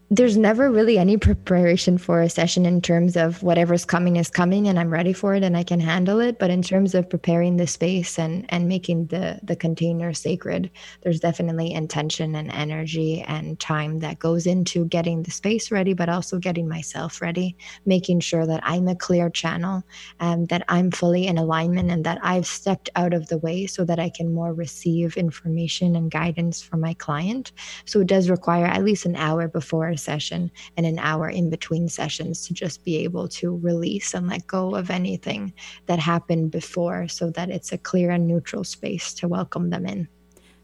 There's 0.09 0.37
never 0.37 0.71
really 0.71 0.99
any 0.99 1.17
preparation 1.17 1.99
for 1.99 2.21
a 2.21 2.31
session 2.31 2.65
in 2.65 2.81
terms 2.81 3.17
of 3.17 3.43
whatever's 3.43 3.85
coming 3.85 4.15
is 4.15 4.31
coming 4.31 4.69
and 4.69 4.79
I'm 4.79 4.91
ready 4.91 5.13
for 5.13 5.35
it 5.35 5.43
and 5.43 5.57
I 5.57 5.65
can 5.65 5.81
handle 5.81 6.21
it. 6.21 6.39
But 6.39 6.51
in 6.51 6.63
terms 6.63 6.95
of 6.95 7.11
preparing 7.11 7.57
the 7.57 7.67
space 7.67 8.17
and 8.17 8.47
and 8.51 8.69
making 8.69 9.07
the 9.07 9.41
the 9.43 9.57
container 9.57 10.15
sacred, 10.15 10.71
there's 11.03 11.19
definitely 11.19 11.73
intention 11.73 12.37
and 12.37 12.53
energy 12.53 13.23
and 13.27 13.59
time 13.59 13.99
that 13.99 14.21
goes 14.21 14.47
into 14.47 14.85
getting 14.85 15.25
the 15.25 15.33
space 15.33 15.73
ready, 15.73 15.93
but 15.93 16.09
also 16.09 16.39
getting 16.39 16.69
myself 16.69 17.21
ready, 17.21 17.57
making 17.85 18.21
sure 18.21 18.47
that 18.47 18.61
I'm 18.63 18.87
a 18.87 18.95
clear 18.95 19.29
channel 19.29 19.83
and 20.21 20.49
that 20.51 20.63
I'm 20.69 20.93
fully 20.93 21.27
in 21.27 21.37
alignment 21.37 21.91
and 21.91 22.05
that 22.05 22.21
I've 22.23 22.47
stepped 22.47 22.91
out 22.95 23.13
of 23.13 23.27
the 23.27 23.39
way 23.39 23.67
so 23.67 23.85
that 23.85 23.99
I 23.99 24.11
can 24.11 24.33
more 24.33 24.55
receive 24.55 25.17
information 25.17 25.97
and 25.97 26.13
guidance 26.13 26.63
from 26.63 26.81
my 26.81 26.95
client. 26.95 27.51
So 27.87 28.01
it 28.01 28.07
does 28.07 28.31
require 28.31 28.67
at 28.67 28.85
least 28.85 29.05
an 29.05 29.17
hour 29.17 29.49
before 29.49 29.96
session 29.97 30.51
and 30.77 30.87
an 30.87 30.99
hour 30.99 31.29
in 31.29 31.51
between 31.51 31.89
sessions 31.89 32.47
to 32.47 32.55
just 32.55 32.85
be 32.85 32.97
able 32.97 33.29
to 33.29 33.57
release 33.57 34.15
and 34.15 34.29
let 34.29 34.47
go 34.47 34.75
of 34.75 34.91
anything 34.91 35.53
that 35.87 35.99
happened 35.99 36.51
before 36.51 37.09
so 37.09 37.31
that 37.31 37.51
it's 37.51 37.73
a 37.73 37.79
clear 37.79 38.11
and 38.11 38.27
neutral 38.27 38.65
space 38.65 39.15
to 39.15 39.29
welcome 39.29 39.71
them 39.71 39.87
in. 39.87 40.09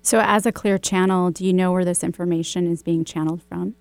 So, 0.03 0.21
as 0.21 0.47
a 0.47 0.53
clear 0.53 0.79
channel, 0.79 1.31
do 1.31 1.45
you 1.47 1.53
know 1.53 1.71
where 1.71 1.85
this 1.85 2.03
information 2.03 2.71
is 2.71 2.83
being 2.83 3.05
channeled 3.05 3.43
from? 3.49 3.77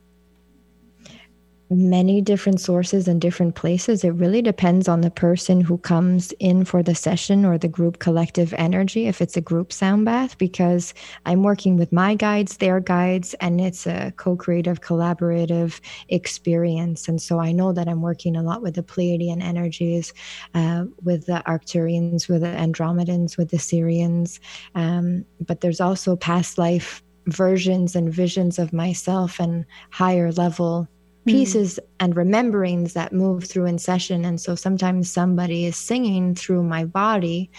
Many 1.74 2.20
different 2.20 2.60
sources 2.60 3.08
and 3.08 3.22
different 3.22 3.56
places. 3.56 4.04
It 4.04 4.10
really 4.10 4.42
depends 4.42 4.90
on 4.90 5.00
the 5.00 5.10
person 5.10 5.62
who 5.62 5.78
comes 5.78 6.34
in 6.34 6.66
for 6.66 6.84
the 6.84 6.94
session 6.94 7.46
or 7.46 7.58
the 7.58 7.70
group 7.70 8.00
collective 8.00 8.54
energy, 8.58 9.08
if 9.08 9.22
it's 9.22 9.38
a 9.38 9.42
group 9.42 9.72
sound 9.72 10.04
bath, 10.04 10.38
because 10.38 10.94
I'm 11.26 11.44
working 11.44 11.78
with 11.78 11.94
my 11.94 12.14
guides, 12.14 12.58
their 12.58 12.82
guides, 12.82 13.36
and 13.36 13.62
it's 13.62 13.88
a 13.88 14.12
co 14.18 14.36
creative, 14.36 14.82
collaborative 14.82 15.80
experience. 16.10 17.08
And 17.08 17.22
so 17.22 17.40
I 17.40 17.54
know 17.54 17.72
that 17.72 17.88
I'm 17.88 18.02
working 18.02 18.36
a 18.36 18.44
lot 18.44 18.62
with 18.62 18.76
the 18.76 18.84
Pleiadian 18.84 19.42
energies, 19.42 20.14
uh, 20.54 20.84
with 21.04 21.26
the 21.28 21.42
Arcturians, 21.48 22.28
with 22.28 22.42
the 22.42 22.48
Andromedans, 22.48 23.38
with 23.38 23.50
the 23.50 23.56
Sirians. 23.56 24.42
Um, 24.76 25.24
but 25.40 25.62
there's 25.62 25.80
also 25.80 26.18
past 26.18 26.58
life 26.58 27.02
versions 27.28 27.96
and 27.96 28.14
visions 28.14 28.60
of 28.60 28.74
myself 28.74 29.40
and 29.40 29.66
higher 29.90 30.34
level. 30.34 30.90
Pieces 31.28 31.80
mm. 31.82 31.88
and 32.00 32.16
rememberings 32.16 32.94
that 32.94 33.14
move 33.14 33.46
through 33.46 33.66
in 33.66 33.80
session. 33.80 34.26
And 34.26 34.42
so 34.42 34.56
sometimes 34.56 35.12
somebody 35.12 35.66
is 35.66 35.78
singing 35.78 36.36
through 36.36 36.64
my 36.64 36.86
body 36.86 37.52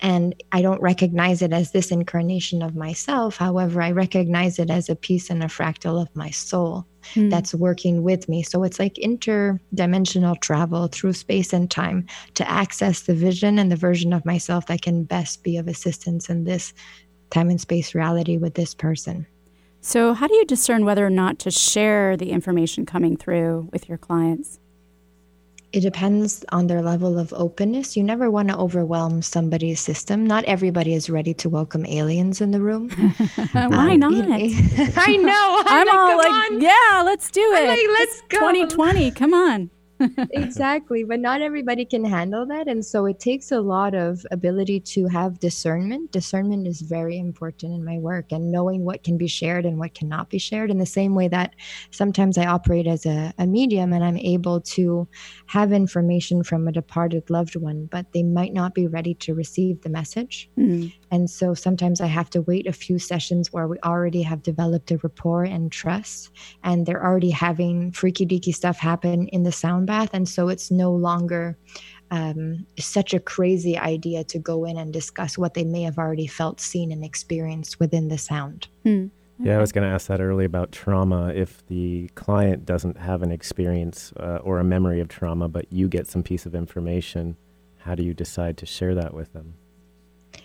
And 0.00 0.34
I 0.50 0.62
don't 0.62 0.82
recognize 0.82 1.42
it 1.42 1.52
as 1.52 1.70
this 1.70 1.92
incarnation 1.92 2.60
of 2.60 2.74
myself. 2.74 3.36
However, 3.36 3.80
I 3.80 3.92
recognize 3.92 4.58
it 4.58 4.68
as 4.68 4.88
a 4.88 4.96
piece 4.96 5.30
and 5.30 5.44
a 5.44 5.46
fractal 5.46 6.02
of 6.02 6.14
my 6.16 6.30
soul 6.30 6.86
mm. 7.14 7.30
that's 7.30 7.54
working 7.54 8.02
with 8.02 8.28
me. 8.28 8.42
So 8.42 8.64
it's 8.64 8.80
like 8.80 8.94
interdimensional 8.94 10.40
travel 10.40 10.88
through 10.88 11.12
space 11.12 11.52
and 11.52 11.70
time 11.70 12.06
to 12.34 12.50
access 12.50 13.02
the 13.02 13.14
vision 13.14 13.60
and 13.60 13.70
the 13.70 13.76
version 13.76 14.12
of 14.12 14.26
myself 14.26 14.66
that 14.66 14.82
can 14.82 15.04
best 15.04 15.44
be 15.44 15.56
of 15.56 15.68
assistance 15.68 16.28
in 16.28 16.44
this 16.44 16.74
time 17.30 17.48
and 17.48 17.60
space 17.60 17.94
reality 17.94 18.38
with 18.38 18.54
this 18.54 18.74
person. 18.74 19.24
So, 19.84 20.14
how 20.14 20.28
do 20.28 20.34
you 20.34 20.44
discern 20.44 20.84
whether 20.84 21.04
or 21.04 21.10
not 21.10 21.40
to 21.40 21.50
share 21.50 22.16
the 22.16 22.30
information 22.30 22.86
coming 22.86 23.16
through 23.16 23.68
with 23.72 23.88
your 23.88 23.98
clients? 23.98 24.60
It 25.72 25.80
depends 25.80 26.44
on 26.52 26.68
their 26.68 26.82
level 26.82 27.18
of 27.18 27.32
openness. 27.32 27.96
You 27.96 28.04
never 28.04 28.30
want 28.30 28.48
to 28.50 28.56
overwhelm 28.56 29.22
somebody's 29.22 29.80
system. 29.80 30.24
Not 30.24 30.44
everybody 30.44 30.94
is 30.94 31.10
ready 31.10 31.34
to 31.34 31.48
welcome 31.48 31.84
aliens 31.86 32.40
in 32.40 32.52
the 32.52 32.60
room. 32.60 32.90
Why 33.52 33.64
um, 33.64 33.98
not? 33.98 34.12
I 34.96 35.16
know. 35.16 35.62
I'm, 35.66 35.88
I'm 35.88 35.98
all 35.98 36.16
like, 36.16 36.30
on. 36.30 36.60
yeah, 36.60 37.02
let's 37.04 37.28
do 37.32 37.40
it. 37.40 37.66
Like, 37.66 37.98
let's 37.98 38.20
go. 38.28 38.38
2020. 38.38 39.10
Come 39.10 39.34
on. 39.34 39.68
exactly. 40.30 41.04
But 41.04 41.20
not 41.20 41.40
everybody 41.40 41.84
can 41.84 42.04
handle 42.04 42.46
that. 42.46 42.68
And 42.68 42.84
so 42.84 43.06
it 43.06 43.20
takes 43.20 43.52
a 43.52 43.60
lot 43.60 43.94
of 43.94 44.24
ability 44.30 44.80
to 44.80 45.06
have 45.08 45.40
discernment. 45.40 46.12
Discernment 46.12 46.66
is 46.66 46.80
very 46.80 47.18
important 47.18 47.74
in 47.74 47.84
my 47.84 47.98
work 47.98 48.32
and 48.32 48.50
knowing 48.50 48.84
what 48.84 49.04
can 49.04 49.16
be 49.16 49.28
shared 49.28 49.64
and 49.64 49.78
what 49.78 49.94
cannot 49.94 50.30
be 50.30 50.38
shared 50.38 50.70
in 50.70 50.78
the 50.78 50.86
same 50.86 51.14
way 51.14 51.28
that 51.28 51.54
sometimes 51.90 52.38
I 52.38 52.46
operate 52.46 52.86
as 52.86 53.06
a, 53.06 53.32
a 53.38 53.46
medium 53.46 53.92
and 53.92 54.04
I'm 54.04 54.18
able 54.18 54.60
to 54.60 55.08
have 55.46 55.72
information 55.72 56.42
from 56.42 56.68
a 56.68 56.72
departed 56.72 57.30
loved 57.30 57.56
one, 57.56 57.86
but 57.86 58.12
they 58.12 58.22
might 58.22 58.52
not 58.52 58.74
be 58.74 58.86
ready 58.86 59.14
to 59.14 59.34
receive 59.34 59.82
the 59.82 59.88
message. 59.88 60.50
Mm-hmm. 60.58 60.88
And 61.12 61.28
so 61.28 61.52
sometimes 61.52 62.00
I 62.00 62.06
have 62.06 62.30
to 62.30 62.40
wait 62.40 62.66
a 62.66 62.72
few 62.72 62.98
sessions 62.98 63.52
where 63.52 63.68
we 63.68 63.78
already 63.84 64.22
have 64.22 64.42
developed 64.42 64.90
a 64.90 64.96
rapport 64.96 65.44
and 65.44 65.70
trust, 65.70 66.30
and 66.64 66.86
they're 66.86 67.04
already 67.04 67.30
having 67.30 67.92
freaky 67.92 68.26
deaky 68.26 68.54
stuff 68.54 68.78
happen 68.78 69.28
in 69.28 69.42
the 69.42 69.52
sound 69.52 69.86
bath. 69.86 70.08
And 70.14 70.26
so 70.26 70.48
it's 70.48 70.70
no 70.70 70.90
longer 70.90 71.58
um, 72.10 72.66
such 72.78 73.12
a 73.12 73.20
crazy 73.20 73.76
idea 73.76 74.24
to 74.24 74.38
go 74.38 74.64
in 74.64 74.78
and 74.78 74.90
discuss 74.90 75.36
what 75.36 75.52
they 75.52 75.64
may 75.64 75.82
have 75.82 75.98
already 75.98 76.26
felt, 76.26 76.60
seen, 76.60 76.90
and 76.90 77.04
experienced 77.04 77.78
within 77.78 78.08
the 78.08 78.18
sound. 78.18 78.68
Hmm. 78.82 79.08
Yeah, 79.38 79.58
I 79.58 79.60
was 79.60 79.72
going 79.72 79.86
to 79.86 79.92
ask 79.92 80.06
that 80.06 80.20
earlier 80.20 80.46
about 80.46 80.72
trauma. 80.72 81.28
If 81.34 81.66
the 81.66 82.08
client 82.14 82.64
doesn't 82.64 82.96
have 82.96 83.22
an 83.22 83.32
experience 83.32 84.12
uh, 84.18 84.38
or 84.42 84.60
a 84.60 84.64
memory 84.64 85.00
of 85.00 85.08
trauma, 85.08 85.48
but 85.48 85.70
you 85.70 85.88
get 85.88 86.06
some 86.06 86.22
piece 86.22 86.46
of 86.46 86.54
information, 86.54 87.36
how 87.78 87.94
do 87.94 88.02
you 88.02 88.14
decide 88.14 88.56
to 88.58 88.66
share 88.66 88.94
that 88.94 89.12
with 89.12 89.32
them? 89.34 89.54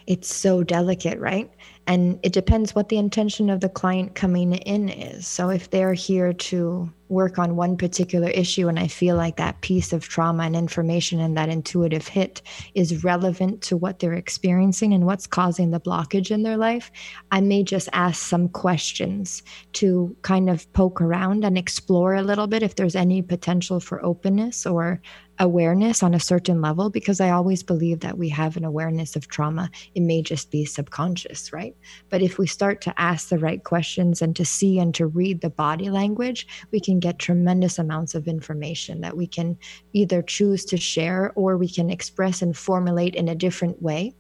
It's 0.08 0.34
so 0.34 0.64
delicate, 0.64 1.20
right? 1.20 1.50
And 1.88 2.20
it 2.22 2.34
depends 2.34 2.76
what 2.76 2.90
the 2.90 2.98
intention 2.98 3.50
of 3.50 3.62
the 3.62 3.70
client 3.70 4.14
coming 4.14 4.54
in 4.54 4.90
is. 4.90 5.26
So 5.26 5.50
if 5.50 5.70
they're 5.70 5.94
here 5.94 6.34
to 6.34 6.92
work 7.10 7.40
on 7.40 7.56
one 7.56 7.78
particular 7.78 8.30
issue 8.30 8.68
and 8.68 8.78
I 8.78 8.88
feel 8.88 9.16
like 9.16 9.38
that 9.38 9.62
piece 9.62 9.94
of 9.94 10.08
trauma 10.08 10.44
and 10.44 10.56
information 10.56 11.20
and 11.20 11.38
that 11.38 11.50
intuitive 11.50 12.08
hit 12.08 12.42
is 12.76 13.04
relevant 13.04 13.62
to 13.64 13.78
what 13.78 14.00
they're 14.00 14.14
experiencing 14.14 14.94
and 14.94 15.06
what's 15.06 15.28
causing 15.28 15.72
the 15.72 15.80
blockage 15.80 16.32
in 16.32 16.44
their 16.44 16.58
life, 16.58 16.92
I 17.32 17.40
may 17.40 17.64
just 17.64 17.88
ask 17.94 18.22
some 18.22 18.50
questions 18.50 19.42
to 19.74 20.16
kind 20.22 20.50
of 20.50 20.72
poke 20.74 21.00
around 21.00 21.46
and 21.46 21.58
explore 21.58 22.16
a 22.16 22.22
little 22.22 22.48
bit 22.48 22.64
if 22.64 22.76
there's 22.76 22.96
any 22.96 23.22
potential 23.22 23.80
for 23.80 24.04
openness 24.04 24.66
or 24.66 25.02
awareness 25.40 26.02
on 26.02 26.14
a 26.14 26.20
certain 26.20 26.62
level 26.62 26.90
because 26.90 27.22
I 27.22 27.30
always 27.30 27.62
believe 27.62 28.00
that 28.00 28.18
we 28.18 28.28
have 28.30 28.58
an 28.58 28.66
awareness 28.66 29.16
of 29.16 29.28
trauma. 29.28 29.70
It 29.94 30.02
may 30.02 30.24
just 30.24 30.50
be 30.50 30.66
subconscious, 30.66 31.54
right? 31.54 31.76
But 32.10 32.22
if 32.22 32.38
we 32.38 32.48
start 32.48 32.82
to 32.82 33.00
ask 33.00 33.30
the 33.30 33.38
right 33.38 33.64
questions 33.64 34.22
and 34.22 34.36
to 34.36 34.46
see 34.46 34.80
and 34.80 34.94
to 34.96 35.08
read 35.08 35.42
the 35.42 35.50
body 35.50 35.90
language, 35.90 36.48
we 36.72 36.80
can 36.80 37.00
get 37.00 37.20
tremendous 37.20 37.80
amounts 37.80 38.16
of 38.16 38.28
information 38.28 39.02
that 39.02 39.18
we 39.18 39.28
can 39.28 39.58
either 39.94 40.22
choose 40.22 40.66
to 40.66 40.78
share 40.78 41.32
or 41.36 41.58
we 41.58 41.70
can 41.70 41.90
express 41.90 42.42
and 42.42 42.58
formulate 42.58 43.16
in 43.16 43.28
a 43.28 43.36
different 43.36 43.82
way, 43.82 44.14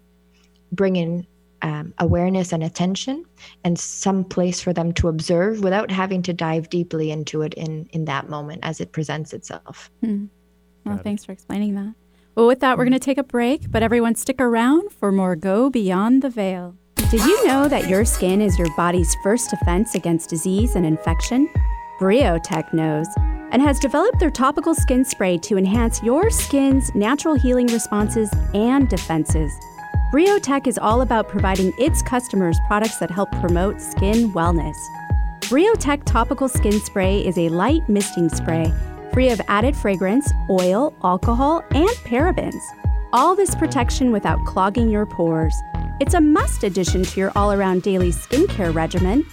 bring 0.72 0.96
in 0.96 1.28
um, 1.62 1.94
awareness 1.98 2.54
and 2.54 2.64
attention 2.64 3.26
and 3.64 3.80
some 3.80 4.24
place 4.24 4.62
for 4.62 4.74
them 4.74 4.92
to 4.94 5.08
observe 5.08 5.64
without 5.64 5.90
having 5.90 6.22
to 6.24 6.34
dive 6.34 6.70
deeply 6.70 7.10
into 7.10 7.42
it 7.42 7.54
in 7.56 7.90
in 7.94 8.06
that 8.06 8.30
moment 8.30 8.60
as 8.64 8.80
it 8.80 8.92
presents 8.92 9.34
itself. 9.34 9.90
Hmm. 10.04 10.26
Well, 10.86 11.00
thanks 11.00 11.26
for 11.26 11.32
explaining 11.32 11.76
that. 11.76 11.94
Well, 12.36 12.48
with 12.48 12.60
that, 12.60 12.78
we're 12.78 12.86
going 12.86 12.94
to 12.94 13.00
take 13.00 13.18
a 13.18 13.24
break, 13.24 13.72
but 13.72 13.84
everyone 13.84 14.16
stick 14.16 14.40
around 14.40 14.92
for 14.92 15.12
more 15.12 15.36
Go 15.36 15.70
Beyond 15.70 16.22
the 16.22 16.30
Veil. 16.30 16.76
Did 17.10 17.24
you 17.24 17.48
know 17.48 17.70
that 17.70 17.88
your 17.88 18.04
skin 18.04 18.42
is 18.42 18.60
your 18.60 18.68
body's 18.76 19.16
first 19.24 19.50
defense 19.50 19.96
against 19.96 20.30
disease 20.30 20.76
and 20.76 20.86
infection? 20.86 21.50
Briotech 22.02 22.74
knows 22.74 23.08
and 23.52 23.62
has 23.62 23.80
developed 23.80 24.20
their 24.20 24.30
topical 24.30 24.76
skin 24.76 25.06
spray 25.06 25.38
to 25.38 25.58
enhance 25.58 26.04
your 26.04 26.30
skin's 26.30 26.94
natural 26.96 27.34
healing 27.36 27.68
responses 27.68 28.30
and 28.54 28.90
defenses. 28.90 29.58
Briotech 30.12 30.68
is 30.68 30.78
all 30.78 31.00
about 31.00 31.30
providing 31.30 31.72
its 31.80 32.02
customers 32.02 32.60
products 32.68 32.98
that 32.98 33.10
help 33.10 33.32
promote 33.40 33.80
skin 33.80 34.34
wellness. 34.34 34.76
Briotech 35.44 36.04
topical 36.04 36.50
skin 36.50 36.78
spray 36.82 37.26
is 37.26 37.38
a 37.38 37.48
light 37.48 37.88
misting 37.88 38.28
spray 38.28 38.70
free 39.14 39.30
of 39.30 39.40
added 39.48 39.78
fragrance, 39.78 40.30
oil, 40.50 40.94
alcohol, 41.06 41.64
and 41.72 41.90
parabens. 42.04 42.62
All 43.14 43.34
this 43.34 43.56
protection 43.56 44.12
without 44.12 44.46
clogging 44.46 44.90
your 44.90 45.06
pores. 45.06 45.56
It's 46.00 46.14
a 46.14 46.22
must 46.22 46.64
addition 46.64 47.02
to 47.02 47.20
your 47.20 47.32
all 47.36 47.52
around 47.52 47.82
daily 47.82 48.12
skincare 48.12 48.72
regimen. 48.74 49.26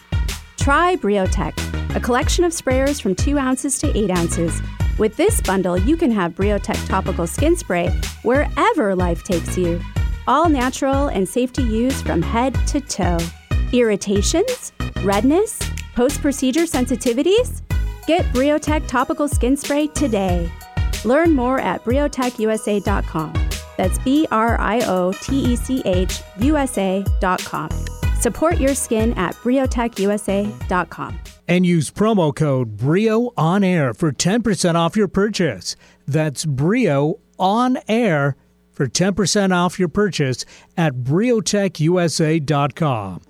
Try 0.57 0.97
Briotech, 0.97 1.55
a 1.95 2.01
collection 2.01 2.43
of 2.43 2.53
sprayers 2.53 3.03
from 3.03 3.15
2 3.15 3.37
ounces 3.37 3.79
to 3.81 3.95
8 3.95 4.11
ounces. 4.11 4.63
With 4.99 5.15
this 5.17 5.43
bundle, 5.43 5.77
you 5.77 5.95
can 5.99 6.11
have 6.11 6.33
Briotech 6.33 6.89
topical 6.89 7.27
skin 7.27 7.55
spray 7.55 7.89
wherever 8.23 8.95
life 8.95 9.25
takes 9.25 9.59
you. 9.59 9.79
All 10.27 10.49
natural 10.49 11.09
and 11.09 11.29
safe 11.29 11.53
to 11.53 11.63
use 11.63 12.01
from 12.01 12.23
head 12.23 12.55
to 12.69 12.81
toe. 12.81 13.19
Irritations? 13.75 14.73
Redness? 15.03 15.59
Post 15.95 16.23
procedure 16.23 16.63
sensitivities? 16.63 17.61
Get 18.07 18.25
Briotech 18.33 18.89
topical 18.89 19.29
skin 19.29 19.59
spray 19.59 19.89
today. 19.89 20.51
Learn 21.05 21.33
more 21.33 21.61
at 21.61 21.85
briotechusa.com. 21.85 23.44
That's 23.77 23.99
B 23.99 24.27
R 24.31 24.59
I 24.61 24.81
O 24.81 25.13
T 25.13 25.53
E 25.53 25.57
C 25.57 25.83
H 25.85 26.23
U 26.39 26.57
S 26.57 26.79
A.com. 26.79 27.69
Support 28.21 28.59
your 28.59 28.75
skin 28.75 29.13
at 29.15 29.35
briotechusa.com. 29.37 31.19
And 31.47 31.67
use 31.67 31.91
promo 31.91 32.35
code 32.35 32.79
BRIO 32.79 33.35
on 33.37 33.63
air 33.63 33.93
for 33.93 34.11
10% 34.13 34.77
off 34.77 34.97
your 34.97 35.09
purchase. 35.09 35.77
That's 36.07 36.47
BRIO 36.47 37.21
on 37.39 37.77
air 37.87 38.37
for 38.73 38.87
10% 38.87 39.55
off 39.55 39.79
your 39.79 39.89
purchase 39.89 40.47
at 40.77 40.95
briotechusa.com. 40.95 43.21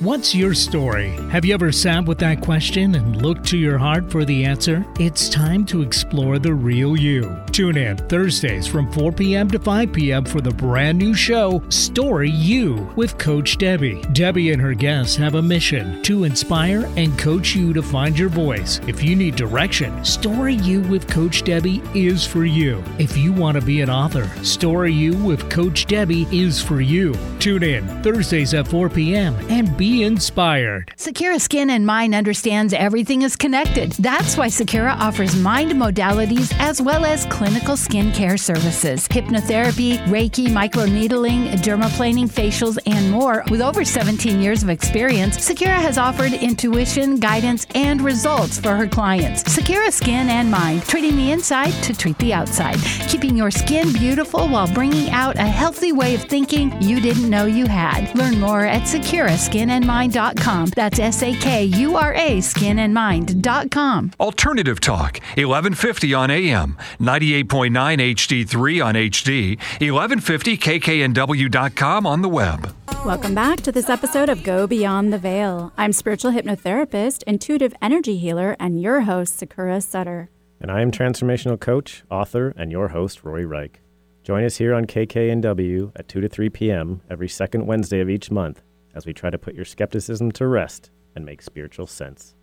What's 0.00 0.34
your 0.34 0.54
story? 0.54 1.10
Have 1.28 1.44
you 1.44 1.52
ever 1.52 1.70
sat 1.70 2.06
with 2.06 2.16
that 2.20 2.40
question 2.40 2.94
and 2.94 3.20
looked 3.20 3.46
to 3.48 3.58
your 3.58 3.76
heart 3.76 4.10
for 4.10 4.24
the 4.24 4.46
answer? 4.46 4.82
It's 4.98 5.28
time 5.28 5.66
to 5.66 5.82
explore 5.82 6.38
the 6.38 6.54
real 6.54 6.96
you. 6.96 7.38
Tune 7.52 7.76
in 7.76 7.98
Thursdays 8.08 8.66
from 8.66 8.90
4 8.92 9.12
p.m. 9.12 9.50
to 9.50 9.58
5 9.58 9.92
p.m. 9.92 10.24
for 10.24 10.40
the 10.40 10.52
brand 10.52 10.96
new 10.96 11.12
show, 11.12 11.62
Story 11.68 12.30
You, 12.30 12.90
with 12.96 13.18
Coach 13.18 13.58
Debbie. 13.58 14.00
Debbie 14.14 14.52
and 14.52 14.62
her 14.62 14.72
guests 14.72 15.16
have 15.16 15.34
a 15.34 15.42
mission 15.42 16.02
to 16.04 16.24
inspire 16.24 16.90
and 16.96 17.18
coach 17.18 17.54
you 17.54 17.74
to 17.74 17.82
find 17.82 18.18
your 18.18 18.30
voice. 18.30 18.80
If 18.86 19.02
you 19.02 19.14
need 19.14 19.36
direction, 19.36 20.02
Story 20.02 20.54
You 20.54 20.80
with 20.80 21.10
Coach 21.10 21.44
Debbie 21.44 21.82
is 21.94 22.26
for 22.26 22.46
you. 22.46 22.82
If 22.98 23.18
you 23.18 23.34
want 23.34 23.60
to 23.60 23.66
be 23.66 23.82
an 23.82 23.90
author, 23.90 24.26
Story 24.42 24.94
You 24.94 25.14
with 25.22 25.50
Coach 25.50 25.84
Debbie 25.84 26.26
is 26.32 26.62
for 26.62 26.80
you. 26.80 27.14
Tune 27.38 27.64
in 27.64 27.86
Thursdays 28.02 28.54
at 28.54 28.66
4 28.66 28.88
p.m. 28.88 29.36
and 29.50 29.76
be 29.76 29.89
inspired. 29.90 30.92
Sakura 30.96 31.40
Skin 31.40 31.70
and 31.70 31.84
Mind 31.84 32.14
understands 32.14 32.72
everything 32.72 33.22
is 33.22 33.34
connected. 33.36 33.92
That's 33.92 34.36
why 34.36 34.48
Sakura 34.48 34.92
offers 34.92 35.34
mind 35.36 35.72
modalities 35.72 36.54
as 36.58 36.80
well 36.80 37.04
as 37.04 37.26
clinical 37.26 37.74
skincare 37.74 38.38
services, 38.38 39.08
hypnotherapy, 39.08 39.98
Reiki, 40.06 40.46
microneedling, 40.46 41.50
dermaplaning, 41.62 42.28
facials, 42.30 42.78
and 42.86 43.10
more. 43.10 43.44
With 43.50 43.60
over 43.60 43.84
17 43.84 44.40
years 44.40 44.62
of 44.62 44.70
experience, 44.70 45.42
Sakura 45.42 45.74
has 45.74 45.98
offered 45.98 46.32
intuition, 46.32 47.16
guidance, 47.16 47.66
and 47.74 48.00
results 48.00 48.60
for 48.60 48.76
her 48.76 48.86
clients. 48.86 49.50
Sakura 49.52 49.90
Skin 49.90 50.28
and 50.28 50.50
Mind, 50.50 50.82
treating 50.84 51.16
the 51.16 51.32
inside 51.32 51.72
to 51.82 51.92
treat 51.92 52.18
the 52.18 52.32
outside, 52.32 52.78
keeping 53.08 53.36
your 53.36 53.50
skin 53.50 53.92
beautiful 53.92 54.48
while 54.48 54.72
bringing 54.72 55.10
out 55.10 55.36
a 55.36 55.42
healthy 55.42 55.92
way 55.92 56.14
of 56.14 56.22
thinking 56.22 56.72
you 56.80 57.00
didn't 57.00 57.28
know 57.28 57.46
you 57.46 57.66
had. 57.66 58.14
Learn 58.14 58.38
more 58.38 58.64
at 58.64 58.86
Sakura 58.86 59.36
Skin 59.36 59.70
and 59.70 59.79
sakura-skinandmind.com. 59.80 60.66
That's 60.76 60.98
S 60.98 61.22
A 61.22 61.34
K 61.34 61.64
U 61.64 61.96
R 61.96 62.14
A 62.14 62.38
skinandmind.com. 62.38 64.12
Alternative 64.20 64.80
Talk, 64.80 65.18
1150 65.36 66.14
on 66.14 66.30
AM, 66.30 66.76
98.9 66.98 67.70
HD3 67.70 68.84
on 68.84 68.94
HD, 68.94 69.56
1150 69.80 70.58
kknw.com 70.58 72.06
on 72.06 72.22
the 72.22 72.28
web. 72.28 72.74
Welcome 73.04 73.34
back 73.34 73.60
to 73.62 73.72
this 73.72 73.88
episode 73.88 74.28
of 74.28 74.42
Go 74.42 74.66
Beyond 74.66 75.12
the 75.12 75.18
Veil. 75.18 75.72
I'm 75.78 75.92
spiritual 75.92 76.32
hypnotherapist, 76.32 77.22
intuitive 77.24 77.74
energy 77.80 78.18
healer, 78.18 78.56
and 78.60 78.80
your 78.80 79.02
host, 79.02 79.38
Sakura 79.38 79.80
Sutter. 79.80 80.28
And 80.60 80.70
I 80.70 80.82
am 80.82 80.90
transformational 80.90 81.58
coach, 81.58 82.04
author, 82.10 82.52
and 82.58 82.70
your 82.70 82.88
host, 82.88 83.24
Rory 83.24 83.46
Reich. 83.46 83.80
Join 84.22 84.44
us 84.44 84.58
here 84.58 84.74
on 84.74 84.84
KKNW 84.84 85.92
at 85.96 86.08
2 86.08 86.20
to 86.20 86.28
3 86.28 86.50
p.m. 86.50 87.00
every 87.08 87.28
second 87.28 87.66
Wednesday 87.66 88.00
of 88.00 88.10
each 88.10 88.30
month 88.30 88.60
as 88.94 89.06
we 89.06 89.12
try 89.12 89.30
to 89.30 89.38
put 89.38 89.54
your 89.54 89.64
skepticism 89.64 90.32
to 90.32 90.46
rest 90.46 90.90
and 91.14 91.24
make 91.24 91.42
spiritual 91.42 91.86
sense. 91.86 92.34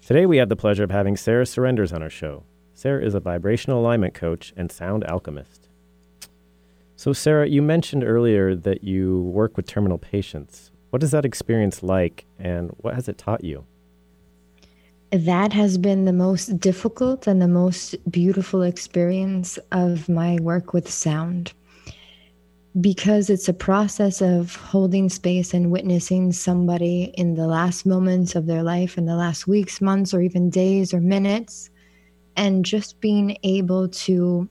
Today, 0.00 0.26
we 0.26 0.36
have 0.36 0.48
the 0.48 0.56
pleasure 0.56 0.84
of 0.84 0.90
having 0.90 1.16
Sarah 1.16 1.46
Surrenders 1.46 1.92
on 1.92 2.02
our 2.02 2.10
show. 2.10 2.44
Sarah 2.74 3.04
is 3.04 3.14
a 3.14 3.20
vibrational 3.20 3.80
alignment 3.80 4.14
coach 4.14 4.52
and 4.56 4.70
sound 4.70 5.04
alchemist. 5.04 5.68
So, 6.94 7.12
Sarah, 7.12 7.48
you 7.48 7.60
mentioned 7.60 8.04
earlier 8.04 8.54
that 8.54 8.84
you 8.84 9.22
work 9.22 9.56
with 9.56 9.66
terminal 9.66 9.98
patients. 9.98 10.70
What 10.90 11.02
is 11.02 11.10
that 11.10 11.24
experience 11.24 11.82
like, 11.82 12.24
and 12.38 12.70
what 12.78 12.94
has 12.94 13.08
it 13.08 13.18
taught 13.18 13.44
you? 13.44 13.66
That 15.10 15.52
has 15.52 15.78
been 15.78 16.04
the 16.04 16.12
most 16.12 16.58
difficult 16.58 17.26
and 17.26 17.40
the 17.40 17.48
most 17.48 17.96
beautiful 18.10 18.62
experience 18.62 19.58
of 19.72 20.08
my 20.08 20.36
work 20.40 20.72
with 20.72 20.90
sound 20.90 21.52
because 22.80 23.30
it's 23.30 23.48
a 23.48 23.54
process 23.54 24.20
of 24.20 24.54
holding 24.56 25.08
space 25.08 25.54
and 25.54 25.70
witnessing 25.70 26.32
somebody 26.32 27.04
in 27.14 27.34
the 27.34 27.46
last 27.46 27.86
moments 27.86 28.34
of 28.34 28.46
their 28.46 28.62
life, 28.62 28.98
in 28.98 29.06
the 29.06 29.16
last 29.16 29.46
weeks, 29.46 29.80
months, 29.80 30.12
or 30.12 30.20
even 30.20 30.50
days 30.50 30.92
or 30.92 31.00
minutes, 31.00 31.70
and 32.36 32.64
just 32.64 33.00
being 33.00 33.38
able 33.44 33.88
to 33.88 34.48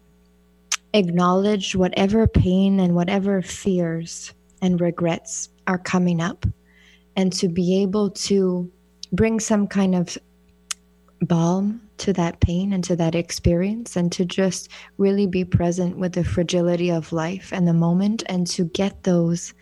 acknowledge 0.94 1.76
whatever 1.76 2.26
pain 2.26 2.80
and 2.80 2.96
whatever 2.96 3.42
fears 3.42 4.34
and 4.62 4.82
regrets 4.82 5.50
are 5.68 5.78
coming 5.78 6.20
up, 6.20 6.46
and 7.16 7.32
to 7.34 7.48
be 7.48 7.82
able 7.82 8.10
to 8.10 8.72
bring 9.12 9.40
some 9.40 9.68
kind 9.68 9.94
of 9.94 10.18
balm 11.22 11.85
to 11.98 12.14
that 12.14 12.40
pain 12.40 12.74
and 12.74 12.84
to 12.84 12.96
that 12.96 13.16
experience 13.16 13.96
and 13.96 14.12
to 14.12 14.26
just 14.26 14.70
really 14.98 15.28
be 15.28 15.46
present 15.46 15.98
with 15.98 16.14
the 16.14 16.24
fragility 16.24 16.90
of 16.92 17.14
life 17.14 17.52
and 17.54 17.68
the 17.68 17.74
moment 17.74 18.24
and 18.28 18.48
to 18.48 18.66
get 18.66 19.04
those 19.04 19.54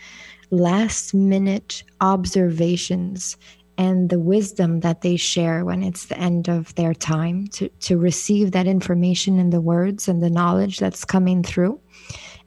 last 0.49 1.13
minute 1.13 1.83
observations 2.01 3.37
and 3.77 4.09
the 4.09 4.19
wisdom 4.19 4.81
that 4.81 5.01
they 5.01 5.15
share 5.15 5.65
when 5.65 5.81
it's 5.81 6.05
the 6.05 6.17
end 6.17 6.47
of 6.47 6.73
their 6.75 6.93
time 6.93 7.47
to, 7.47 7.69
to 7.79 7.97
receive 7.97 8.51
that 8.51 8.67
information 8.67 9.39
and 9.39 9.51
the 9.51 9.61
words 9.61 10.07
and 10.07 10.21
the 10.21 10.29
knowledge 10.29 10.77
that's 10.77 11.05
coming 11.05 11.41
through. 11.41 11.79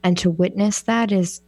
And 0.03 0.17
to 0.19 0.31
witness 0.31 0.83
that 0.83 1.11
is 1.11 1.41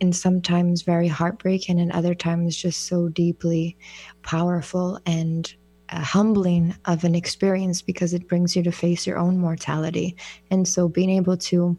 in 0.00 0.12
sometimes 0.12 0.82
very 0.82 1.08
heartbreaking 1.08 1.78
and 1.78 1.90
in 1.90 1.96
other 1.96 2.14
times 2.14 2.56
just 2.56 2.86
so 2.86 3.08
deeply 3.08 3.76
powerful 4.22 4.98
and 5.06 5.54
humbling 5.90 6.74
of 6.84 7.04
an 7.04 7.14
experience 7.14 7.82
because 7.82 8.12
it 8.12 8.28
brings 8.28 8.56
you 8.56 8.62
to 8.62 8.72
face 8.72 9.06
your 9.06 9.18
own 9.18 9.38
mortality. 9.38 10.16
And 10.50 10.66
so 10.66 10.88
being 10.88 11.10
able 11.10 11.36
to 11.36 11.78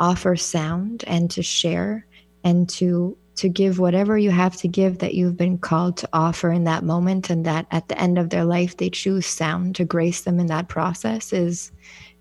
offer 0.00 0.36
sound 0.36 1.04
and 1.06 1.30
to 1.30 1.42
share 1.42 2.06
and 2.44 2.68
to 2.68 3.16
to 3.34 3.48
give 3.48 3.78
whatever 3.78 4.18
you 4.18 4.30
have 4.30 4.56
to 4.56 4.68
give 4.68 4.98
that 4.98 5.14
you've 5.14 5.36
been 5.36 5.56
called 5.56 5.96
to 5.96 6.08
offer 6.12 6.52
in 6.52 6.64
that 6.64 6.84
moment 6.84 7.30
and 7.30 7.46
that 7.46 7.66
at 7.70 7.88
the 7.88 7.98
end 7.98 8.18
of 8.18 8.28
their 8.28 8.44
life 8.44 8.76
they 8.76 8.90
choose 8.90 9.26
sound 9.26 9.74
to 9.74 9.84
grace 9.84 10.22
them 10.22 10.38
in 10.38 10.46
that 10.46 10.68
process 10.68 11.32
is 11.32 11.72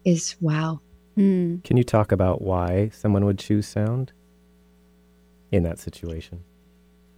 is 0.05 0.35
wow. 0.39 0.79
Mm. 1.17 1.63
Can 1.63 1.77
you 1.77 1.83
talk 1.83 2.11
about 2.11 2.41
why 2.41 2.89
someone 2.93 3.25
would 3.25 3.37
choose 3.37 3.67
sound 3.67 4.13
in 5.51 5.63
that 5.63 5.79
situation? 5.79 6.43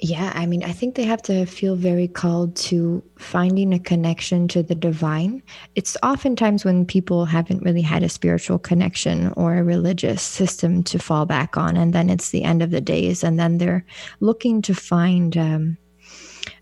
Yeah, 0.06 0.34
I 0.36 0.48
mean, 0.48 0.66
I 0.66 0.74
think 0.74 0.96
they 0.96 1.06
have 1.06 1.22
to 1.22 1.46
feel 1.46 1.78
very 1.78 2.10
called 2.10 2.58
to 2.58 3.02
finding 3.18 3.74
a 3.74 3.80
connection 3.80 4.50
to 4.50 4.62
the 4.62 4.76
divine. 4.76 5.42
It's 5.76 5.96
oftentimes 6.04 6.66
when 6.66 6.86
people 6.86 7.24
haven't 7.24 7.64
really 7.64 7.82
had 7.82 8.04
a 8.04 8.10
spiritual 8.10 8.60
connection 8.60 9.32
or 9.38 9.56
a 9.56 9.64
religious 9.64 10.22
system 10.22 10.84
to 10.84 11.00
fall 11.00 11.26
back 11.26 11.56
on, 11.56 11.78
and 11.78 11.94
then 11.94 12.10
it's 12.10 12.32
the 12.32 12.44
end 12.44 12.62
of 12.62 12.72
the 12.72 12.82
days, 12.82 13.24
and 13.24 13.40
then 13.40 13.60
they're 13.60 13.86
looking 14.20 14.62
to 14.64 14.76
find 14.76 15.38
um, 15.38 15.78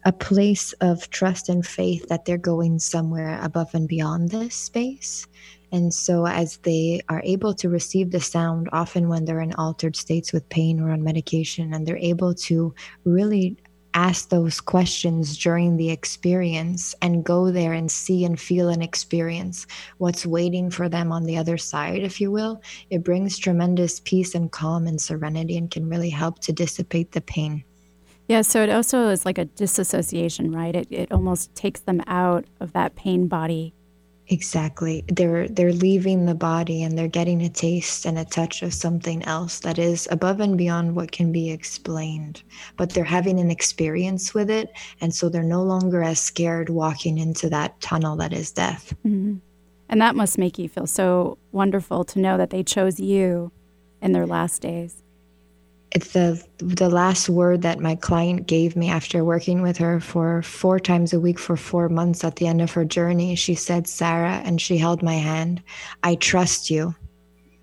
a 0.05 0.11
place 0.11 0.73
of 0.73 1.09
trust 1.09 1.49
and 1.49 1.65
faith 1.65 2.07
that 2.09 2.25
they're 2.25 2.37
going 2.37 2.77
somewhere 2.77 3.39
above 3.41 3.73
and 3.73 3.87
beyond 3.87 4.29
this 4.29 4.53
space. 4.53 5.25
And 5.71 5.93
so, 5.93 6.25
as 6.27 6.57
they 6.57 7.01
are 7.09 7.21
able 7.23 7.53
to 7.55 7.69
receive 7.69 8.11
the 8.11 8.19
sound, 8.19 8.69
often 8.71 9.07
when 9.07 9.25
they're 9.25 9.41
in 9.41 9.53
altered 9.53 9.95
states 9.95 10.33
with 10.33 10.49
pain 10.49 10.79
or 10.79 10.91
on 10.91 11.03
medication, 11.03 11.73
and 11.73 11.87
they're 11.87 11.97
able 11.97 12.33
to 12.35 12.73
really 13.05 13.57
ask 13.93 14.29
those 14.29 14.61
questions 14.61 15.37
during 15.37 15.77
the 15.77 15.89
experience 15.89 16.95
and 17.01 17.23
go 17.23 17.51
there 17.51 17.73
and 17.73 17.91
see 17.91 18.23
and 18.23 18.39
feel 18.39 18.69
and 18.69 18.81
experience 18.81 19.67
what's 19.97 20.25
waiting 20.25 20.69
for 20.69 20.87
them 20.87 21.11
on 21.11 21.23
the 21.23 21.37
other 21.37 21.57
side, 21.57 22.01
if 22.01 22.21
you 22.21 22.31
will, 22.31 22.61
it 22.89 23.03
brings 23.03 23.37
tremendous 23.37 23.99
peace 23.99 24.35
and 24.35 24.51
calm 24.51 24.87
and 24.87 25.01
serenity 25.01 25.57
and 25.57 25.71
can 25.71 25.89
really 25.89 26.09
help 26.09 26.39
to 26.39 26.53
dissipate 26.53 27.11
the 27.11 27.21
pain. 27.21 27.63
Yeah, 28.27 28.43
so 28.43 28.63
it 28.63 28.69
also 28.69 29.09
is 29.09 29.25
like 29.25 29.37
a 29.37 29.45
disassociation, 29.45 30.51
right? 30.51 30.75
It, 30.75 30.87
it 30.89 31.11
almost 31.11 31.53
takes 31.53 31.81
them 31.81 32.01
out 32.07 32.45
of 32.61 32.71
that 32.73 32.95
pain 32.95 33.27
body 33.27 33.73
Exactly. 34.31 35.03
They're 35.09 35.49
they're 35.49 35.73
leaving 35.73 36.25
the 36.25 36.33
body 36.33 36.83
and 36.83 36.97
they're 36.97 37.09
getting 37.09 37.41
a 37.41 37.49
taste 37.49 38.05
and 38.05 38.17
a 38.17 38.23
touch 38.23 38.63
of 38.63 38.73
something 38.73 39.21
else 39.23 39.59
that 39.59 39.77
is 39.77 40.07
above 40.09 40.39
and 40.39 40.57
beyond 40.57 40.95
what 40.95 41.11
can 41.11 41.33
be 41.33 41.51
explained. 41.51 42.41
But 42.77 42.91
they're 42.91 43.03
having 43.03 43.41
an 43.41 43.51
experience 43.51 44.33
with 44.33 44.49
it 44.49 44.71
and 45.01 45.13
so 45.13 45.27
they're 45.27 45.43
no 45.43 45.61
longer 45.63 46.01
as 46.01 46.21
scared 46.21 46.69
walking 46.69 47.17
into 47.17 47.49
that 47.49 47.79
tunnel 47.81 48.15
that 48.15 48.31
is 48.31 48.53
death. 48.53 48.95
Mm-hmm. 49.05 49.39
And 49.89 50.01
that 50.01 50.15
must 50.15 50.37
make 50.37 50.57
you 50.57 50.69
feel 50.69 50.87
so 50.87 51.37
wonderful 51.51 52.05
to 52.05 52.19
know 52.19 52.37
that 52.37 52.51
they 52.51 52.63
chose 52.63 53.01
you 53.01 53.51
in 54.01 54.13
their 54.13 54.25
last 54.25 54.61
days 54.61 55.00
it's 55.91 56.13
the 56.13 56.41
the 56.57 56.89
last 56.89 57.27
word 57.27 57.61
that 57.63 57.79
my 57.79 57.95
client 57.95 58.47
gave 58.47 58.75
me 58.75 58.89
after 58.89 59.23
working 59.25 59.61
with 59.61 59.77
her 59.77 59.99
for 59.99 60.41
four 60.41 60.79
times 60.79 61.13
a 61.13 61.19
week 61.19 61.37
for 61.37 61.57
four 61.57 61.89
months 61.89 62.23
at 62.23 62.37
the 62.37 62.47
end 62.47 62.61
of 62.61 62.71
her 62.71 62.85
journey 62.85 63.35
she 63.35 63.55
said 63.55 63.87
sarah 63.87 64.41
and 64.45 64.61
she 64.61 64.77
held 64.77 65.03
my 65.03 65.15
hand 65.15 65.61
i 66.03 66.15
trust 66.15 66.69
you 66.69 66.95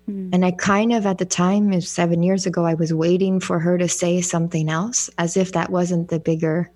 mm. 0.07 0.29
and 0.31 0.45
i 0.45 0.51
kind 0.51 0.93
of 0.93 1.05
at 1.05 1.17
the 1.17 1.25
time 1.25 1.79
seven 1.81 2.21
years 2.21 2.45
ago 2.45 2.65
i 2.65 2.73
was 2.73 2.93
waiting 2.93 3.39
for 3.39 3.59
her 3.59 3.77
to 3.77 3.87
say 3.87 4.21
something 4.21 4.69
else 4.69 5.09
as 5.17 5.35
if 5.35 5.51
that 5.53 5.71
wasn't 5.71 6.09
the 6.09 6.19
bigger 6.19 6.71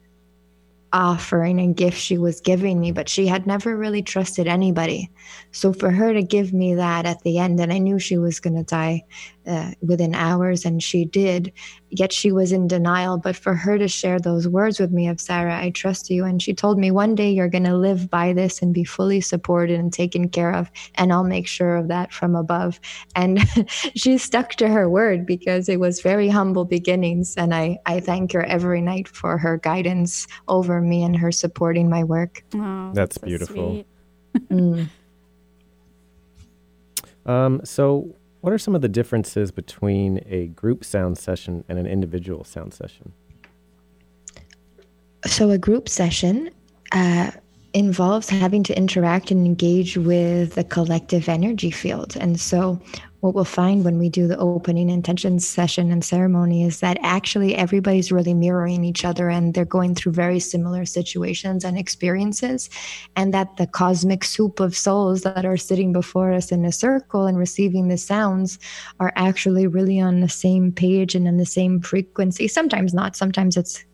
offering 0.93 1.59
and 1.59 1.75
gift 1.75 1.97
she 1.97 2.19
was 2.19 2.39
giving 2.39 2.79
me, 2.79 2.91
but 2.91 3.09
she 3.09 3.25
had 3.25 3.47
never 3.47 3.75
really 3.75 4.03
trusted 4.03 4.47
anybody. 4.47 5.09
So 5.51 5.73
for 5.73 5.89
her 5.89 6.13
to 6.13 6.21
give 6.21 6.53
me 6.53 6.75
that 6.75 7.05
at 7.05 7.23
the 7.23 7.39
end, 7.39 7.59
and 7.59 7.73
I 7.73 7.79
knew 7.79 7.97
she 7.97 8.17
was 8.17 8.39
going 8.39 8.55
to 8.55 8.63
die 8.63 9.03
uh, 9.45 9.71
within 9.81 10.15
hours, 10.15 10.65
and 10.65 10.81
she 10.81 11.05
did, 11.05 11.51
yet 11.89 12.11
she 12.11 12.31
was 12.31 12.51
in 12.51 12.67
denial. 12.67 13.17
But 13.17 13.35
for 13.35 13.53
her 13.53 13.77
to 13.77 13.87
share 13.87 14.19
those 14.19 14.47
words 14.47 14.79
with 14.79 14.91
me 14.91 15.07
of 15.07 15.19
Sarah, 15.19 15.57
I 15.57 15.69
trust 15.69 16.09
you. 16.09 16.25
And 16.25 16.41
she 16.41 16.53
told 16.53 16.77
me, 16.77 16.91
one 16.91 17.15
day 17.15 17.31
you're 17.31 17.49
going 17.49 17.63
to 17.65 17.75
live 17.75 18.09
by 18.09 18.33
this 18.33 18.61
and 18.61 18.73
be 18.73 18.83
fully 18.83 19.21
supported 19.21 19.79
and 19.79 19.91
taken 19.91 20.29
care 20.29 20.53
of, 20.53 20.71
and 20.95 21.11
I'll 21.11 21.23
make 21.23 21.47
sure 21.47 21.75
of 21.75 21.87
that 21.89 22.13
from 22.13 22.35
above. 22.35 22.79
And 23.15 23.39
she 23.95 24.17
stuck 24.17 24.51
to 24.55 24.67
her 24.67 24.89
word 24.89 25.25
because 25.25 25.69
it 25.69 25.79
was 25.79 26.01
very 26.01 26.29
humble 26.29 26.65
beginnings. 26.65 27.35
And 27.35 27.53
I, 27.53 27.79
I 27.85 27.99
thank 27.99 28.31
her 28.33 28.43
every 28.43 28.81
night 28.81 29.07
for 29.07 29.37
her 29.37 29.57
guidance 29.57 30.27
over 30.47 30.81
me 30.81 31.03
and 31.03 31.15
her 31.15 31.31
supporting 31.31 31.89
my 31.89 32.03
work. 32.03 32.43
Oh, 32.55 32.91
that's, 32.93 33.17
that's 33.17 33.25
beautiful. 33.25 33.83
So, 34.33 34.39
mm. 34.55 34.89
um, 37.25 37.61
so, 37.63 38.15
what 38.43 38.51
are 38.51 38.57
some 38.57 38.75
of 38.75 38.81
the 38.81 38.89
differences 38.89 39.51
between 39.51 40.21
a 40.25 40.47
group 40.47 40.83
sound 40.83 41.17
session 41.17 41.63
and 41.69 41.79
an 41.79 41.87
individual 41.87 42.43
sound 42.43 42.73
session? 42.73 43.13
So, 45.25 45.49
a 45.51 45.57
group 45.57 45.87
session 45.87 46.49
uh, 46.91 47.31
involves 47.73 48.27
having 48.27 48.61
to 48.63 48.77
interact 48.77 49.31
and 49.31 49.45
engage 49.45 49.95
with 49.95 50.55
the 50.55 50.65
collective 50.65 51.29
energy 51.29 51.71
field. 51.71 52.17
And 52.19 52.37
so, 52.37 52.81
what 53.23 53.33
we'll 53.33 53.45
find 53.45 53.85
when 53.85 53.97
we 53.97 54.09
do 54.09 54.27
the 54.27 54.37
opening 54.37 54.89
intention 54.89 55.39
session 55.39 55.89
and 55.89 56.03
ceremony 56.03 56.65
is 56.65 56.81
that 56.81 56.97
actually 57.03 57.55
everybody's 57.55 58.11
really 58.11 58.33
mirroring 58.33 58.83
each 58.83 59.05
other 59.05 59.29
and 59.29 59.53
they're 59.53 59.63
going 59.63 59.95
through 59.95 60.11
very 60.11 60.41
similar 60.41 60.83
situations 60.83 61.63
and 61.63 61.77
experiences. 61.77 62.69
And 63.15 63.33
that 63.33 63.55
the 63.55 63.65
cosmic 63.65 64.25
soup 64.25 64.59
of 64.59 64.75
souls 64.75 65.21
that 65.21 65.45
are 65.45 65.55
sitting 65.55 65.93
before 65.93 66.33
us 66.33 66.51
in 66.51 66.65
a 66.65 66.71
circle 66.73 67.25
and 67.25 67.37
receiving 67.37 67.87
the 67.87 67.97
sounds 67.97 68.59
are 68.99 69.13
actually 69.15 69.67
really 69.67 70.01
on 70.01 70.19
the 70.19 70.27
same 70.27 70.73
page 70.73 71.15
and 71.15 71.25
on 71.25 71.37
the 71.37 71.45
same 71.45 71.79
frequency. 71.79 72.49
Sometimes 72.49 72.93
not, 72.93 73.15
sometimes 73.15 73.55
it's 73.55 73.85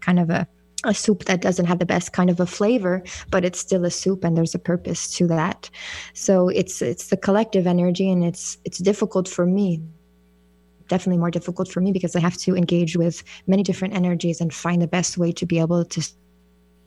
kind 0.00 0.20
of 0.20 0.28
a 0.28 0.46
a 0.84 0.94
soup 0.94 1.24
that 1.24 1.40
doesn't 1.40 1.66
have 1.66 1.78
the 1.78 1.86
best 1.86 2.12
kind 2.12 2.30
of 2.30 2.38
a 2.40 2.46
flavor 2.46 3.02
but 3.30 3.44
it's 3.44 3.58
still 3.58 3.84
a 3.84 3.90
soup 3.90 4.24
and 4.24 4.36
there's 4.36 4.54
a 4.54 4.58
purpose 4.58 5.10
to 5.10 5.26
that 5.26 5.70
so 6.12 6.48
it's 6.48 6.82
it's 6.82 7.08
the 7.08 7.16
collective 7.16 7.66
energy 7.66 8.10
and 8.10 8.24
it's 8.24 8.58
it's 8.64 8.78
difficult 8.78 9.28
for 9.28 9.46
me 9.46 9.82
definitely 10.88 11.18
more 11.18 11.30
difficult 11.30 11.68
for 11.68 11.80
me 11.80 11.92
because 11.92 12.14
i 12.14 12.20
have 12.20 12.36
to 12.36 12.54
engage 12.54 12.96
with 12.96 13.22
many 13.46 13.62
different 13.62 13.94
energies 13.94 14.40
and 14.40 14.52
find 14.52 14.82
the 14.82 14.86
best 14.86 15.18
way 15.18 15.32
to 15.32 15.46
be 15.46 15.58
able 15.58 15.84
to 15.84 16.02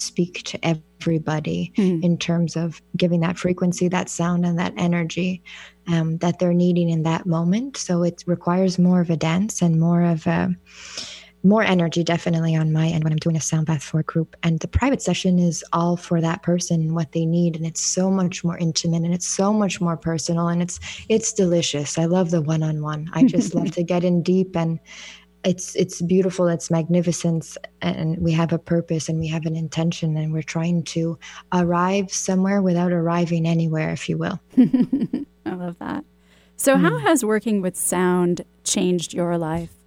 speak 0.02 0.44
to 0.44 0.60
everybody 0.66 1.74
mm. 1.76 2.02
in 2.04 2.18
terms 2.18 2.56
of 2.56 2.82
giving 2.96 3.20
that 3.20 3.38
frequency 3.38 3.88
that 3.88 4.08
sound 4.08 4.46
and 4.46 4.58
that 4.58 4.74
energy 4.78 5.42
um, 5.88 6.18
that 6.20 6.40
they're 6.40 6.54
needing 6.54 6.90
in 6.90 7.04
that 7.04 7.26
moment 7.26 7.76
so 7.76 8.04
it 8.04 8.24
requires 8.26 8.80
more 8.80 9.02
of 9.02 9.10
a 9.10 9.18
dance 9.18 9.62
and 9.62 9.80
more 9.80 10.04
of 10.04 10.26
a 10.28 10.56
more 11.44 11.64
energy 11.64 12.04
definitely 12.04 12.56
on 12.56 12.74
my 12.74 12.88
end 12.88 13.04
when 13.04 13.14
I'm 13.14 13.20
doing 13.20 13.38
a 13.38 13.42
sound 13.42 13.68
bath 13.68 13.84
for 13.84 14.00
a 14.00 14.04
group. 14.04 14.36
And 14.44 14.60
the 14.60 14.68
private 14.68 15.02
session 15.02 15.40
is 15.40 15.64
all 15.72 15.96
for 15.96 16.20
that 16.22 16.44
person 16.44 16.82
and 16.82 16.96
what 16.96 17.14
they 17.14 17.26
need. 17.26 17.56
And 17.56 17.66
it's 17.66 17.82
so 17.82 18.12
much 18.12 18.44
more 18.44 18.58
intimate 18.58 19.04
and 19.04 19.14
it's 19.14 19.28
so 19.28 19.54
much 19.54 19.80
more 19.80 19.96
personal 19.96 20.48
and 20.48 20.62
it's 20.62 20.80
it's 21.08 21.32
delicious. 21.32 21.98
I 21.98 22.06
love 22.06 22.32
the 22.32 22.42
one 22.42 22.64
on 22.64 22.82
one. 22.82 23.10
I 23.14 23.24
just 23.24 23.56
love 23.56 23.72
to 23.76 23.84
get 23.84 24.04
in 24.04 24.22
deep 24.22 24.56
and 24.56 24.80
it's 25.46 25.74
it's 25.76 26.02
beautiful, 26.02 26.48
it's 26.50 26.70
magnificent, 26.70 27.58
and 27.82 28.18
we 28.20 28.34
have 28.34 28.52
a 28.52 28.60
purpose 28.60 29.08
and 29.08 29.20
we 29.20 29.28
have 29.28 29.46
an 29.46 29.56
intention 29.56 30.18
and 30.18 30.34
we're 30.34 30.42
trying 30.42 30.84
to 30.84 31.18
arrive 31.54 32.12
somewhere 32.12 32.62
without 32.62 32.92
arriving 32.92 33.48
anywhere, 33.48 33.92
if 33.92 34.10
you 34.10 34.18
will. 34.18 34.40
I 35.46 35.54
love 35.54 35.78
that. 35.80 36.04
So 36.58 36.76
mm. 36.76 36.82
how 36.82 36.98
has 36.98 37.24
working 37.24 37.62
with 37.62 37.78
sound 37.78 38.44
changed 38.66 39.14
your 39.14 39.38
life? 39.38 39.78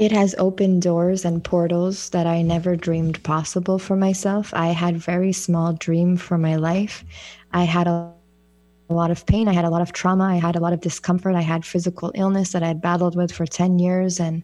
It 0.00 0.12
has 0.12 0.34
opened 0.38 0.80
doors 0.80 1.26
and 1.26 1.44
portals 1.44 2.08
that 2.08 2.26
I 2.26 2.40
never 2.40 2.74
dreamed 2.74 3.22
possible 3.22 3.78
for 3.78 3.96
myself. 3.96 4.50
I 4.54 4.68
had 4.68 4.96
very 4.96 5.30
small 5.30 5.74
dream 5.74 6.16
for 6.16 6.38
my 6.38 6.56
life. 6.56 7.04
I 7.52 7.64
had 7.64 7.86
a, 7.86 8.10
a 8.88 8.94
lot 8.94 9.10
of 9.10 9.26
pain. 9.26 9.46
I 9.46 9.52
had 9.52 9.66
a 9.66 9.68
lot 9.68 9.82
of 9.82 9.92
trauma. 9.92 10.24
I 10.24 10.36
had 10.36 10.56
a 10.56 10.58
lot 10.58 10.72
of 10.72 10.80
discomfort. 10.80 11.34
I 11.34 11.42
had 11.42 11.66
physical 11.66 12.12
illness 12.14 12.52
that 12.52 12.62
I 12.62 12.68
had 12.68 12.80
battled 12.80 13.14
with 13.14 13.30
for 13.30 13.44
10 13.44 13.78
years. 13.78 14.18
And 14.18 14.42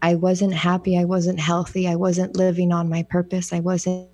I 0.00 0.14
wasn't 0.14 0.54
happy. 0.54 0.96
I 0.96 1.04
wasn't 1.04 1.38
healthy. 1.38 1.86
I 1.86 1.96
wasn't 1.96 2.38
living 2.38 2.72
on 2.72 2.88
my 2.88 3.02
purpose. 3.02 3.52
I 3.52 3.60
wasn't 3.60 4.08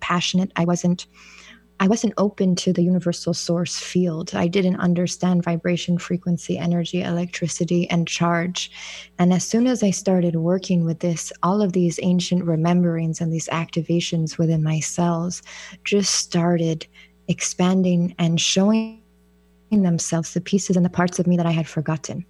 passionate. 0.00 0.52
I 0.56 0.66
wasn't 0.66 1.06
I 1.78 1.88
wasn't 1.88 2.14
open 2.16 2.56
to 2.56 2.72
the 2.72 2.82
universal 2.82 3.34
source 3.34 3.78
field. 3.78 4.34
I 4.34 4.48
didn't 4.48 4.80
understand 4.80 5.44
vibration, 5.44 5.98
frequency, 5.98 6.56
energy, 6.56 7.02
electricity, 7.02 7.88
and 7.90 8.08
charge. 8.08 8.70
And 9.18 9.32
as 9.32 9.46
soon 9.46 9.66
as 9.66 9.82
I 9.82 9.90
started 9.90 10.36
working 10.36 10.84
with 10.84 11.00
this, 11.00 11.32
all 11.42 11.60
of 11.60 11.72
these 11.72 12.00
ancient 12.02 12.44
rememberings 12.44 13.20
and 13.20 13.32
these 13.32 13.48
activations 13.48 14.38
within 14.38 14.62
my 14.62 14.80
cells 14.80 15.42
just 15.84 16.14
started 16.14 16.86
expanding 17.28 18.14
and 18.18 18.40
showing 18.40 19.02
themselves 19.70 20.32
the 20.32 20.40
pieces 20.40 20.76
and 20.76 20.84
the 20.84 20.90
parts 20.90 21.18
of 21.18 21.26
me 21.26 21.36
that 21.36 21.46
I 21.46 21.50
had 21.50 21.68
forgotten. 21.68 22.24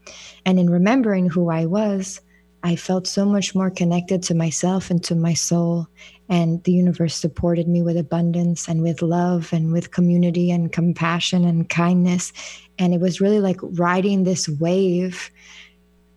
And 0.45 0.59
in 0.59 0.71
remembering 0.71 1.29
who 1.29 1.51
I 1.51 1.67
was, 1.67 2.21
I 2.67 2.75
felt 2.75 3.07
so 3.07 3.25
much 3.25 3.55
more 3.55 3.71
connected 3.71 4.25
to 4.25 4.35
myself 4.35 4.91
and 4.91 5.03
to 5.05 5.15
my 5.15 5.35
soul. 5.35 5.87
And 6.29 6.65
the 6.65 6.73
universe 6.73 7.15
supported 7.15 7.69
me 7.69 7.81
with 7.81 7.97
abundance 7.97 8.67
and 8.67 8.83
with 8.83 9.03
love 9.03 9.53
and 9.53 9.73
with 9.73 9.93
community 9.93 10.51
and 10.51 10.73
compassion 10.73 11.45
and 11.45 11.69
kindness. 11.69 12.33
And 12.77 12.93
it 12.93 13.01
was 13.01 13.21
really 13.21 13.39
like 13.39 13.61
riding 13.63 14.25
this 14.25 14.49
wave 14.49 15.31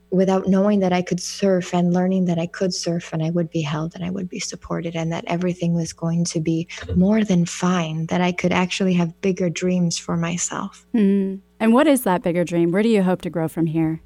without 0.09 0.47
knowing 0.47 0.79
that 0.79 0.91
I 0.91 1.03
could 1.03 1.21
surf 1.21 1.71
and 1.71 1.93
learning 1.93 2.25
that 2.25 2.39
I 2.39 2.47
could 2.47 2.73
surf 2.73 3.13
and 3.13 3.21
I 3.21 3.29
would 3.29 3.51
be 3.51 3.61
held 3.61 3.93
and 3.93 4.03
I 4.03 4.09
would 4.09 4.27
be 4.27 4.39
supported 4.39 4.95
and 4.95 5.11
that 5.11 5.25
everything 5.27 5.75
was 5.75 5.93
going 5.93 6.25
to 6.25 6.39
be 6.39 6.67
more 6.95 7.23
than 7.23 7.45
fine, 7.45 8.07
that 8.07 8.21
I 8.21 8.31
could 8.31 8.51
actually 8.51 8.95
have 8.95 9.21
bigger 9.21 9.51
dreams 9.51 9.99
for 9.99 10.17
myself. 10.17 10.83
Mm. 10.95 11.41
And 11.59 11.73
what 11.75 11.85
is 11.85 12.05
that 12.05 12.23
bigger 12.23 12.43
dream? 12.43 12.71
Where 12.71 12.81
do 12.81 12.89
you 12.89 13.03
hope 13.03 13.21
to 13.21 13.29
grow 13.29 13.47
from 13.47 13.67
here? 13.67 14.01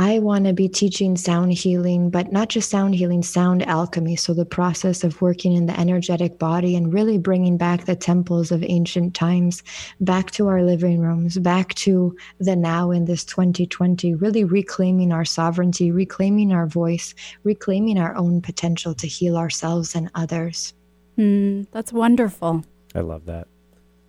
I 0.00 0.18
want 0.18 0.46
to 0.46 0.54
be 0.54 0.66
teaching 0.66 1.14
sound 1.18 1.52
healing, 1.52 2.08
but 2.08 2.32
not 2.32 2.48
just 2.48 2.70
sound 2.70 2.94
healing, 2.94 3.22
sound 3.22 3.62
alchemy. 3.66 4.16
So, 4.16 4.32
the 4.32 4.46
process 4.46 5.04
of 5.04 5.20
working 5.20 5.52
in 5.52 5.66
the 5.66 5.78
energetic 5.78 6.38
body 6.38 6.74
and 6.74 6.90
really 6.90 7.18
bringing 7.18 7.58
back 7.58 7.84
the 7.84 7.94
temples 7.94 8.50
of 8.50 8.64
ancient 8.64 9.14
times 9.14 9.62
back 10.00 10.30
to 10.30 10.48
our 10.48 10.62
living 10.62 11.00
rooms, 11.00 11.36
back 11.36 11.74
to 11.74 12.16
the 12.38 12.56
now 12.56 12.90
in 12.90 13.04
this 13.04 13.26
2020, 13.26 14.14
really 14.14 14.42
reclaiming 14.42 15.12
our 15.12 15.26
sovereignty, 15.26 15.90
reclaiming 15.90 16.50
our 16.50 16.66
voice, 16.66 17.14
reclaiming 17.42 17.98
our 17.98 18.16
own 18.16 18.40
potential 18.40 18.94
to 18.94 19.06
heal 19.06 19.36
ourselves 19.36 19.94
and 19.94 20.10
others. 20.14 20.72
Mm, 21.18 21.66
that's 21.72 21.92
wonderful. 21.92 22.64
I 22.94 23.00
love 23.00 23.26
that. 23.26 23.48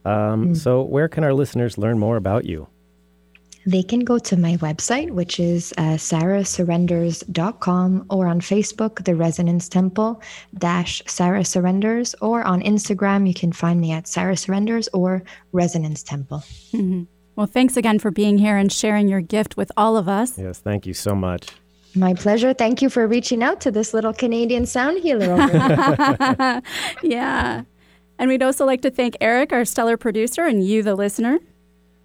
Um, 0.05 0.53
mm. 0.53 0.57
So, 0.57 0.83
where 0.83 1.09
can 1.09 1.25
our 1.25 1.33
listeners 1.33 1.77
learn 1.77 1.99
more 1.99 2.15
about 2.15 2.45
you? 2.45 2.69
They 3.65 3.83
can 3.83 4.01
go 4.01 4.17
to 4.17 4.35
my 4.37 4.57
website, 4.57 5.11
which 5.11 5.39
is 5.39 5.73
uh, 5.77 5.97
sarahsurrenders.com, 5.97 8.05
or 8.09 8.27
on 8.27 8.41
Facebook, 8.41 9.05
The 9.05 9.15
Resonance 9.15 9.69
Temple 9.69 10.21
dash 10.57 11.01
Sarah 11.05 11.45
Surrenders, 11.45 12.15
or 12.21 12.43
on 12.43 12.61
Instagram, 12.61 13.27
you 13.27 13.33
can 13.33 13.51
find 13.51 13.79
me 13.79 13.91
at 13.91 14.07
Sarah 14.07 14.37
Surrenders 14.37 14.89
or 14.93 15.23
Resonance 15.51 16.03
Temple. 16.03 16.43
Mm-hmm. 16.73 17.03
Well, 17.35 17.47
thanks 17.47 17.77
again 17.77 17.99
for 17.99 18.11
being 18.11 18.37
here 18.37 18.57
and 18.57 18.69
sharing 18.71 19.07
your 19.07 19.21
gift 19.21 19.57
with 19.57 19.71
all 19.77 19.97
of 19.97 20.09
us. 20.09 20.37
Yes, 20.37 20.59
thank 20.59 20.85
you 20.85 20.93
so 20.93 21.15
much. 21.15 21.47
My 21.95 22.13
pleasure. 22.13 22.53
Thank 22.53 22.81
you 22.81 22.89
for 22.89 23.07
reaching 23.07 23.43
out 23.43 23.61
to 23.61 23.71
this 23.71 23.93
little 23.93 24.13
Canadian 24.13 24.65
sound 24.65 24.99
healer 24.99 25.35
yeah. 27.03 27.63
And 28.17 28.29
we'd 28.29 28.43
also 28.43 28.65
like 28.65 28.81
to 28.83 28.91
thank 28.91 29.17
Eric, 29.19 29.51
our 29.51 29.65
stellar 29.65 29.97
producer, 29.97 30.45
and 30.45 30.65
you, 30.65 30.83
the 30.83 30.95
listener. 30.95 31.39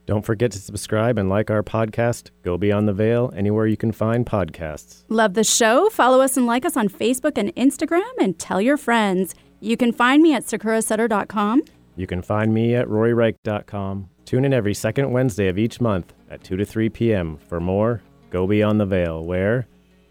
Don't 0.07 0.25
forget 0.25 0.53
to 0.53 0.59
subscribe 0.59 1.19
and 1.19 1.29
like 1.29 1.51
our 1.51 1.65
podcast, 1.65 2.31
Go 2.43 2.57
Beyond 2.57 2.87
the 2.87 2.93
Veil, 2.93 3.33
anywhere 3.37 3.67
you 3.67 3.77
can 3.77 3.91
find 3.91 4.25
podcasts. 4.25 5.05
Love 5.09 5.35
the 5.35 5.43
show? 5.43 5.91
Follow 5.91 6.21
us 6.21 6.37
and 6.37 6.47
like 6.47 6.65
us 6.65 6.77
on 6.77 6.89
Facebook 6.89 7.37
and 7.37 7.55
Instagram 7.57 8.09
and 8.21 8.39
tell 8.39 8.61
your 8.61 8.77
friends. 8.77 9.35
You 9.59 9.77
can 9.77 9.91
find 9.93 10.23
me 10.23 10.33
at 10.33 10.45
sakurasutter.com. 10.45 11.65
You 11.97 12.07
can 12.07 12.23
find 12.23 12.55
me 12.55 12.77
at 12.77 12.87
roryreich.com. 12.87 14.09
Tune 14.25 14.45
in 14.45 14.53
every 14.53 14.75
second 14.75 15.11
Wednesday 15.11 15.49
of 15.49 15.59
each 15.59 15.81
month 15.81 16.13
at 16.31 16.45
2 16.45 16.57
to 16.57 16.65
3 16.65 16.89
p.m. 16.91 17.37
for 17.37 17.59
more 17.59 18.01
Go 18.31 18.47
Beyond 18.47 18.81
the 18.81 18.87
Veil, 18.87 19.25
where 19.25 19.67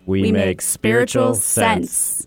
we, 0.05 0.23
we 0.23 0.31
make, 0.33 0.45
make, 0.45 0.61
spiritual 0.61 1.35
sense. 1.35 1.91
sense. 1.91 2.21